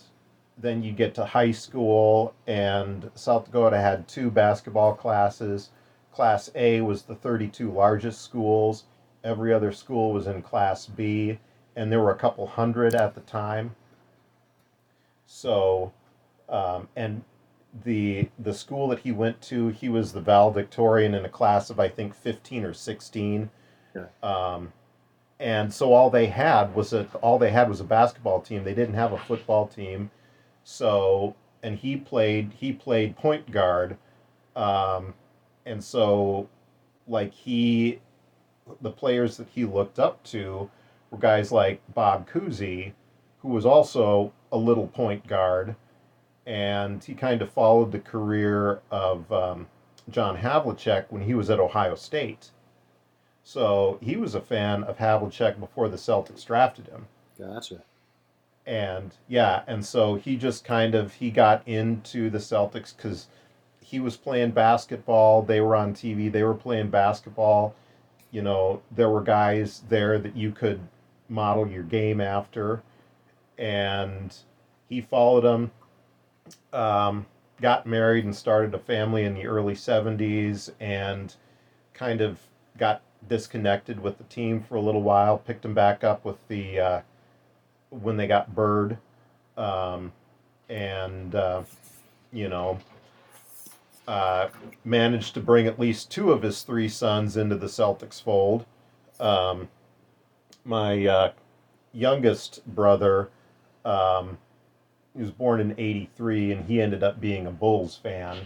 then 0.59 0.83
you 0.83 0.93
get 0.93 1.15
to 1.15 1.25
high 1.25 1.51
school, 1.51 2.35
and 2.47 3.11
South 3.15 3.47
Dakota 3.47 3.79
had 3.79 4.07
two 4.07 4.31
basketball 4.31 4.95
classes. 4.95 5.71
Class 6.13 6.51
A 6.55 6.81
was 6.81 7.03
the 7.03 7.15
32 7.15 7.71
largest 7.71 8.23
schools, 8.23 8.85
every 9.25 9.53
other 9.53 9.73
school 9.73 10.13
was 10.13 10.27
in 10.27 10.43
Class 10.43 10.87
B, 10.87 11.39
and 11.75 11.91
there 11.91 12.01
were 12.01 12.13
a 12.13 12.17
couple 12.17 12.47
hundred 12.47 12.95
at 12.95 13.15
the 13.15 13.21
time. 13.23 13.75
So, 15.27 15.93
um, 16.49 16.89
and 16.95 17.25
the 17.83 18.29
the 18.39 18.55
school 18.55 18.89
that 18.89 19.01
he 19.01 19.13
went 19.13 19.41
to, 19.43 19.69
he 19.69 19.89
was 19.89 20.13
the 20.13 20.21
valedictorian 20.21 21.15
in 21.15 21.25
a 21.25 21.29
class 21.29 21.71
of 21.71 21.81
I 21.81 21.89
think 21.89 22.15
15 22.15 22.65
or 22.65 22.73
16. 22.75 23.51
Yeah. 23.95 24.05
Um, 24.23 24.73
and 25.41 25.73
so 25.73 25.93
all 25.93 26.11
they 26.11 26.27
had 26.27 26.75
was 26.75 26.93
a 26.93 27.07
all 27.21 27.39
they 27.39 27.51
had 27.51 27.69
was 27.69 27.81
a 27.81 27.85
basketball 27.85 28.41
team. 28.41 28.65
They 28.65 28.75
didn't 28.75 28.95
have 28.95 29.13
a 29.13 29.19
football 29.19 29.67
team. 29.67 30.11
So 30.63 31.35
and 31.63 31.79
he 31.79 31.97
played 31.97 32.53
he 32.59 32.73
played 32.73 33.17
point 33.17 33.51
guard, 33.51 33.97
um, 34.55 35.15
and 35.67 35.83
so 35.83 36.49
like 37.09 37.33
he 37.33 38.01
the 38.81 38.91
players 38.91 39.37
that 39.37 39.49
he 39.49 39.65
looked 39.65 39.99
up 39.99 40.23
to 40.25 40.71
were 41.11 41.19
guys 41.19 41.51
like 41.51 41.81
Bob 41.93 42.29
Cousy, 42.29 42.93
who 43.39 43.49
was 43.49 43.67
also 43.67 44.33
a 44.53 44.57
little 44.57 44.87
point 44.87 45.27
guard, 45.27 45.75
and 46.47 47.03
he 47.03 47.15
kind 47.15 47.43
of 47.43 47.51
followed 47.51 47.93
the 47.93 47.99
career 47.99 48.81
of 48.91 49.31
um, 49.33 49.67
John 50.11 50.39
Havlicek 50.39 51.07
when 51.09 51.23
he 51.23 51.35
was 51.35 51.51
at 51.51 51.61
Ohio 51.61 51.95
State. 51.95 52.51
So 53.43 53.99
he 54.01 54.17
was 54.17 54.35
a 54.35 54.41
fan 54.41 54.85
of 54.85 54.99
Havlicek 54.99 55.61
before 55.61 55.89
the 55.89 55.97
Celtics 55.97 56.45
drafted 56.47 56.89
him. 56.89 57.07
Gotcha. 57.39 57.83
And 58.67 59.15
yeah, 59.29 59.63
and 59.67 59.85
so 59.85 60.15
he 60.15 60.37
just 60.37 60.65
kind 60.65 60.95
of 60.95 61.15
he 61.15 61.31
got 61.31 61.67
into 61.69 62.31
the 62.31 62.39
Celtics 62.39 62.97
because 62.97 63.27
he 63.81 64.01
was 64.01 64.17
playing 64.17 64.53
basketball. 64.53 65.43
They 65.43 65.61
were 65.61 65.77
on 65.77 65.93
TV. 65.93 66.33
They 66.33 66.43
were 66.43 66.55
playing 66.55 66.89
basketball. 66.89 67.75
You 68.31 68.41
know, 68.41 68.81
there 68.91 69.11
were 69.11 69.21
guys 69.21 69.83
there 69.89 70.19
that 70.19 70.35
you 70.37 70.51
could 70.51 70.81
model 71.29 71.69
your 71.69 71.83
game 71.83 72.21
after, 72.21 72.83
and 73.59 74.35
he 74.89 75.03
followed 75.03 75.43
them. 75.43 75.71
Um, 76.73 77.27
got 77.61 77.87
married 77.87 78.25
and 78.25 78.35
started 78.35 78.75
a 78.75 78.79
family 78.79 79.25
in 79.25 79.35
the 79.35 79.47
early 79.47 79.75
'70s, 79.75 80.71
and 80.81 81.35
kind 81.93 82.21
of 82.21 82.39
got 82.77 83.03
disconnected 83.29 84.01
with 84.01 84.19
the 84.19 84.25
team 84.25 84.61
for 84.61 84.77
a 84.77 84.81
little 84.81 85.03
while. 85.03 85.39
Picked 85.39 85.65
him 85.65 85.75
back 85.75 86.05
up 86.05 86.25
with 86.25 86.37
the 86.49 86.79
uh, 86.79 87.01
when 87.91 88.17
they 88.17 88.27
got 88.27 88.55
Bird, 88.55 88.99
um, 89.57 90.13
and 90.69 91.35
uh, 91.35 91.63
you 92.33 92.49
know, 92.49 92.79
uh, 94.07 94.49
managed 94.85 95.35
to 95.35 95.41
bring 95.41 95.67
at 95.67 95.79
least 95.79 96.11
two 96.11 96.33
of 96.33 96.43
his 96.43 96.63
three 96.63 96.89
sons 96.89 97.37
into 97.37 97.57
the 97.57 97.67
Celtics 97.67 98.23
fold. 98.23 98.67
Um, 99.21 99.69
my 100.65 101.07
uh, 101.07 101.33
youngest 101.93 102.67
brother, 102.67 103.31
um, 103.85 104.39
he 105.17 105.23
was 105.23 105.31
born 105.31 105.61
in 105.61 105.73
'83, 105.73 106.53
and 106.53 106.65
he 106.65 106.81
ended 106.81 107.03
up 107.03 107.21
being 107.21 107.47
a 107.47 107.51
Bulls 107.51 107.97
fan, 108.03 108.39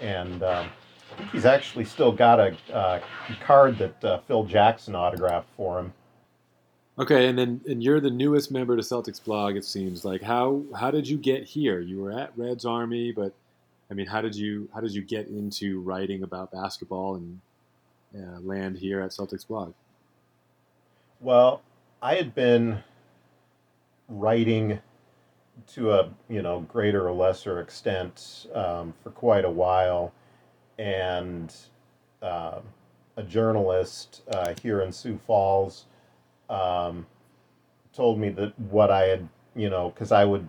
and. 0.00 0.42
Um, 0.42 0.68
I 1.12 1.16
think 1.16 1.30
he's 1.30 1.44
actually 1.44 1.84
still 1.84 2.12
got 2.12 2.40
a 2.40 2.56
uh, 2.72 3.00
card 3.44 3.76
that 3.78 4.04
uh, 4.04 4.20
Phil 4.26 4.44
Jackson 4.44 4.94
autographed 4.94 5.48
for 5.56 5.78
him. 5.78 5.92
Okay, 6.98 7.28
and 7.28 7.38
then 7.38 7.60
and 7.66 7.82
you're 7.82 8.00
the 8.00 8.10
newest 8.10 8.50
member 8.50 8.76
to 8.76 8.82
Celtics 8.82 9.22
blog. 9.22 9.56
It 9.56 9.64
seems 9.64 10.04
like 10.04 10.22
how 10.22 10.62
how 10.74 10.90
did 10.90 11.08
you 11.08 11.16
get 11.16 11.44
here? 11.44 11.80
You 11.80 12.00
were 12.00 12.12
at 12.12 12.36
Reds 12.36 12.64
Army, 12.64 13.12
but 13.12 13.32
I 13.90 13.94
mean, 13.94 14.06
how 14.06 14.20
did 14.20 14.34
you 14.34 14.68
how 14.74 14.80
did 14.80 14.92
you 14.92 15.02
get 15.02 15.28
into 15.28 15.80
writing 15.80 16.22
about 16.22 16.52
basketball 16.52 17.16
and 17.16 17.40
uh, 18.14 18.40
land 18.40 18.76
here 18.76 19.00
at 19.00 19.10
Celtics 19.10 19.46
blog? 19.46 19.72
Well, 21.20 21.62
I 22.02 22.16
had 22.16 22.34
been 22.34 22.82
writing 24.08 24.80
to 25.68 25.92
a 25.92 26.10
you 26.28 26.42
know 26.42 26.60
greater 26.60 27.08
or 27.08 27.12
lesser 27.12 27.60
extent 27.60 28.46
um, 28.54 28.94
for 29.02 29.10
quite 29.10 29.44
a 29.44 29.50
while, 29.50 30.12
and 30.78 31.54
uh, 32.22 32.60
a 33.16 33.22
journalist 33.22 34.22
uh, 34.32 34.54
here 34.62 34.80
in 34.82 34.92
Sioux 34.92 35.18
Falls 35.26 35.86
um, 36.48 37.06
told 37.92 38.18
me 38.18 38.28
that 38.30 38.58
what 38.58 38.90
I 38.90 39.04
had 39.04 39.28
you 39.54 39.70
know 39.70 39.90
because 39.90 40.12
I 40.12 40.24
would 40.24 40.48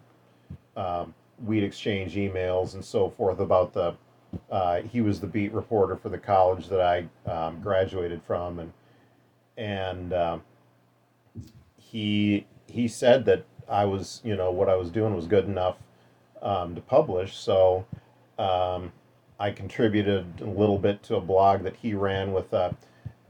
um, 0.75 1.13
we'd 1.43 1.63
exchange 1.63 2.15
emails 2.15 2.73
and 2.73 2.83
so 2.83 3.09
forth 3.09 3.39
about 3.39 3.73
the 3.73 3.95
uh, 4.49 4.81
he 4.81 5.01
was 5.01 5.19
the 5.19 5.27
beat 5.27 5.53
reporter 5.53 5.95
for 5.95 6.09
the 6.09 6.17
college 6.17 6.67
that 6.69 6.81
I 6.81 7.29
um, 7.29 7.61
graduated 7.61 8.21
from. 8.23 8.59
And 8.59 8.73
and 9.57 10.13
um, 10.13 10.43
he 11.77 12.45
he 12.67 12.87
said 12.87 13.25
that 13.25 13.45
I 13.69 13.85
was 13.85 14.21
you 14.23 14.35
know 14.35 14.51
what 14.51 14.69
I 14.69 14.75
was 14.75 14.89
doing 14.89 15.15
was 15.15 15.27
good 15.27 15.45
enough 15.45 15.77
um, 16.41 16.75
to 16.75 16.81
publish 16.81 17.35
so 17.35 17.85
um, 18.37 18.91
I 19.39 19.51
contributed 19.51 20.41
a 20.41 20.49
little 20.49 20.77
bit 20.77 21.03
to 21.03 21.15
a 21.15 21.21
blog 21.21 21.63
that 21.63 21.75
he 21.77 21.93
ran 21.93 22.33
with 22.33 22.53
a, 22.53 22.75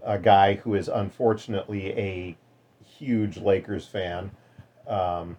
a 0.04 0.18
guy 0.18 0.56
who 0.56 0.76
is 0.76 0.88
unfortunately 0.88 1.92
a 1.98 2.38
huge 2.86 3.38
Lakers 3.38 3.88
fan 3.88 4.32
um, 4.88 5.38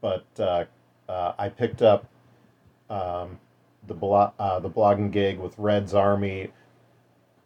but 0.00 0.26
uh, 0.38 0.64
uh, 1.08 1.32
I 1.38 1.48
picked 1.48 1.82
up 1.82 2.06
um, 2.90 3.38
the 3.86 3.94
blo- 3.94 4.32
uh, 4.38 4.60
the 4.60 4.70
blogging 4.70 5.10
gig 5.10 5.38
with 5.38 5.58
Red's 5.58 5.94
Army. 5.94 6.50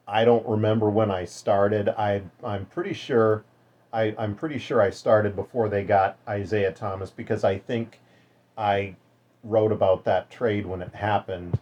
I 0.07 0.25
don't 0.25 0.47
remember 0.47 0.91
when 0.91 1.11
I 1.11 1.25
started. 1.25 1.89
I 1.89 2.23
I'm 2.45 2.67
pretty 2.67 2.95
sure 2.95 3.45
I, 3.93 4.15
I'm 4.19 4.35
pretty 4.35 4.59
sure 4.59 4.81
I 4.81 4.91
started 4.91 5.35
before 5.35 5.69
they 5.69 5.85
got 5.85 6.17
Isaiah 6.29 6.73
Thomas 6.73 7.11
because 7.11 7.45
I 7.45 7.59
think 7.59 8.01
I 8.57 8.97
wrote 9.43 9.73
about 9.73 10.05
that 10.05 10.31
trade 10.31 10.67
when 10.67 10.83
it 10.83 10.95
happened. 10.95 11.59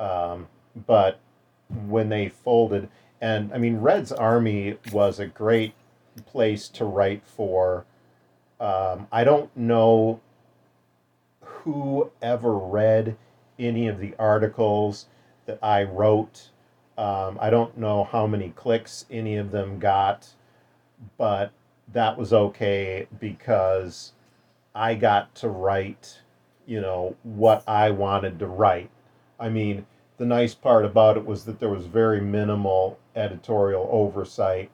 Um, 0.00 0.48
but 0.86 1.20
when 1.86 2.08
they 2.08 2.28
folded, 2.28 2.88
and 3.20 3.52
I 3.52 3.58
mean, 3.58 3.78
Red's 3.78 4.12
Army 4.12 4.78
was 4.92 5.20
a 5.20 5.26
great 5.26 5.74
place 6.26 6.68
to 6.68 6.84
write 6.84 7.22
for. 7.24 7.84
Um, 8.60 9.06
I 9.12 9.24
don't 9.24 9.54
know 9.56 10.20
who 11.40 12.10
ever 12.20 12.56
read 12.56 13.16
any 13.58 13.86
of 13.86 13.98
the 13.98 14.14
articles 14.18 15.06
that 15.46 15.58
I 15.62 15.84
wrote. 15.84 16.50
Um, 16.98 17.38
I 17.40 17.50
don't 17.50 17.78
know 17.78 18.04
how 18.04 18.26
many 18.26 18.50
clicks 18.50 19.06
any 19.10 19.36
of 19.36 19.50
them 19.50 19.78
got, 19.78 20.34
but 21.18 21.52
that 21.92 22.16
was 22.16 22.32
okay 22.32 23.06
because 23.20 24.12
I 24.74 24.94
got 24.94 25.34
to 25.36 25.48
write, 25.48 26.20
you 26.66 26.80
know, 26.80 27.16
what 27.22 27.62
I 27.68 27.90
wanted 27.90 28.38
to 28.38 28.46
write. 28.46 28.90
I 29.38 29.48
mean, 29.48 29.86
the 30.18 30.26
nice 30.26 30.54
part 30.54 30.84
about 30.84 31.16
it 31.16 31.26
was 31.26 31.44
that 31.44 31.60
there 31.60 31.68
was 31.68 31.86
very 31.86 32.20
minimal 32.20 32.98
editorial 33.16 33.88
oversight, 33.90 34.70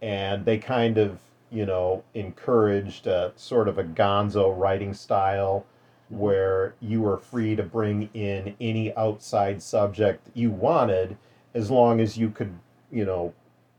and 0.00 0.44
they 0.44 0.58
kind 0.58 0.98
of, 0.98 1.18
you 1.50 1.66
know, 1.66 2.04
encouraged 2.14 3.06
a 3.06 3.32
sort 3.36 3.68
of 3.68 3.78
a 3.78 3.84
gonzo 3.84 4.56
writing 4.56 4.94
style 4.94 5.66
where 6.08 6.74
you 6.80 7.00
were 7.02 7.18
free 7.18 7.56
to 7.56 7.62
bring 7.62 8.08
in 8.14 8.54
any 8.60 8.94
outside 8.96 9.62
subject 9.62 10.28
you 10.34 10.50
wanted 10.50 11.16
as 11.54 11.70
long 11.70 12.00
as 12.00 12.16
you 12.16 12.30
could, 12.30 12.52
you 12.90 13.04
know, 13.04 13.32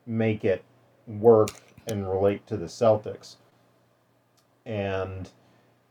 make 0.06 0.44
it 0.44 0.64
work 1.08 1.52
and 1.88 2.10
relate 2.10 2.46
to 2.48 2.58
the 2.58 2.66
Celtics. 2.66 3.36
And 4.66 5.30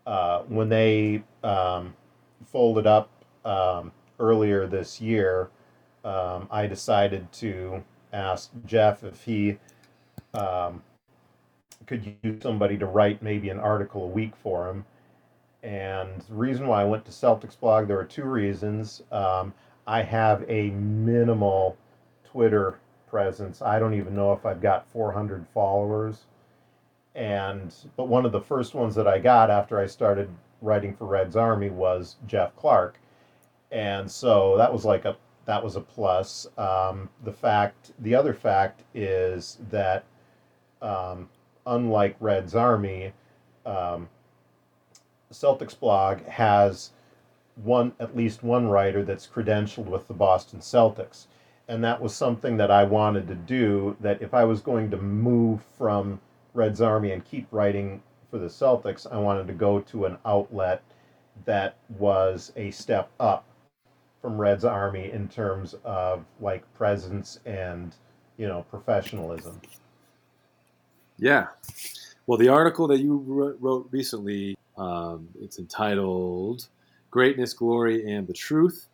uh, 0.06 0.42
when 0.42 0.68
they 0.68 1.22
um, 1.42 1.94
folded 2.46 2.86
up 2.86 3.10
um, 3.44 3.92
earlier 4.18 4.66
this 4.66 5.00
year, 5.00 5.50
um, 6.04 6.48
I 6.50 6.66
decided 6.66 7.30
to 7.34 7.84
ask 8.12 8.50
Jeff 8.66 9.04
if 9.04 9.22
he 9.24 9.58
um, 10.34 10.82
could 11.86 12.16
use 12.22 12.42
somebody 12.42 12.76
to 12.78 12.86
write 12.86 13.22
maybe 13.22 13.50
an 13.50 13.60
article 13.60 14.04
a 14.04 14.08
week 14.08 14.34
for 14.36 14.68
him. 14.68 14.84
And 15.62 16.20
the 16.22 16.34
reason 16.34 16.66
why 16.66 16.82
I 16.82 16.84
went 16.84 17.04
to 17.04 17.12
Celtics 17.12 17.58
blog, 17.58 17.86
there 17.86 17.96
were 17.96 18.04
two 18.04 18.24
reasons. 18.24 19.02
Um, 19.12 19.54
I 19.86 20.02
have 20.02 20.44
a 20.48 20.70
minimal 20.70 21.76
Twitter 22.24 22.78
presence. 23.12 23.60
I 23.60 23.78
don't 23.78 23.92
even 23.94 24.16
know 24.16 24.32
if 24.32 24.46
I've 24.46 24.62
got 24.62 24.90
400 24.90 25.46
followers. 25.52 26.22
And 27.14 27.72
but 27.94 28.08
one 28.08 28.24
of 28.24 28.32
the 28.32 28.40
first 28.40 28.74
ones 28.74 28.94
that 28.94 29.06
I 29.06 29.18
got 29.18 29.50
after 29.50 29.78
I 29.78 29.86
started 29.86 30.30
writing 30.62 30.96
for 30.96 31.04
Red's 31.04 31.36
Army 31.36 31.68
was 31.68 32.16
Jeff 32.26 32.56
Clark, 32.56 32.98
and 33.70 34.10
so 34.10 34.56
that 34.56 34.72
was 34.72 34.86
like 34.86 35.04
a 35.04 35.14
that 35.44 35.62
was 35.62 35.76
a 35.76 35.80
plus. 35.82 36.46
Um, 36.56 37.10
the 37.22 37.32
fact, 37.32 37.92
the 37.98 38.14
other 38.14 38.32
fact 38.32 38.80
is 38.94 39.58
that 39.70 40.04
um, 40.80 41.28
unlike 41.66 42.16
Red's 42.18 42.54
Army, 42.54 43.12
um, 43.66 44.08
Celtics 45.30 45.78
blog 45.78 46.24
has 46.24 46.92
one 47.56 47.92
at 48.00 48.16
least 48.16 48.42
one 48.42 48.68
writer 48.68 49.04
that's 49.04 49.26
credentialed 49.26 49.84
with 49.84 50.08
the 50.08 50.14
Boston 50.14 50.60
Celtics 50.60 51.26
and 51.68 51.82
that 51.84 52.00
was 52.00 52.14
something 52.14 52.56
that 52.56 52.70
I 52.70 52.84
wanted 52.84 53.28
to 53.28 53.34
do. 53.34 53.96
That 54.00 54.22
if 54.22 54.34
I 54.34 54.44
was 54.44 54.60
going 54.60 54.90
to 54.90 54.96
move 54.96 55.62
from 55.78 56.20
Red's 56.54 56.80
Army 56.80 57.12
and 57.12 57.24
keep 57.24 57.46
writing 57.50 58.02
for 58.30 58.38
the 58.38 58.46
Celtics, 58.46 59.10
I 59.10 59.18
wanted 59.18 59.46
to 59.46 59.52
go 59.52 59.80
to 59.80 60.04
an 60.06 60.18
outlet 60.24 60.82
that 61.44 61.76
was 61.98 62.52
a 62.56 62.70
step 62.70 63.10
up 63.18 63.44
from 64.20 64.38
Red's 64.38 64.64
Army 64.64 65.10
in 65.10 65.28
terms 65.28 65.74
of 65.84 66.24
like 66.40 66.62
presence 66.74 67.40
and 67.44 67.94
you 68.36 68.46
know 68.46 68.64
professionalism. 68.70 69.60
Yeah. 71.18 71.48
Well, 72.26 72.38
the 72.38 72.48
article 72.48 72.86
that 72.88 73.00
you 73.00 73.16
wrote 73.60 73.88
recently, 73.90 74.56
um, 74.76 75.28
it's 75.40 75.58
entitled 75.58 76.68
"Greatness, 77.10 77.52
Glory, 77.52 78.10
and 78.10 78.26
the 78.26 78.32
Truth." 78.32 78.88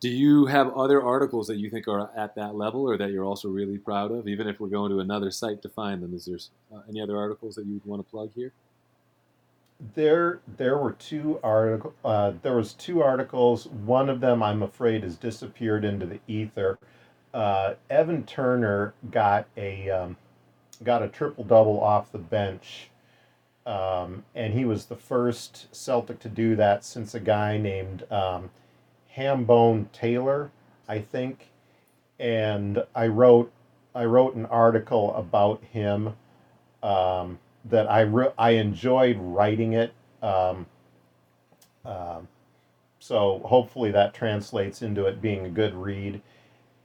Do 0.00 0.08
you 0.08 0.46
have 0.46 0.72
other 0.74 1.02
articles 1.02 1.46
that 1.48 1.56
you 1.56 1.70
think 1.70 1.88
are 1.88 2.10
at 2.16 2.34
that 2.36 2.54
level 2.54 2.88
or 2.88 2.96
that 2.96 3.10
you're 3.10 3.24
also 3.24 3.48
really 3.48 3.78
proud 3.78 4.12
of 4.12 4.28
even 4.28 4.46
if 4.46 4.60
we're 4.60 4.68
going 4.68 4.90
to 4.90 5.00
another 5.00 5.30
site 5.30 5.62
to 5.62 5.68
find 5.68 6.02
them? 6.02 6.14
Is 6.14 6.26
there 6.26 6.38
uh, 6.76 6.82
any 6.88 7.00
other 7.00 7.16
articles 7.16 7.56
that 7.56 7.66
you'd 7.66 7.84
want 7.84 8.04
to 8.04 8.10
plug 8.10 8.30
here? 8.34 8.52
There 9.94 10.40
there 10.56 10.76
were 10.76 10.92
two 10.92 11.40
article 11.42 11.94
uh, 12.04 12.32
there 12.42 12.56
was 12.56 12.72
two 12.72 13.02
articles. 13.02 13.66
One 13.66 14.08
of 14.08 14.20
them 14.20 14.42
i'm 14.42 14.62
afraid 14.62 15.02
has 15.04 15.16
disappeared 15.16 15.84
into 15.84 16.06
the 16.06 16.20
ether. 16.26 16.78
Uh, 17.32 17.74
evan 17.90 18.24
turner 18.24 18.94
got 19.10 19.46
a 19.56 19.90
um, 19.90 20.16
got 20.82 21.02
a 21.02 21.08
triple 21.08 21.44
double 21.44 21.80
off 21.80 22.10
the 22.10 22.18
bench 22.18 22.90
um, 23.66 24.24
and 24.34 24.54
he 24.54 24.64
was 24.64 24.86
the 24.86 24.96
first 24.96 25.66
celtic 25.74 26.18
to 26.20 26.28
do 26.30 26.56
that 26.56 26.84
since 26.84 27.14
a 27.14 27.20
guy 27.20 27.58
named 27.58 28.10
um, 28.10 28.50
Hambone 29.18 29.90
Taylor, 29.92 30.50
I 30.88 31.00
think, 31.00 31.50
and 32.18 32.84
I 32.94 33.08
wrote 33.08 33.52
I 33.94 34.04
wrote 34.04 34.34
an 34.36 34.46
article 34.46 35.14
about 35.16 35.62
him 35.64 36.14
um, 36.82 37.38
that 37.64 37.90
I 37.90 38.02
re- 38.02 38.32
I 38.38 38.50
enjoyed 38.50 39.16
writing 39.18 39.72
it. 39.72 39.92
Um, 40.22 40.66
um, 41.84 42.28
so 43.00 43.40
hopefully 43.44 43.90
that 43.90 44.14
translates 44.14 44.82
into 44.82 45.06
it 45.06 45.20
being 45.20 45.46
a 45.46 45.50
good 45.50 45.74
read. 45.74 46.20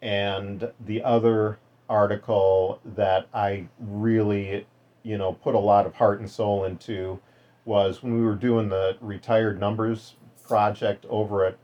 And 0.02 0.72
the 0.86 1.04
other 1.04 1.60
article 1.90 2.80
that 2.84 3.28
I 3.34 3.68
really, 3.80 4.66
you 5.04 5.18
know, 5.18 5.34
put 5.34 5.56
a 5.56 5.60
lot 5.60 5.86
of 5.86 5.96
heart 5.96 6.20
and 6.20 6.30
soul 6.30 6.64
into 6.64 7.20
was 7.66 8.02
when 8.02 8.16
we 8.16 8.26
were 8.26 8.36
doing 8.36 8.70
the 8.70 8.98
retired 9.02 9.60
numbers 9.60 10.16
project 10.48 11.06
over 11.10 11.46
at 11.46 11.58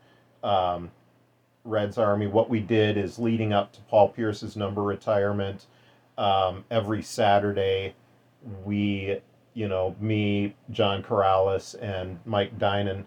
um, 0.44 0.92
Reds 1.64 1.98
Army. 1.98 2.28
What 2.28 2.50
we 2.50 2.60
did 2.60 2.98
is 2.98 3.20
leading 3.20 3.54
up 3.54 3.74
to 3.74 3.82
Paul 3.82 4.10
Pierce's 4.10 4.56
number 4.56 4.84
retirement. 4.84 5.66
Um, 6.18 6.66
every 6.70 7.02
Saturday, 7.02 7.96
we, 8.64 9.20
you 9.54 9.68
know, 9.68 9.96
me, 10.00 10.56
John 10.72 11.04
Corrales, 11.04 11.76
and 11.82 12.20
Mike 12.26 12.58
Dinan 12.58 13.06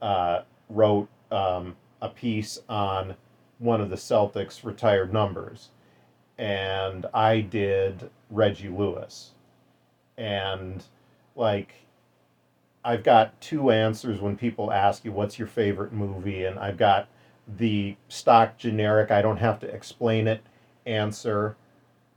uh, 0.00 0.42
wrote 0.68 1.08
um, 1.30 1.76
a 2.00 2.08
piece 2.08 2.60
on 2.68 3.16
one 3.58 3.80
of 3.80 3.90
the 3.90 3.96
Celtics' 3.96 4.64
retired 4.64 5.12
numbers. 5.12 5.70
And 6.38 7.06
I 7.14 7.40
did 7.40 8.10
Reggie 8.30 8.68
Lewis. 8.68 9.32
And, 10.16 10.84
like, 11.36 11.74
I've 12.84 13.02
got 13.02 13.40
two 13.40 13.70
answers 13.70 14.20
when 14.20 14.36
people 14.36 14.70
ask 14.70 15.04
you 15.04 15.12
what's 15.12 15.38
your 15.38 15.48
favorite 15.48 15.92
movie, 15.92 16.44
and 16.44 16.58
I've 16.58 16.76
got 16.76 17.08
the 17.56 17.96
stock 18.08 18.58
generic, 18.58 19.10
I 19.10 19.22
don't 19.22 19.38
have 19.38 19.58
to 19.60 19.66
explain 19.66 20.26
it 20.26 20.42
answer, 20.86 21.56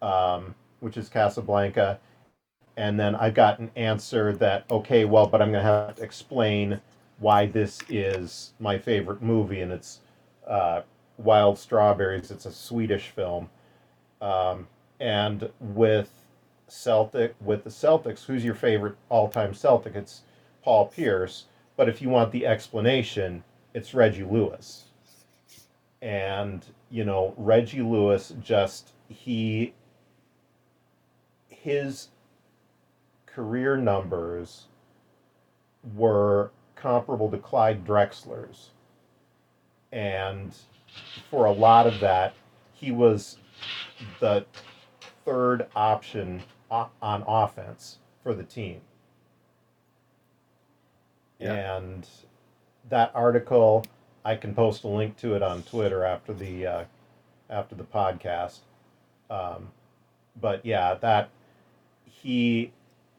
um, 0.02 0.56
which 0.80 0.98
is 0.98 1.10
Casablanca. 1.10 2.00
And 2.76 3.00
then 3.00 3.16
I've 3.16 3.34
got 3.34 3.60
an 3.60 3.72
answer 3.76 4.34
that, 4.34 4.66
okay, 4.70 5.06
well, 5.06 5.26
but 5.26 5.42
I'm 5.42 5.52
going 5.52 5.64
to 5.64 5.72
have 5.72 5.96
to 5.96 6.04
explain 6.04 6.82
why 7.20 7.48
this 7.48 7.80
is 7.90 8.54
my 8.60 8.78
favorite 8.78 9.22
movie, 9.22 9.62
and 9.62 9.72
it's 9.72 10.02
uh, 10.46 10.82
Wild 11.18 11.58
Strawberries. 11.58 12.30
It's 12.30 12.46
a 12.46 12.52
Swedish 12.52 13.08
film. 13.08 13.50
Um, 14.22 14.68
and 15.00 15.50
with 15.60 16.12
Celtic, 16.68 17.36
with 17.42 17.64
the 17.64 17.70
Celtics, 17.70 18.26
who's 18.26 18.46
your 18.46 18.54
favorite 18.54 18.96
all-time 19.10 19.54
Celtic? 19.54 19.96
It's 19.96 20.22
Paul 20.68 20.88
Pierce, 20.88 21.46
but 21.78 21.88
if 21.88 22.02
you 22.02 22.10
want 22.10 22.34
the 22.34 22.46
explanation, 22.46 23.46
it's 23.74 23.94
Reggie 23.94 24.26
Lewis. 24.26 24.88
And, 26.02 26.66
you 26.90 27.06
know, 27.06 27.34
Reggie 27.38 27.82
Lewis 27.82 28.34
just, 28.44 28.92
he, 29.08 29.74
his 31.48 32.10
career 33.26 33.78
numbers 33.78 34.66
were 35.96 36.52
comparable 36.76 37.32
to 37.32 37.38
Clyde 37.38 37.86
Drexler's. 37.86 38.72
And 39.94 40.54
for 41.32 41.46
a 41.46 41.52
lot 41.54 41.88
of 41.88 42.02
that, 42.02 42.34
he 42.74 42.92
was 42.92 43.38
the 44.20 44.46
third 45.24 45.68
option 45.78 46.44
on 46.70 47.24
offense 47.26 48.00
for 48.22 48.34
the 48.34 48.44
team. 48.44 48.82
Yeah. 51.40 51.78
And 51.78 52.08
that 52.90 53.12
article, 53.14 53.86
I 54.26 54.36
can 54.36 54.54
post 54.54 54.84
a 54.84 54.88
link 54.88 55.18
to 55.18 55.36
it 55.36 55.44
on 55.44 55.64
Twitter 55.64 56.04
after 56.04 56.34
the 56.34 56.66
uh, 56.66 56.84
after 57.50 57.76
the 57.76 57.84
podcast. 57.84 58.60
Um, 59.30 59.70
but 60.40 60.66
yeah, 60.66 60.96
that 60.96 61.30
he, 62.06 62.72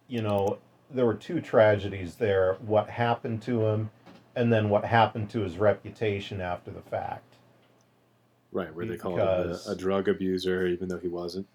you 0.08 0.22
know, 0.22 0.58
there 0.90 1.06
were 1.06 1.14
two 1.14 1.40
tragedies 1.40 2.16
there: 2.16 2.54
what 2.60 2.90
happened 2.90 3.42
to 3.42 3.66
him, 3.66 3.90
and 4.34 4.52
then 4.52 4.68
what 4.68 4.84
happened 4.84 5.30
to 5.30 5.40
his 5.40 5.58
reputation 5.58 6.40
after 6.40 6.70
the 6.70 6.82
fact. 6.82 7.24
Right, 8.50 8.74
where 8.74 8.86
they 8.86 8.96
called 8.96 9.18
him 9.18 9.28
a, 9.28 9.72
a 9.72 9.76
drug 9.76 10.08
abuser, 10.08 10.66
even 10.66 10.88
though 10.88 10.98
he 10.98 11.08
wasn't. 11.08 11.46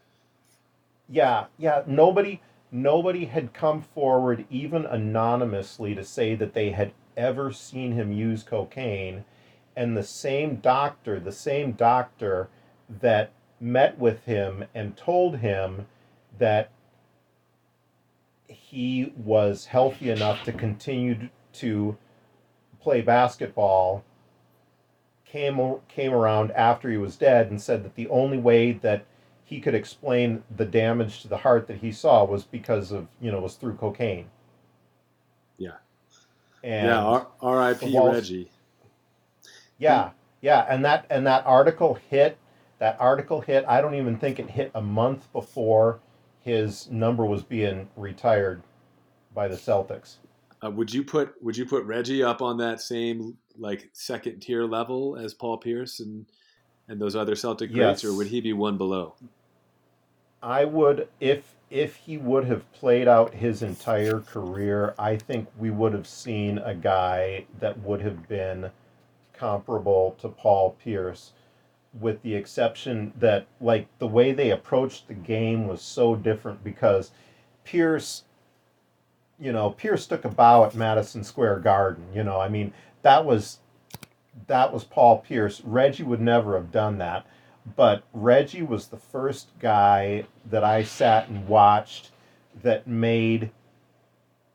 Yeah, 1.10 1.46
yeah. 1.58 1.84
Nobody 1.88 2.40
nobody 2.74 3.26
had 3.26 3.54
come 3.54 3.82
forward, 3.82 4.46
even 4.50 4.86
anonymously, 4.86 5.94
to 5.96 6.04
say 6.04 6.36
that 6.36 6.54
they 6.54 6.72
had 6.72 6.92
ever 7.16 7.52
seen 7.52 7.94
him 7.94 8.12
use 8.12 8.44
cocaine. 8.44 9.24
And 9.76 9.96
the 9.96 10.04
same 10.04 10.58
doctor, 10.58 11.20
the 11.20 11.32
same 11.32 11.74
doctor 11.74 12.50
that 12.90 13.32
met 13.60 13.98
with 13.98 14.26
him 14.26 14.66
and 14.74 14.98
told 14.98 15.38
him 15.38 15.86
that 16.38 16.70
he 18.48 19.14
was 19.16 19.68
healthy 19.68 20.10
enough 20.10 20.44
to 20.44 20.52
continue 20.52 21.30
to 21.54 21.98
play 22.82 23.02
basketball 23.02 24.04
came 25.26 25.76
came 25.88 26.14
around 26.14 26.52
after 26.52 26.90
he 26.92 26.98
was 26.98 27.16
dead 27.16 27.50
and 27.50 27.60
said 27.62 27.84
that 27.84 27.96
the 27.96 28.08
only 28.10 28.38
way 28.38 28.72
that 28.72 29.06
he 29.54 29.60
could 29.60 29.76
explain 29.76 30.42
the 30.58 30.66
damage 30.66 31.22
to 31.22 31.28
the 31.28 31.38
heart 31.38 31.68
that 31.68 31.78
he 31.78 31.92
saw 31.92 32.24
was 32.26 32.44
because 32.44 32.92
of 32.92 33.08
you 33.22 33.32
know 33.32 33.40
was 33.40 33.54
through 33.54 33.76
cocaine. 33.76 34.26
Yeah. 35.60 35.74
And 36.64 36.88
yeah, 36.88 37.04
R- 37.04 37.28
R.I.P. 37.40 37.96
Reggie. 38.00 38.50
Yeah, 39.78 40.10
yeah, 40.42 40.66
and 40.68 40.84
that 40.86 41.06
and 41.12 41.28
that 41.28 41.46
article 41.46 42.00
hit. 42.10 42.38
That 42.80 42.98
article 43.00 43.42
hit. 43.42 43.64
I 43.68 43.80
don't 43.80 43.94
even 43.94 44.18
think 44.18 44.40
it 44.40 44.50
hit 44.50 44.72
a 44.74 44.82
month 44.82 45.32
before 45.32 46.00
his 46.42 46.90
number 46.90 47.26
was 47.26 47.44
being 47.44 47.88
retired 47.96 48.64
by 49.36 49.48
the 49.48 49.56
Celtics. 49.56 50.16
Uh, 50.66 50.72
would 50.72 50.92
you 50.92 51.04
put 51.04 51.36
Would 51.44 51.56
you 51.58 51.66
put 51.68 51.84
Reggie 51.86 52.24
up 52.24 52.42
on 52.42 52.58
that 52.58 52.82
same 52.82 53.38
like 53.58 53.90
second 53.94 54.40
tier 54.40 54.64
level 54.66 55.16
as 55.16 55.36
Paul 55.36 55.58
Pierce 55.60 56.00
and 56.00 56.26
and 56.88 57.00
those 57.00 57.16
other 57.16 57.36
Celtic 57.36 57.72
greats, 57.72 58.04
Yes. 58.04 58.12
or 58.12 58.18
would 58.18 58.28
he 58.28 58.42
be 58.42 58.52
one 58.54 58.78
below? 58.78 59.16
I 60.44 60.66
would 60.66 61.08
if 61.22 61.56
if 61.70 61.96
he 61.96 62.18
would 62.18 62.46
have 62.46 62.72
played 62.74 63.08
out 63.08 63.34
his 63.34 63.64
entire 63.64 64.20
career, 64.20 64.94
I 65.00 65.16
think 65.16 65.48
we 65.58 65.72
would 65.72 65.94
have 65.94 66.06
seen 66.06 66.58
a 66.60 66.76
guy 66.76 67.46
that 67.60 67.80
would 67.80 68.02
have 68.02 68.28
been 68.28 68.70
comparable 69.32 70.16
to 70.20 70.28
Paul 70.28 70.76
Pierce 70.84 71.32
with 72.00 72.22
the 72.24 72.36
exception 72.36 73.14
that 73.18 73.48
like 73.62 73.88
the 74.00 74.08
way 74.08 74.34
they 74.34 74.52
approached 74.52 75.08
the 75.08 75.14
game 75.14 75.68
was 75.68 75.82
so 75.82 76.16
different 76.16 76.64
because 76.64 77.12
Pierce 77.64 78.24
you 79.40 79.52
know, 79.52 79.72
Pierce 79.72 80.06
took 80.06 80.26
a 80.26 80.30
bow 80.30 80.64
at 80.64 80.76
Madison 80.76 81.24
Square 81.24 81.60
Garden, 81.60 82.06
you 82.14 82.24
know. 82.24 82.40
I 82.40 82.50
mean, 82.50 82.74
that 83.02 83.26
was 83.26 83.60
that 84.48 84.74
was 84.74 84.84
Paul 84.84 85.20
Pierce. 85.20 85.62
Reggie 85.62 86.04
would 86.04 86.22
never 86.22 86.56
have 86.56 86.72
done 86.72 86.98
that 87.00 87.26
but 87.76 88.04
Reggie 88.14 88.62
was 88.62 88.88
the 88.88 88.98
first 88.98 89.50
guy 89.60 90.26
that 90.50 90.64
I 90.64 90.84
sat 90.84 91.30
and 91.30 91.48
watched 91.48 92.12
that 92.62 92.88
made 92.88 93.52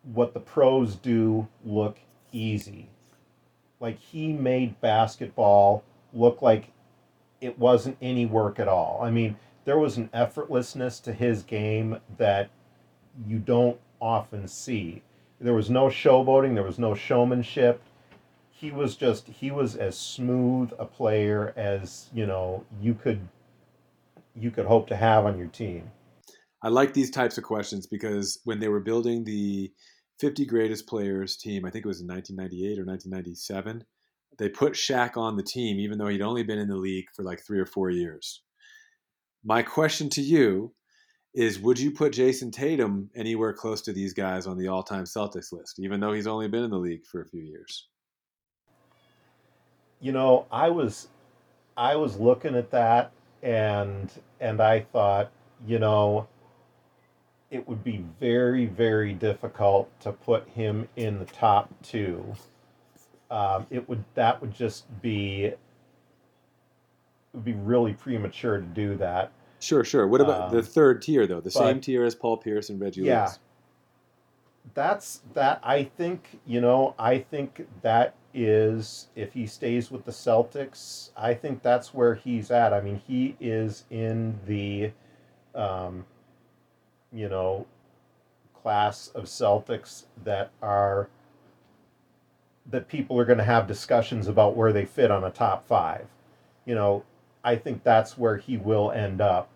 what 0.02 0.34
the 0.34 0.40
pros 0.40 0.94
do 0.94 1.48
look 1.64 1.98
easy. 2.32 2.88
Like 3.80 3.98
he 3.98 4.32
made 4.32 4.80
basketball 4.80 5.84
look 6.12 6.42
like 6.42 6.70
it 7.40 7.58
wasn't 7.58 7.96
any 8.02 8.26
work 8.26 8.58
at 8.58 8.68
all. 8.68 9.00
I 9.02 9.10
mean, 9.10 9.36
there 9.64 9.78
was 9.78 9.96
an 9.96 10.08
effortlessness 10.14 11.02
to 11.02 11.12
his 11.12 11.42
game 11.42 12.00
that 12.16 12.50
you 13.26 13.38
don't 13.38 13.78
often 14.00 14.48
see. 14.48 15.02
There 15.40 15.54
was 15.54 15.70
no 15.70 15.86
showboating, 15.86 16.54
there 16.54 16.64
was 16.64 16.78
no 16.78 16.94
showmanship 16.94 17.82
he 18.58 18.72
was 18.72 18.96
just 18.96 19.28
he 19.28 19.50
was 19.50 19.76
as 19.76 19.96
smooth 19.96 20.72
a 20.78 20.84
player 20.84 21.52
as 21.56 22.08
you 22.12 22.26
know 22.26 22.64
you 22.80 22.92
could 22.92 23.28
you 24.34 24.50
could 24.50 24.66
hope 24.66 24.88
to 24.88 24.96
have 24.96 25.24
on 25.24 25.38
your 25.38 25.46
team 25.48 25.90
I 26.60 26.68
like 26.68 26.92
these 26.92 27.10
types 27.10 27.38
of 27.38 27.44
questions 27.44 27.86
because 27.86 28.40
when 28.44 28.58
they 28.58 28.68
were 28.68 28.80
building 28.80 29.22
the 29.22 29.70
50 30.18 30.44
greatest 30.46 30.88
players 30.88 31.36
team, 31.36 31.64
I 31.64 31.70
think 31.70 31.84
it 31.84 31.88
was 31.88 32.00
in 32.00 32.08
1998 32.08 32.80
or 32.80 32.84
1997, 32.84 33.84
they 34.38 34.48
put 34.48 34.72
Shaq 34.72 35.16
on 35.16 35.36
the 35.36 35.44
team 35.44 35.78
even 35.78 35.98
though 35.98 36.08
he'd 36.08 36.20
only 36.20 36.42
been 36.42 36.58
in 36.58 36.68
the 36.68 36.76
league 36.76 37.06
for 37.14 37.22
like 37.22 37.44
three 37.46 37.60
or 37.60 37.66
four 37.66 37.90
years. 37.90 38.42
My 39.44 39.62
question 39.62 40.10
to 40.10 40.20
you 40.20 40.74
is 41.32 41.60
Would 41.60 41.78
you 41.78 41.92
put 41.92 42.12
Jayson 42.12 42.50
Tatum 42.50 43.08
anywhere 43.14 43.52
close 43.52 43.82
to 43.82 43.92
these 43.92 44.12
guys 44.12 44.48
on 44.48 44.58
the 44.58 44.66
all 44.66 44.82
time 44.82 45.04
Celtics 45.04 45.52
list, 45.52 45.78
even 45.78 46.00
though 46.00 46.12
he's 46.12 46.26
only 46.26 46.48
been 46.48 46.64
in 46.64 46.70
the 46.70 46.76
league 46.76 47.06
for 47.06 47.22
a 47.22 47.28
few 47.28 47.42
years? 47.42 47.88
You 50.00 50.12
know 50.12 50.46
i 50.50 50.68
was 50.68 51.08
i 51.76 51.94
was 51.96 52.18
looking 52.18 52.54
at 52.54 52.70
that 52.70 53.10
and 53.42 54.10
and 54.40 54.60
i 54.60 54.80
thought 54.80 55.30
you 55.66 55.78
know 55.78 56.26
it 57.50 57.66
would 57.66 57.82
be 57.82 58.04
very 58.20 58.66
very 58.66 59.12
difficult 59.12 59.88
to 60.00 60.12
put 60.12 60.48
him 60.50 60.88
in 60.96 61.18
the 61.18 61.24
top 61.26 61.68
two 61.82 62.34
um, 63.30 63.66
it 63.70 63.86
would 63.88 64.04
that 64.14 64.40
would 64.40 64.54
just 64.54 64.84
be 65.02 65.44
it 65.44 65.58
would 67.32 67.44
be 67.44 67.54
really 67.54 67.92
premature 67.92 68.58
to 68.58 68.64
do 68.64 68.96
that 68.96 69.32
Sure, 69.60 69.82
sure. 69.82 70.06
What 70.06 70.20
about 70.20 70.52
the 70.52 70.58
Um, 70.58 70.64
third 70.64 71.02
tier, 71.02 71.26
though? 71.26 71.40
The 71.40 71.50
same 71.50 71.80
tier 71.80 72.04
as 72.04 72.14
Paul 72.14 72.36
Pierce 72.36 72.70
and 72.70 72.80
Reggie 72.80 73.02
Yeah. 73.02 73.22
Lewis? 73.24 73.38
that's 74.74 75.22
that 75.34 75.58
I 75.64 75.82
think 75.82 76.38
you 76.46 76.60
know 76.60 76.94
I 76.98 77.18
think 77.18 77.66
that 77.82 78.14
is 78.44 79.08
if 79.16 79.32
he 79.32 79.46
stays 79.46 79.90
with 79.90 80.04
the 80.04 80.12
Celtics 80.12 81.10
I 81.16 81.34
think 81.34 81.62
that's 81.62 81.92
where 81.94 82.14
he's 82.14 82.50
at. 82.50 82.72
I 82.72 82.80
mean 82.80 83.00
he 83.06 83.36
is 83.40 83.84
in 83.90 84.38
the 84.46 84.92
um, 85.54 86.06
you 87.12 87.28
know 87.28 87.66
class 88.62 89.08
of 89.08 89.24
Celtics 89.24 90.04
that 90.24 90.50
are 90.62 91.08
that 92.70 92.88
people 92.88 93.18
are 93.18 93.24
going 93.24 93.38
to 93.38 93.44
have 93.44 93.66
discussions 93.66 94.28
about 94.28 94.54
where 94.54 94.72
they 94.72 94.84
fit 94.84 95.10
on 95.10 95.24
a 95.24 95.30
top 95.30 95.66
5 95.66 96.06
you 96.66 96.74
know 96.74 97.04
I 97.44 97.56
think 97.56 97.82
that's 97.82 98.18
where 98.18 98.36
he 98.36 98.56
will 98.56 98.90
end 98.90 99.20
up. 99.20 99.48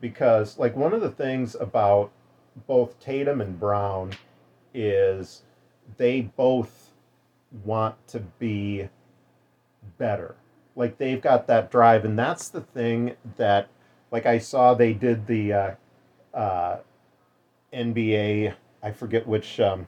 Because 0.00 0.58
like 0.58 0.76
one 0.76 0.92
of 0.92 1.00
the 1.00 1.10
things 1.10 1.54
about 1.54 2.10
both 2.66 2.98
Tatum 3.00 3.40
and 3.40 3.58
Brown 3.58 4.12
is 4.72 5.42
they 5.96 6.20
both 6.22 6.89
want 7.64 7.96
to 8.08 8.20
be 8.20 8.88
better. 9.98 10.36
Like 10.76 10.98
they've 10.98 11.20
got 11.20 11.46
that 11.48 11.70
drive, 11.70 12.04
and 12.04 12.18
that's 12.18 12.48
the 12.48 12.60
thing 12.60 13.16
that, 13.36 13.68
like 14.10 14.26
I 14.26 14.38
saw 14.38 14.74
they 14.74 14.92
did 14.92 15.26
the 15.26 15.52
uh, 15.52 15.70
uh, 16.34 16.78
NBA. 17.72 18.54
I 18.82 18.90
forget 18.92 19.26
which 19.26 19.60
um, 19.60 19.86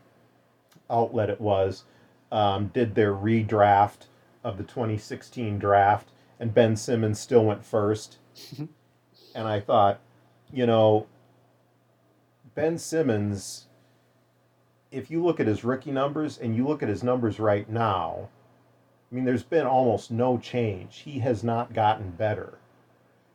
outlet 0.90 1.30
it 1.30 1.40
was. 1.40 1.84
Um, 2.30 2.68
did 2.68 2.94
their 2.94 3.12
redraft 3.12 4.06
of 4.42 4.56
the 4.56 4.64
2016 4.64 5.58
draft, 5.58 6.08
and 6.40 6.54
Ben 6.54 6.76
Simmons 6.76 7.20
still 7.20 7.44
went 7.44 7.64
first. 7.64 8.18
and 8.58 9.48
I 9.48 9.60
thought, 9.60 10.00
you 10.52 10.66
know, 10.66 11.06
Ben 12.54 12.78
Simmons 12.78 13.66
if 14.92 15.10
you 15.10 15.24
look 15.24 15.40
at 15.40 15.46
his 15.46 15.64
rookie 15.64 15.90
numbers 15.90 16.38
and 16.38 16.54
you 16.54 16.66
look 16.68 16.82
at 16.82 16.88
his 16.88 17.02
numbers 17.02 17.40
right 17.40 17.68
now, 17.68 18.28
I 19.10 19.14
mean, 19.14 19.24
there's 19.24 19.42
been 19.42 19.66
almost 19.66 20.10
no 20.10 20.38
change. 20.38 20.98
He 20.98 21.18
has 21.20 21.42
not 21.42 21.72
gotten 21.72 22.10
better. 22.10 22.58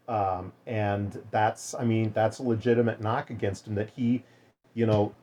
Um, 0.07 0.53
and 0.65 1.21
that's, 1.31 1.73
I 1.73 1.83
mean, 1.83 2.11
that's 2.13 2.39
a 2.39 2.43
legitimate 2.43 3.01
knock 3.01 3.29
against 3.29 3.67
him 3.67 3.75
that 3.75 3.89
he, 3.95 4.23
you 4.73 4.85
know, 4.85 5.13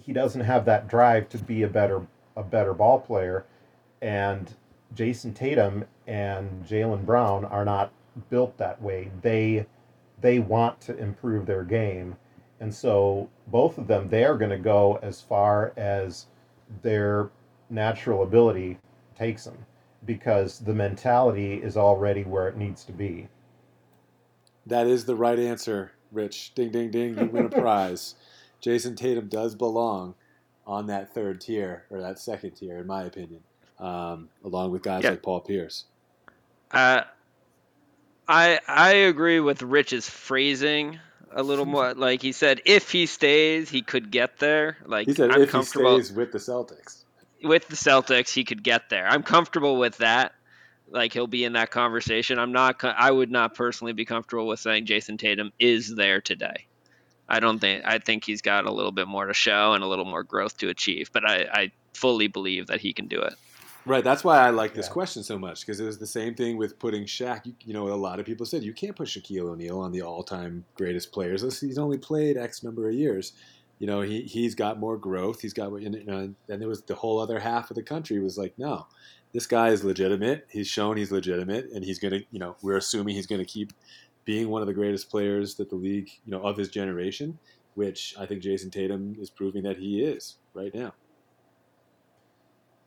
he 0.00 0.12
doesn't 0.12 0.42
have 0.42 0.66
that 0.66 0.86
drive 0.86 1.28
to 1.30 1.38
be 1.38 1.62
a 1.62 1.68
better, 1.68 2.06
a 2.36 2.42
better 2.42 2.74
ball 2.74 3.00
player. 3.00 3.44
And 4.02 4.54
Jayson 4.94 5.34
Tatum 5.34 5.84
and 6.06 6.64
Jaylen 6.64 7.04
Brown 7.04 7.46
are 7.46 7.64
not 7.64 7.90
built 8.30 8.56
that 8.58 8.80
way. 8.80 9.10
They, 9.22 9.66
they 10.20 10.38
want 10.38 10.80
to 10.82 10.96
improve 10.96 11.46
their 11.46 11.64
game. 11.64 12.16
And 12.60 12.74
so 12.74 13.28
both 13.48 13.78
of 13.78 13.86
them, 13.86 14.08
they 14.08 14.24
are 14.24 14.36
going 14.36 14.50
to 14.50 14.58
go 14.58 14.98
as 15.02 15.20
far 15.20 15.72
as 15.76 16.26
their 16.82 17.30
natural 17.70 18.22
ability 18.22 18.78
takes 19.18 19.44
them 19.44 19.58
because 20.06 20.60
the 20.60 20.74
mentality 20.74 21.54
is 21.54 21.76
already 21.76 22.22
where 22.24 22.48
it 22.48 22.56
needs 22.56 22.84
to 22.84 22.92
be. 22.92 23.28
That 24.66 24.86
is 24.86 25.04
the 25.04 25.14
right 25.16 25.38
answer, 25.38 25.92
Rich. 26.12 26.54
Ding, 26.54 26.70
ding, 26.70 26.90
ding. 26.90 27.18
You 27.18 27.26
win 27.26 27.46
a 27.46 27.48
prize. 27.60 28.14
Jayson 28.62 28.96
Tatum 28.96 29.28
does 29.28 29.54
belong 29.54 30.14
on 30.66 30.86
that 30.86 31.12
third 31.12 31.40
tier, 31.42 31.84
or 31.90 32.00
that 32.00 32.18
second 32.18 32.52
tier, 32.52 32.78
in 32.78 32.86
my 32.86 33.02
opinion, 33.04 33.42
um, 33.78 34.30
along 34.42 34.70
with 34.70 34.82
guys 34.82 35.04
Yeah. 35.04 35.10
like 35.10 35.22
Paul 35.22 35.40
Pierce. 35.42 35.84
Uh, 36.70 37.02
I 38.26 38.58
I 38.66 38.92
agree 38.92 39.40
with 39.40 39.60
Rich's 39.62 40.08
phrasing 40.08 40.98
a 41.34 41.42
little 41.42 41.66
more. 41.66 41.94
Like 41.94 42.22
he 42.22 42.32
said, 42.32 42.60
if 42.64 42.90
he 42.90 43.06
stays, 43.06 43.68
he 43.68 43.82
could 43.82 44.10
get 44.10 44.38
there. 44.38 44.78
Like 44.86 45.06
He 45.08 45.14
said 45.14 45.30
I'm 45.30 45.42
if 45.42 45.48
he 45.48 45.52
comfortable 45.52 45.98
stays 46.02 46.12
with 46.16 46.32
the 46.32 46.38
Celtics. 46.38 47.04
with 47.42 47.68
the 47.68 47.76
Celtics, 47.76 48.32
he 48.32 48.44
could 48.44 48.62
get 48.62 48.88
there. 48.88 49.06
I'm 49.06 49.22
comfortable 49.22 49.76
with 49.78 49.98
that. 49.98 50.32
Like 50.88 51.12
he'll 51.12 51.26
be 51.26 51.44
in 51.44 51.54
that 51.54 51.70
conversation. 51.70 52.38
I'm 52.38 52.52
not. 52.52 52.82
I 52.84 53.10
would 53.10 53.30
not 53.30 53.54
personally 53.54 53.92
be 53.92 54.04
comfortable 54.04 54.46
with 54.46 54.60
saying 54.60 54.86
Jayson 54.86 55.18
Tatum 55.18 55.50
is 55.58 55.94
there 55.94 56.20
today. 56.20 56.66
I 57.28 57.40
don't 57.40 57.58
think. 57.58 57.84
I 57.86 57.98
think 57.98 58.24
he's 58.24 58.42
got 58.42 58.66
a 58.66 58.72
little 58.72 58.92
bit 58.92 59.08
more 59.08 59.26
to 59.26 59.34
show 59.34 59.72
and 59.72 59.82
a 59.82 59.86
little 59.86 60.04
more 60.04 60.22
growth 60.22 60.58
to 60.58 60.68
achieve. 60.68 61.10
But 61.12 61.28
I, 61.28 61.46
I 61.52 61.72
fully 61.94 62.28
believe 62.28 62.66
that 62.68 62.80
he 62.80 62.92
can 62.92 63.08
do 63.08 63.20
it. 63.22 63.34
Right. 63.86 64.02
That's 64.02 64.24
why 64.24 64.38
I 64.38 64.50
like 64.50 64.72
this 64.72 64.86
Yeah. 64.86 64.92
question 64.92 65.22
so 65.22 65.38
much 65.38 65.60
because 65.60 65.78
it 65.78 65.84
was 65.84 65.98
the 65.98 66.06
same 66.06 66.34
thing 66.34 66.56
with 66.56 66.78
putting 66.78 67.04
Shaq. 67.04 67.44
You, 67.44 67.54
you 67.64 67.74
know, 67.74 67.88
a 67.88 67.94
lot 67.94 68.18
of 68.18 68.24
people 68.24 68.46
said 68.46 68.64
you 68.64 68.72
can't 68.72 68.96
put 68.96 69.08
Shaquille 69.08 69.50
O'Neal 69.50 69.78
on 69.78 69.92
the 69.92 70.00
all-time 70.00 70.64
greatest 70.74 71.12
players 71.12 71.42
list. 71.42 71.60
He's 71.60 71.76
only 71.78 71.98
played 71.98 72.36
X 72.38 72.62
number 72.62 72.88
of 72.88 72.94
years. 72.94 73.34
You 73.78 73.86
know, 73.86 74.00
he 74.00 74.22
he's 74.22 74.54
got 74.54 74.80
more 74.80 74.96
growth. 74.96 75.40
He's 75.42 75.52
got, 75.52 75.70
you 75.82 75.90
know, 76.04 76.32
and 76.48 76.62
there 76.62 76.68
was 76.68 76.82
the 76.82 76.94
whole 76.94 77.18
other 77.20 77.40
half 77.40 77.70
of 77.70 77.74
the 77.74 77.82
country 77.82 78.18
was 78.20 78.38
like, 78.38 78.54
no, 78.58 78.86
this 79.32 79.46
guy 79.46 79.68
is 79.68 79.84
legitimate. 79.84 80.46
He's 80.48 80.68
shown 80.68 80.96
he's 80.96 81.12
legitimate, 81.12 81.66
and 81.74 81.84
he's 81.84 81.98
gonna, 81.98 82.20
you 82.30 82.38
know, 82.38 82.56
we're 82.62 82.76
assuming 82.78 83.16
he's 83.16 83.26
gonna 83.26 83.44
keep 83.44 83.72
being 84.24 84.48
one 84.48 84.62
of 84.62 84.68
the 84.68 84.72
greatest 84.74 85.10
players 85.10 85.56
that 85.56 85.68
the 85.68 85.76
league, 85.76 86.08
you 86.24 86.30
know, 86.30 86.40
of 86.40 86.56
his 86.56 86.68
generation. 86.68 87.38
Which 87.74 88.14
I 88.16 88.24
think 88.24 88.40
Jayson 88.40 88.70
Tatum 88.70 89.16
is 89.18 89.30
proving 89.30 89.64
that 89.64 89.76
he 89.78 90.00
is 90.04 90.36
right 90.54 90.72
now. 90.72 90.94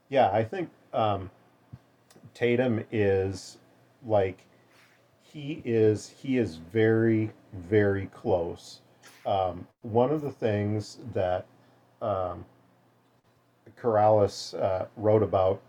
Yeah, 0.10 0.30
I 0.32 0.44
think 0.44 0.70
um, 0.94 1.30
Tatum 2.34 2.84
is 2.92 3.58
like 4.06 4.46
he 5.22 5.62
is 5.66 6.10
he 6.10 6.38
is 6.38 6.56
very 6.56 7.32
very 7.54 8.08
close. 8.08 8.82
Um, 9.26 9.68
one 9.82 10.12
of 10.12 10.22
the 10.22 10.32
things 10.32 11.00
that 11.14 11.46
um, 12.02 12.46
Corrales 13.80 14.60
uh, 14.60 14.86
wrote 14.96 15.24
about 15.24 15.62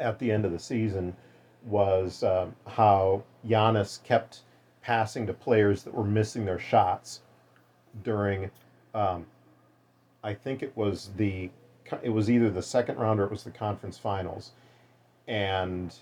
at 0.00 0.18
the 0.18 0.30
end 0.32 0.44
of 0.44 0.52
the 0.52 0.58
season 0.58 1.14
was 1.66 2.22
um, 2.22 2.54
how 2.66 3.22
Giannis 3.46 4.02
kept 4.02 4.40
passing 4.80 5.26
to 5.26 5.34
players 5.34 5.82
that 5.82 5.92
were 5.92 6.04
missing 6.04 6.46
their 6.46 6.58
shots 6.58 7.20
during. 8.02 8.50
Um, 8.94 9.26
I 10.24 10.34
think 10.34 10.62
it 10.62 10.76
was 10.76 11.10
the 11.16 11.50
it 12.02 12.10
was 12.10 12.30
either 12.30 12.50
the 12.50 12.62
second 12.62 12.98
round 12.98 13.20
or 13.20 13.24
it 13.24 13.30
was 13.30 13.44
the 13.44 13.50
conference 13.50 13.98
finals, 13.98 14.52
and 15.26 15.94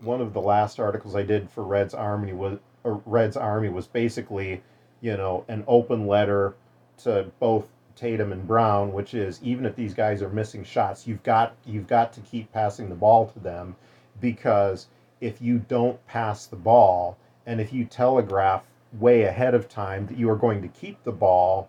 one 0.00 0.20
of 0.20 0.32
the 0.32 0.40
last 0.40 0.78
articles 0.80 1.14
I 1.14 1.22
did 1.22 1.50
for 1.50 1.62
Red's 1.62 1.94
Army 1.94 2.32
was 2.32 2.58
Red's 2.84 3.36
Army 3.36 3.68
was 3.68 3.86
basically, 3.86 4.62
you 5.00 5.16
know, 5.16 5.44
an 5.48 5.64
open 5.66 6.06
letter 6.06 6.54
to 6.98 7.30
both 7.40 7.68
Tatum 7.96 8.32
and 8.32 8.46
Brown, 8.46 8.92
which 8.92 9.14
is 9.14 9.40
even 9.42 9.64
if 9.64 9.76
these 9.76 9.94
guys 9.94 10.20
are 10.22 10.28
missing 10.28 10.64
shots, 10.64 11.06
you've 11.06 11.22
got 11.22 11.54
you've 11.64 11.86
got 11.86 12.12
to 12.14 12.20
keep 12.20 12.52
passing 12.52 12.88
the 12.88 12.94
ball 12.94 13.26
to 13.28 13.38
them 13.38 13.76
because 14.20 14.86
if 15.20 15.40
you 15.40 15.58
don't 15.58 16.04
pass 16.06 16.46
the 16.46 16.56
ball 16.56 17.16
and 17.46 17.60
if 17.60 17.72
you 17.72 17.84
telegraph 17.84 18.64
way 18.92 19.22
ahead 19.22 19.54
of 19.54 19.68
time 19.68 20.06
that 20.06 20.18
you 20.18 20.28
are 20.30 20.36
going 20.36 20.62
to 20.62 20.68
keep 20.68 21.02
the 21.04 21.12
ball, 21.12 21.68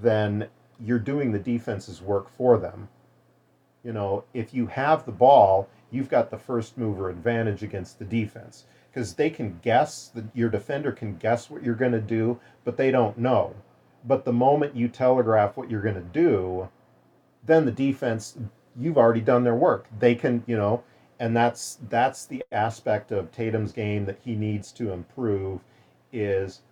then 0.00 0.48
you're 0.80 0.98
doing 0.98 1.32
the 1.32 1.38
defense's 1.38 2.00
work 2.02 2.28
for 2.28 2.58
them. 2.58 2.88
You 3.84 3.92
know, 3.92 4.24
if 4.32 4.54
you 4.54 4.66
have 4.68 5.04
the 5.04 5.12
ball, 5.12 5.68
you've 5.90 6.08
got 6.08 6.30
the 6.30 6.38
first 6.38 6.78
mover 6.78 7.10
advantage 7.10 7.62
against 7.62 7.98
the 7.98 8.04
defense 8.04 8.64
because 8.90 9.14
they 9.14 9.30
can 9.30 9.58
guess 9.62 10.08
that 10.14 10.24
your 10.34 10.50
defender 10.50 10.92
can 10.92 11.16
guess 11.16 11.48
what 11.48 11.62
you're 11.62 11.74
going 11.74 11.92
to 11.92 12.00
do, 12.00 12.38
but 12.64 12.76
they 12.76 12.90
don't 12.90 13.18
know. 13.18 13.54
But 14.04 14.24
the 14.24 14.32
moment 14.32 14.76
you 14.76 14.88
telegraph 14.88 15.56
what 15.56 15.70
you're 15.70 15.82
going 15.82 15.94
to 15.94 16.00
do, 16.00 16.68
then 17.44 17.64
the 17.64 17.72
defense, 17.72 18.36
you've 18.78 18.98
already 18.98 19.20
done 19.20 19.44
their 19.44 19.54
work. 19.54 19.86
They 19.98 20.14
can, 20.14 20.44
you 20.46 20.56
know, 20.56 20.82
and 21.18 21.36
that's 21.36 21.78
that's 21.88 22.26
the 22.26 22.44
aspect 22.52 23.12
of 23.12 23.30
Tatum's 23.30 23.72
game 23.72 24.04
that 24.06 24.18
he 24.24 24.34
needs 24.34 24.72
to 24.72 24.92
improve 24.92 25.60
is 26.12 26.62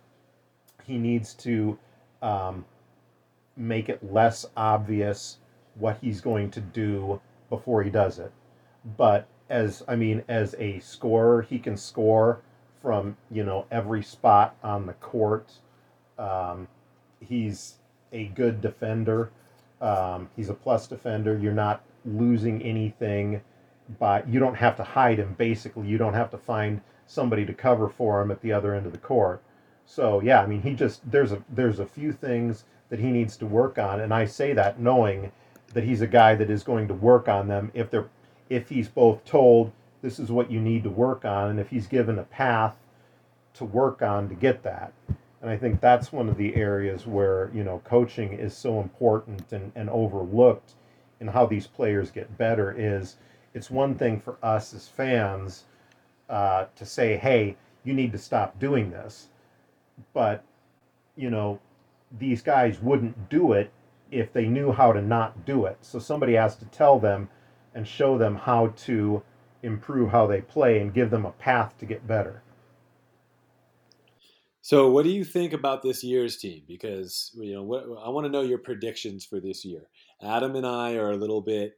he 0.83 0.97
needs 0.97 1.33
to 1.35 1.77
um, 2.21 2.65
make 3.61 3.89
it 3.89 4.11
less 4.11 4.45
obvious 4.57 5.37
what 5.75 5.97
he's 6.01 6.21
going 6.21 6.51
to 6.51 6.61
do 6.61 7.21
before 7.49 7.83
he 7.83 7.89
does 7.89 8.19
it. 8.19 8.31
But 8.97 9.27
as 9.49 9.83
I 9.87 9.95
mean, 9.95 10.23
as 10.27 10.55
a 10.57 10.79
scorer, 10.79 11.41
he 11.41 11.59
can 11.59 11.77
score 11.77 12.41
from 12.81 13.17
you 13.29 13.43
know 13.43 13.65
every 13.71 14.03
spot 14.03 14.55
on 14.63 14.85
the 14.85 14.93
court. 14.93 15.51
Um, 16.17 16.67
he's 17.19 17.75
a 18.11 18.25
good 18.25 18.61
defender. 18.61 19.31
Um, 19.79 20.29
he's 20.35 20.49
a 20.49 20.53
plus 20.53 20.87
defender. 20.87 21.37
You're 21.37 21.53
not 21.53 21.83
losing 22.05 22.61
anything 22.61 23.41
by 23.99 24.23
you 24.23 24.39
don't 24.39 24.55
have 24.55 24.77
to 24.77 24.83
hide 24.83 25.19
him. 25.19 25.35
Basically, 25.37 25.87
you 25.87 25.97
don't 25.97 26.13
have 26.13 26.31
to 26.31 26.37
find 26.37 26.81
somebody 27.05 27.45
to 27.45 27.53
cover 27.53 27.89
for 27.89 28.21
him 28.21 28.31
at 28.31 28.41
the 28.41 28.53
other 28.53 28.73
end 28.73 28.85
of 28.85 28.91
the 28.91 28.97
court. 28.97 29.43
So 29.91 30.21
yeah, 30.21 30.41
I 30.41 30.45
mean, 30.45 30.61
he 30.61 30.73
just 30.73 31.01
there's 31.11 31.33
a 31.33 31.43
there's 31.49 31.79
a 31.79 31.85
few 31.85 32.13
things 32.13 32.63
that 32.87 32.99
he 32.99 33.07
needs 33.07 33.35
to 33.37 33.45
work 33.45 33.77
on, 33.77 33.99
and 33.99 34.13
I 34.13 34.23
say 34.23 34.53
that 34.53 34.79
knowing 34.79 35.33
that 35.73 35.83
he's 35.83 35.99
a 35.99 36.07
guy 36.07 36.33
that 36.35 36.49
is 36.49 36.63
going 36.63 36.87
to 36.87 36.93
work 36.93 37.27
on 37.27 37.49
them 37.49 37.71
if 37.73 37.91
they're 37.91 38.07
if 38.49 38.69
he's 38.69 38.87
both 38.87 39.25
told 39.25 39.73
this 40.01 40.17
is 40.17 40.31
what 40.31 40.49
you 40.49 40.61
need 40.61 40.83
to 40.85 40.89
work 40.89 41.25
on, 41.25 41.49
and 41.49 41.59
if 41.59 41.69
he's 41.69 41.87
given 41.87 42.19
a 42.19 42.23
path 42.23 42.75
to 43.55 43.65
work 43.65 44.01
on 44.01 44.29
to 44.29 44.35
get 44.35 44.63
that. 44.63 44.93
And 45.41 45.49
I 45.49 45.57
think 45.57 45.81
that's 45.81 46.13
one 46.13 46.29
of 46.29 46.37
the 46.37 46.55
areas 46.55 47.05
where, 47.05 47.51
you 47.53 47.63
know, 47.65 47.81
coaching 47.83 48.31
is 48.31 48.55
so 48.55 48.79
important 48.79 49.51
and, 49.51 49.73
and 49.75 49.89
overlooked 49.89 50.75
in 51.19 51.27
how 51.27 51.45
these 51.45 51.67
players 51.67 52.11
get 52.11 52.37
better 52.37 52.73
is 52.77 53.17
it's 53.53 53.69
one 53.69 53.95
thing 53.95 54.21
for 54.21 54.37
us 54.41 54.73
as 54.73 54.87
fans 54.87 55.65
uh, 56.29 56.65
to 56.77 56.85
say, 56.85 57.17
hey, 57.17 57.57
you 57.83 57.93
need 57.93 58.13
to 58.13 58.17
stop 58.17 58.57
doing 58.57 58.89
this. 58.91 59.27
But, 60.13 60.43
you 61.15 61.29
know, 61.29 61.59
these 62.17 62.41
guys 62.41 62.79
wouldn't 62.81 63.29
do 63.29 63.53
it 63.53 63.71
if 64.09 64.33
they 64.33 64.45
knew 64.45 64.71
how 64.71 64.91
to 64.91 65.01
not 65.01 65.45
do 65.45 65.65
it. 65.65 65.77
So 65.81 65.99
somebody 65.99 66.33
has 66.33 66.55
to 66.57 66.65
tell 66.65 66.99
them 66.99 67.29
and 67.73 67.87
show 67.87 68.17
them 68.17 68.35
how 68.35 68.67
to 68.85 69.23
improve 69.63 70.11
how 70.11 70.27
they 70.27 70.41
play 70.41 70.79
and 70.79 70.93
give 70.93 71.09
them 71.09 71.25
a 71.25 71.31
path 71.31 71.77
to 71.79 71.85
get 71.85 72.07
better. 72.07 72.43
So, 74.63 74.91
what 74.91 75.05
do 75.05 75.09
you 75.09 75.23
think 75.23 75.53
about 75.53 75.81
this 75.81 76.03
year's 76.03 76.37
team? 76.37 76.61
Because 76.67 77.31
you 77.35 77.53
know, 77.53 77.63
what, 77.63 77.83
I 78.05 78.09
want 78.09 78.25
to 78.25 78.31
know 78.31 78.41
your 78.41 78.59
predictions 78.59 79.25
for 79.25 79.39
this 79.39 79.65
year. 79.65 79.87
Adam 80.21 80.55
and 80.55 80.67
I 80.67 80.95
are 80.95 81.09
a 81.09 81.17
little 81.17 81.41
bit 81.41 81.73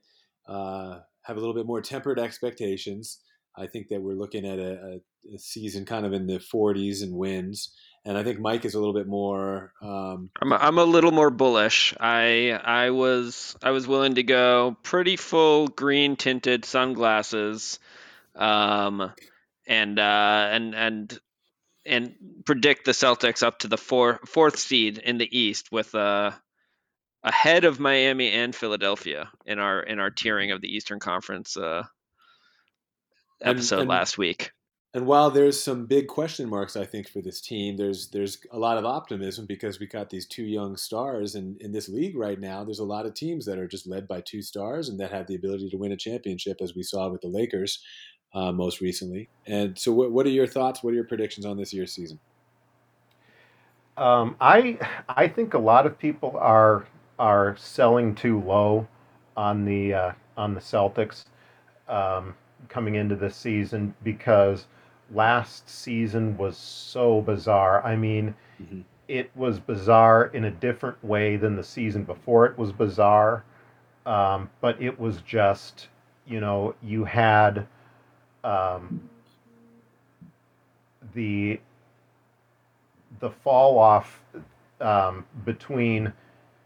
uh, 0.47 0.99
have 1.23 1.37
a 1.37 1.39
little 1.39 1.55
bit 1.55 1.65
more 1.65 1.81
tempered 1.81 2.19
expectations. 2.19 3.19
I 3.57 3.67
think 3.67 3.87
that 3.89 4.01
we're 4.01 4.15
looking 4.15 4.45
at 4.45 4.59
a, 4.59 4.99
a, 5.33 5.37
season 5.37 5.85
kind 5.85 6.05
of 6.05 6.13
in 6.13 6.27
the 6.27 6.39
40s 6.39 7.01
and 7.01 7.15
wins, 7.15 7.73
and 8.05 8.17
I 8.17 8.23
think 8.23 8.39
Mike 8.39 8.65
is 8.65 8.73
a 8.73 8.79
little 8.79 8.93
bit 8.93 9.07
more. 9.07 9.73
Um, 9.81 10.29
I'm 10.41 10.51
a, 10.51 10.55
I'm 10.55 10.77
a 10.77 10.83
little 10.83 11.11
more 11.11 11.29
bullish. 11.29 11.93
I 11.99 12.51
I 12.51 12.89
was 12.89 13.55
I 13.63 13.71
was 13.71 13.87
willing 13.87 14.15
to 14.15 14.23
go 14.23 14.75
pretty 14.83 15.15
full 15.15 15.67
green 15.67 16.15
tinted 16.15 16.65
sunglasses, 16.65 17.79
um, 18.35 19.13
and 19.67 19.99
uh, 19.99 20.47
and 20.51 20.75
and 20.75 21.19
and 21.85 22.15
predict 22.45 22.85
the 22.85 22.91
Celtics 22.91 23.43
up 23.43 23.59
to 23.59 23.67
the 23.67 23.77
four, 23.77 24.19
fourth 24.25 24.57
seed 24.57 24.97
in 24.97 25.17
the 25.17 25.37
East 25.37 25.71
with 25.71 25.93
uh, 25.95 26.31
ahead 27.23 27.65
of 27.65 27.79
Miami 27.79 28.31
and 28.31 28.55
Philadelphia 28.55 29.29
in 29.45 29.59
our 29.59 29.81
in 29.81 29.99
our 29.99 30.11
tiering 30.11 30.53
of 30.53 30.61
the 30.61 30.75
Eastern 30.75 30.99
Conference 30.99 31.55
uh, 31.57 31.83
episode 33.41 33.75
and, 33.75 33.81
and, 33.83 33.89
last 33.89 34.17
week. 34.17 34.51
And 34.95 35.07
while 35.07 35.31
there's 35.31 35.61
some 35.61 35.87
big 35.87 36.07
question 36.07 36.47
marks, 36.47 36.75
I 36.75 36.85
think 36.85 37.09
for 37.09 37.19
this 37.19 37.41
team, 37.41 37.77
there's 37.77 38.09
there's 38.09 38.37
a 38.51 38.59
lot 38.59 38.77
of 38.77 38.85
optimism 38.85 39.47
because 39.47 39.79
we 39.79 39.87
got 39.87 40.11
these 40.11 40.27
two 40.27 40.43
young 40.43 40.77
stars, 40.77 41.33
and 41.33 41.59
in 41.61 41.71
this 41.71 41.89
league 41.89 42.15
right 42.15 42.39
now, 42.39 42.63
there's 42.63 42.79
a 42.79 42.83
lot 42.83 43.07
of 43.07 43.15
teams 43.15 43.43
that 43.45 43.57
are 43.57 43.67
just 43.67 43.87
led 43.87 44.07
by 44.07 44.21
two 44.21 44.43
stars 44.43 44.89
and 44.89 44.99
that 44.99 45.11
have 45.11 45.25
the 45.25 45.33
ability 45.35 45.69
to 45.69 45.77
win 45.77 45.93
a 45.93 45.97
championship, 45.97 46.57
as 46.61 46.75
we 46.75 46.83
saw 46.83 47.09
with 47.09 47.21
the 47.21 47.27
Lakers 47.27 47.83
uh, 48.35 48.51
most 48.51 48.81
recently. 48.81 49.29
And 49.47 49.77
so, 49.77 49.91
what, 49.91 50.11
what 50.11 50.27
are 50.27 50.31
your 50.31 50.45
thoughts? 50.45 50.83
What 50.83 50.91
are 50.91 50.95
your 50.95 51.05
predictions 51.05 51.45
on 51.45 51.57
this 51.57 51.73
year's 51.73 51.91
season? 51.91 52.19
Um, 53.97 54.35
I 54.39 54.77
I 55.09 55.27
think 55.27 55.55
a 55.55 55.59
lot 55.59 55.87
of 55.87 55.97
people 55.97 56.35
are 56.37 56.85
are 57.17 57.55
selling 57.57 58.13
too 58.13 58.41
low 58.41 58.87
on 59.35 59.65
the 59.65 59.93
uh, 59.93 60.11
on 60.37 60.53
the 60.53 60.61
Celtics 60.61 61.25
um, 61.87 62.35
coming 62.69 62.93
into 62.93 63.15
this 63.15 63.35
season 63.35 63.95
because 64.03 64.67
last 65.13 65.69
season 65.69 66.37
was 66.37 66.57
so 66.57 67.21
bizarre. 67.21 67.83
I 67.85 67.95
mean, 67.95 68.35
mm-hmm. 68.61 68.81
it 69.07 69.31
was 69.35 69.59
bizarre 69.59 70.25
in 70.27 70.45
a 70.45 70.51
different 70.51 71.03
way 71.03 71.37
than 71.37 71.55
the 71.55 71.63
season 71.63 72.03
before. 72.03 72.45
It 72.45 72.57
was 72.57 72.71
bizarre, 72.71 73.43
um, 74.05 74.49
but 74.61 74.81
it 74.81 74.99
was 74.99 75.21
just 75.21 75.87
you 76.25 76.39
know 76.39 76.75
you 76.81 77.03
had 77.03 77.67
um, 78.43 79.09
the 81.13 81.59
the 83.19 83.29
fall 83.29 83.77
off 83.77 84.21
um, 84.81 85.25
between 85.45 86.11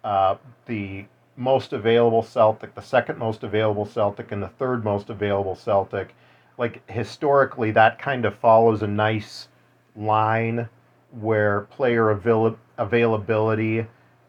uh, 0.03 0.35
the 0.65 1.05
most 1.35 1.71
available 1.73 2.23
Celtic, 2.23 2.73
the 2.73 2.81
second 2.81 3.19
most 3.19 3.43
available 3.43 3.85
Celtic, 3.85 4.31
and 4.31 4.41
the 4.41 4.47
third 4.47 4.83
most 4.83 5.09
available 5.09 5.55
Celtic. 5.55 6.15
Like 6.57 6.89
historically, 6.89 7.71
that 7.71 7.99
kind 7.99 8.25
of 8.25 8.35
follows 8.35 8.81
a 8.81 8.87
nice 8.87 9.47
line 9.95 10.69
where 11.11 11.61
player 11.61 12.09
avail- 12.09 12.57
availability 12.77 13.85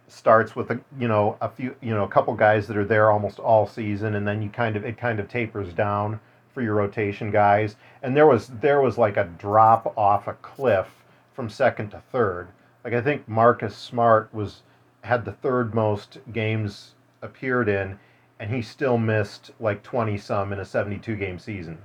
starts 0.08 0.56
with 0.56 0.70
a 0.70 0.80
you 0.98 1.06
know 1.06 1.36
a 1.40 1.48
few 1.48 1.74
you 1.82 1.94
know 1.94 2.04
a 2.04 2.08
couple 2.08 2.34
guys 2.34 2.66
that 2.66 2.76
are 2.76 2.84
there 2.84 3.10
almost 3.10 3.38
all 3.38 3.66
season, 3.66 4.14
and 4.14 4.26
then 4.26 4.42
you 4.42 4.48
kind 4.48 4.76
of 4.76 4.84
it 4.84 4.96
kind 4.98 5.20
of 5.20 5.28
tapers 5.28 5.72
down 5.72 6.20
for 6.52 6.62
your 6.62 6.74
rotation 6.74 7.30
guys. 7.30 7.76
And 8.02 8.16
there 8.16 8.26
was 8.26 8.48
there 8.48 8.80
was 8.80 8.98
like 8.98 9.16
a 9.16 9.30
drop 9.38 9.96
off 9.96 10.26
a 10.28 10.34
cliff 10.34 11.04
from 11.34 11.48
second 11.48 11.90
to 11.90 12.02
third. 12.12 12.48
Like 12.84 12.94
I 12.94 13.00
think 13.00 13.28
Marcus 13.28 13.76
Smart 13.76 14.32
was 14.34 14.62
had 15.02 15.24
the 15.24 15.32
third 15.32 15.74
most 15.74 16.18
games 16.32 16.94
appeared 17.22 17.68
in, 17.68 17.98
and 18.38 18.50
he 18.50 18.62
still 18.62 18.98
missed 18.98 19.50
like 19.60 19.82
twenty 19.82 20.18
some 20.18 20.52
in 20.52 20.58
a 20.58 20.64
seventy 20.64 20.98
two 20.98 21.16
game 21.16 21.38
season. 21.38 21.78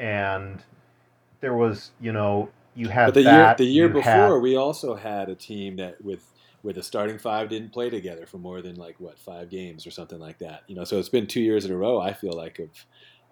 Yeah. 0.00 0.34
And 0.38 0.62
there 1.40 1.54
was, 1.54 1.90
you 2.00 2.12
know, 2.12 2.50
you 2.74 2.88
had 2.88 3.06
but 3.06 3.14
the 3.14 3.22
that, 3.22 3.58
year 3.60 3.66
the 3.66 3.72
year 3.72 3.88
before 3.88 4.36
had, 4.36 4.42
we 4.42 4.56
also 4.56 4.94
had 4.94 5.28
a 5.28 5.34
team 5.34 5.76
that 5.76 6.02
with 6.04 6.26
where 6.62 6.74
the 6.74 6.82
starting 6.82 7.18
five 7.18 7.48
didn't 7.48 7.72
play 7.72 7.90
together 7.90 8.26
for 8.26 8.38
more 8.38 8.62
than 8.62 8.76
like 8.76 9.00
what 9.00 9.18
five 9.18 9.50
games 9.50 9.86
or 9.86 9.90
something 9.90 10.18
like 10.18 10.38
that. 10.38 10.62
You 10.66 10.76
know, 10.76 10.84
so 10.84 10.98
it's 10.98 11.08
been 11.08 11.26
two 11.26 11.40
years 11.40 11.64
in 11.64 11.72
a 11.72 11.76
row. 11.76 12.00
I 12.00 12.12
feel 12.12 12.32
like 12.32 12.58
of 12.58 12.70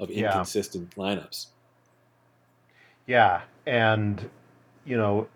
of 0.00 0.10
Yeah. 0.10 0.26
inconsistent 0.28 0.90
lineups. 0.96 1.46
Yeah, 3.06 3.42
and 3.66 4.28
you 4.84 4.96
know, 4.96 5.28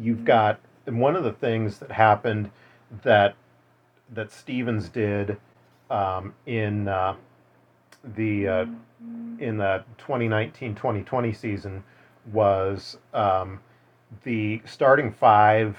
you've 0.00 0.24
got 0.24 0.60
and 0.86 1.00
one 1.00 1.16
of 1.16 1.24
the 1.24 1.32
things 1.32 1.78
that 1.78 1.92
happened 1.92 2.50
that 3.02 3.34
that 4.10 4.32
Stevens 4.32 4.88
did 4.88 5.36
um, 5.90 6.34
in 6.46 6.88
uh, 6.88 7.14
the 8.04 8.48
uh, 8.48 8.66
in 9.38 9.58
the 9.58 9.84
2019-2020 9.98 11.36
season 11.36 11.84
was 12.32 12.98
um, 13.14 13.60
the 14.24 14.60
starting 14.64 15.12
five 15.12 15.76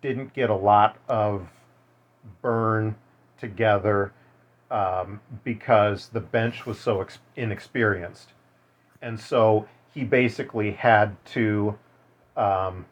didn't 0.00 0.32
get 0.32 0.50
a 0.50 0.54
lot 0.54 0.96
of 1.08 1.48
burn 2.40 2.94
together 3.38 4.12
um, 4.70 5.20
because 5.44 6.08
the 6.08 6.20
bench 6.20 6.66
was 6.66 6.78
so 6.78 7.00
ex- 7.00 7.18
inexperienced. 7.36 8.32
And 9.02 9.18
so 9.18 9.68
he 9.94 10.04
basically 10.04 10.72
had 10.72 11.16
to 11.26 11.78
um, 12.36 12.86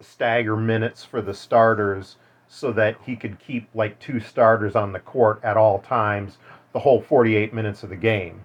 stagger 0.00 0.56
minutes 0.56 1.04
for 1.04 1.20
the 1.20 1.34
starters 1.34 2.16
so 2.48 2.72
that 2.72 2.96
he 3.06 3.16
could 3.16 3.38
keep 3.38 3.68
like 3.74 3.98
two 3.98 4.20
starters 4.20 4.76
on 4.76 4.92
the 4.92 5.00
court 5.00 5.40
at 5.42 5.56
all 5.56 5.78
times 5.78 6.38
the 6.72 6.78
whole 6.80 7.00
48 7.00 7.52
minutes 7.54 7.82
of 7.82 7.90
the 7.90 7.96
game. 7.96 8.44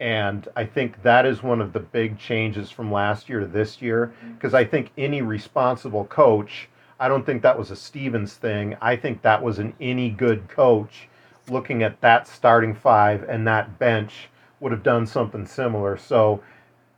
And 0.00 0.48
i 0.56 0.64
think 0.64 1.02
that 1.02 1.26
is 1.26 1.42
one 1.42 1.60
of 1.60 1.72
the 1.72 1.80
big 1.80 2.18
changes 2.18 2.70
from 2.70 2.90
last 2.90 3.28
year 3.28 3.40
to 3.40 3.46
this 3.46 3.82
year 3.82 4.12
because 4.34 4.54
i 4.54 4.64
think 4.64 4.90
any 4.96 5.20
responsible 5.20 6.06
coach 6.06 6.70
i 6.98 7.06
don't 7.08 7.26
think 7.26 7.42
that 7.42 7.58
was 7.58 7.70
a 7.70 7.76
stevens 7.76 8.34
thing. 8.34 8.76
I 8.80 8.96
think 8.96 9.22
that 9.22 9.42
was 9.42 9.58
an 9.58 9.74
any 9.80 10.10
good 10.10 10.48
coach 10.48 11.08
looking 11.48 11.82
at 11.82 12.00
that 12.00 12.28
starting 12.28 12.74
five 12.74 13.24
and 13.28 13.46
that 13.46 13.78
bench 13.78 14.28
would 14.60 14.72
have 14.72 14.82
done 14.82 15.06
something 15.06 15.46
similar. 15.46 15.96
So 15.96 16.42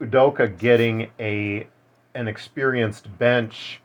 Udoka 0.00 0.58
getting 0.58 1.10
a 1.20 1.66
an 2.14 2.28
experienced 2.28 3.16
bench 3.18 3.80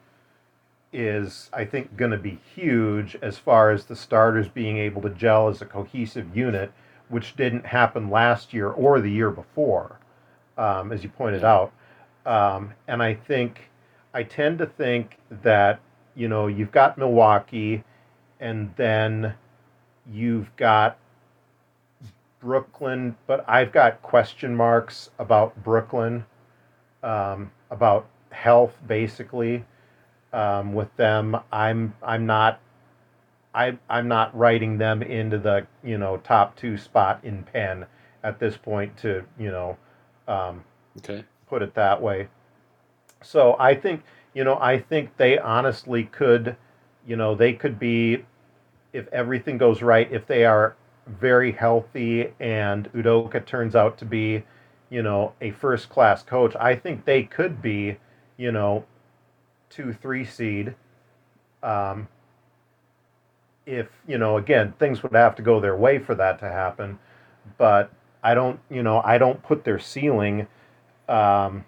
is 0.94 1.50
I 1.54 1.66
think 1.66 1.98
going 1.98 2.12
to 2.12 2.18
be 2.18 2.40
huge 2.56 3.18
as 3.22 3.38
far 3.38 3.72
as 3.72 3.86
the 3.86 3.96
starters 3.96 4.48
being 4.48 4.78
able 4.78 5.02
to 5.02 5.10
gel 5.10 5.48
as 5.48 5.62
a 5.62 5.66
cohesive 5.66 6.36
unit, 6.36 6.72
which 7.10 7.36
didn't 7.36 7.66
happen 7.66 8.10
last 8.10 8.54
year 8.54 8.70
or 8.70 9.00
the 9.02 9.12
year 9.12 9.30
before, 9.30 10.00
um, 10.58 10.92
as 10.92 11.04
you 11.04 11.10
pointed 11.10 11.44
out. 11.44 11.72
Um, 12.26 12.74
and 12.88 13.02
I 13.04 13.14
think 13.14 13.70
I 14.14 14.24
tend 14.24 14.60
to 14.60 14.66
think 14.66 15.18
that 15.44 15.80
you 16.16 16.28
know 16.28 16.48
you've 16.48 16.72
got 16.72 16.98
Milwaukee, 16.98 17.84
and 18.40 18.74
then 18.76 19.34
you've 20.12 20.54
got 20.56 20.98
Brooklyn, 22.40 23.16
but 23.28 23.44
I've 23.48 23.72
got 23.72 24.02
question 24.02 24.56
marks 24.56 25.10
about 25.20 25.62
Brooklyn, 25.64 26.26
um, 27.04 27.52
about 27.72 28.08
health 28.32 28.78
basically. 28.88 29.66
Um, 30.34 30.74
with 30.74 30.96
them, 30.98 31.38
I'm 31.52 31.94
I'm 32.04 32.26
not 32.26 32.60
I 33.54 33.78
I'm 33.90 34.08
not 34.08 34.38
writing 34.38 34.78
them 34.78 35.02
into 35.02 35.38
the 35.40 35.68
you 35.84 35.98
know 35.98 36.18
top 36.18 36.56
two 36.56 36.78
spot 36.78 37.20
in 37.24 37.44
pen 37.44 37.86
at 38.24 38.40
this 38.40 38.58
point 38.58 38.98
to 38.98 39.26
you 39.40 39.52
know 39.52 39.78
um, 40.28 40.64
Okay. 41.00 41.24
put 41.48 41.62
it 41.62 41.74
that 41.76 42.02
way. 42.02 42.28
So 43.22 43.56
I 43.60 43.76
think 43.76 44.04
you 44.34 44.44
know 44.44 44.58
I 44.62 44.80
think 44.80 45.18
they 45.18 45.40
honestly 45.40 46.06
could, 46.06 46.56
you 47.08 47.16
know, 47.16 47.36
they 47.36 47.54
could 47.54 47.80
be, 47.80 48.26
if 48.94 49.08
everything 49.14 49.58
goes 49.58 49.82
right, 49.82 50.12
if 50.12 50.28
they 50.28 50.46
are 50.46 50.76
very 51.08 51.52
healthy 51.54 52.34
and 52.40 52.92
Udoka 52.94 53.46
turns 53.46 53.76
out 53.76 53.98
to 54.00 54.06
be, 54.06 54.44
you 54.90 55.02
know, 55.04 55.34
a 55.42 55.52
first 55.52 55.90
class 55.90 56.24
coach, 56.24 56.56
I 56.58 56.76
think 56.76 57.06
they 57.06 57.24
could 57.24 57.62
be, 57.62 57.98
you 58.38 58.52
know, 58.52 58.86
two 59.70 59.94
three 59.94 60.26
seed. 60.26 60.76
Um, 61.64 62.08
if 63.66 63.88
you 64.08 64.18
know, 64.18 64.38
again, 64.38 64.74
things 64.80 65.04
would 65.04 65.14
have 65.14 65.36
to 65.36 65.42
go 65.42 65.60
their 65.60 65.76
way 65.76 66.00
for 66.00 66.16
that 66.16 66.40
to 66.40 66.48
happen, 66.48 67.00
but 67.58 67.92
I 68.24 68.34
don't, 68.34 68.60
you 68.70 68.84
know, 68.84 69.02
I 69.04 69.18
don't 69.18 69.42
put 69.44 69.64
their 69.64 69.80
ceiling 69.80 70.48
um, 71.08 71.66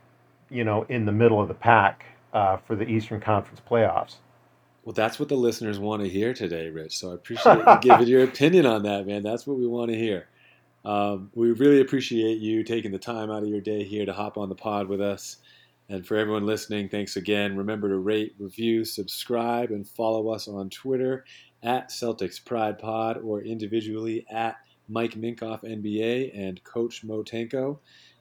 you 0.49 0.63
know, 0.63 0.83
in 0.89 1.05
the 1.05 1.11
middle 1.11 1.41
of 1.41 1.47
the 1.47 1.53
pack 1.53 2.05
uh, 2.33 2.57
for 2.57 2.75
the 2.75 2.85
Eastern 2.85 3.19
Conference 3.19 3.61
playoffs. 3.69 4.15
Well, 4.83 4.93
that's 4.93 5.19
what 5.19 5.29
the 5.29 5.35
listeners 5.35 5.79
want 5.79 6.01
to 6.03 6.09
hear 6.09 6.33
today, 6.33 6.69
Rich. 6.69 6.97
So 6.97 7.11
I 7.11 7.15
appreciate 7.15 7.59
you 7.59 7.77
giving 7.81 8.07
your 8.07 8.23
opinion 8.25 8.65
on 8.65 8.83
that, 8.83 9.05
man. 9.05 9.23
That's 9.23 9.45
what 9.45 9.57
we 9.57 9.67
want 9.67 9.91
to 9.91 9.97
hear. 9.97 10.27
Um, 10.85 11.29
we 11.35 11.51
really 11.51 11.81
appreciate 11.81 12.39
you 12.39 12.63
taking 12.63 12.91
the 12.91 12.99
time 12.99 13.29
out 13.29 13.43
of 13.43 13.49
your 13.49 13.61
day 13.61 13.83
here 13.83 14.05
to 14.05 14.13
hop 14.13 14.37
on 14.37 14.49
the 14.49 14.55
pod 14.55 14.87
with 14.87 15.01
us. 15.01 15.37
And 15.89 16.05
for 16.05 16.15
everyone 16.15 16.45
listening, 16.45 16.87
thanks 16.87 17.15
again. 17.15 17.57
Remember 17.57 17.89
to 17.89 17.97
rate, 17.97 18.35
review, 18.37 18.85
subscribe, 18.85 19.71
and 19.71 19.87
follow 19.87 20.29
us 20.29 20.47
on 20.47 20.69
Twitter 20.69 21.25
at 21.63 21.89
Celtics 21.89 22.43
Pride 22.43 22.77
Pod 22.77 23.17
or 23.17 23.41
individually 23.41 24.23
at 24.29 24.57
Mike 24.87 25.13
Minkoff 25.13 25.63
NBA 25.63 26.31
and 26.37 26.63
Coach 26.63 27.05
Motenko 27.05 27.79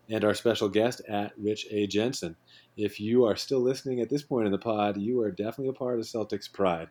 and 0.09 0.25
our 0.25 0.33
special 0.33 0.71
guest 0.71 1.03
at 1.09 1.33
Rich 1.37 1.67
A. 1.71 1.87
Jensen. 1.87 2.37
If 2.79 2.99
you 2.99 3.25
are 3.25 3.37
still 3.37 3.61
listening 3.61 4.01
at 4.01 4.09
this 4.09 4.23
point 4.23 4.47
in 4.47 4.53
the 4.53 4.59
pod, 4.59 4.97
you 4.97 5.21
are 5.21 5.31
definitely 5.31 5.69
a 5.69 5.73
part 5.75 5.99
of 5.99 6.07
Celtics 6.07 6.51
Pride. 6.51 6.89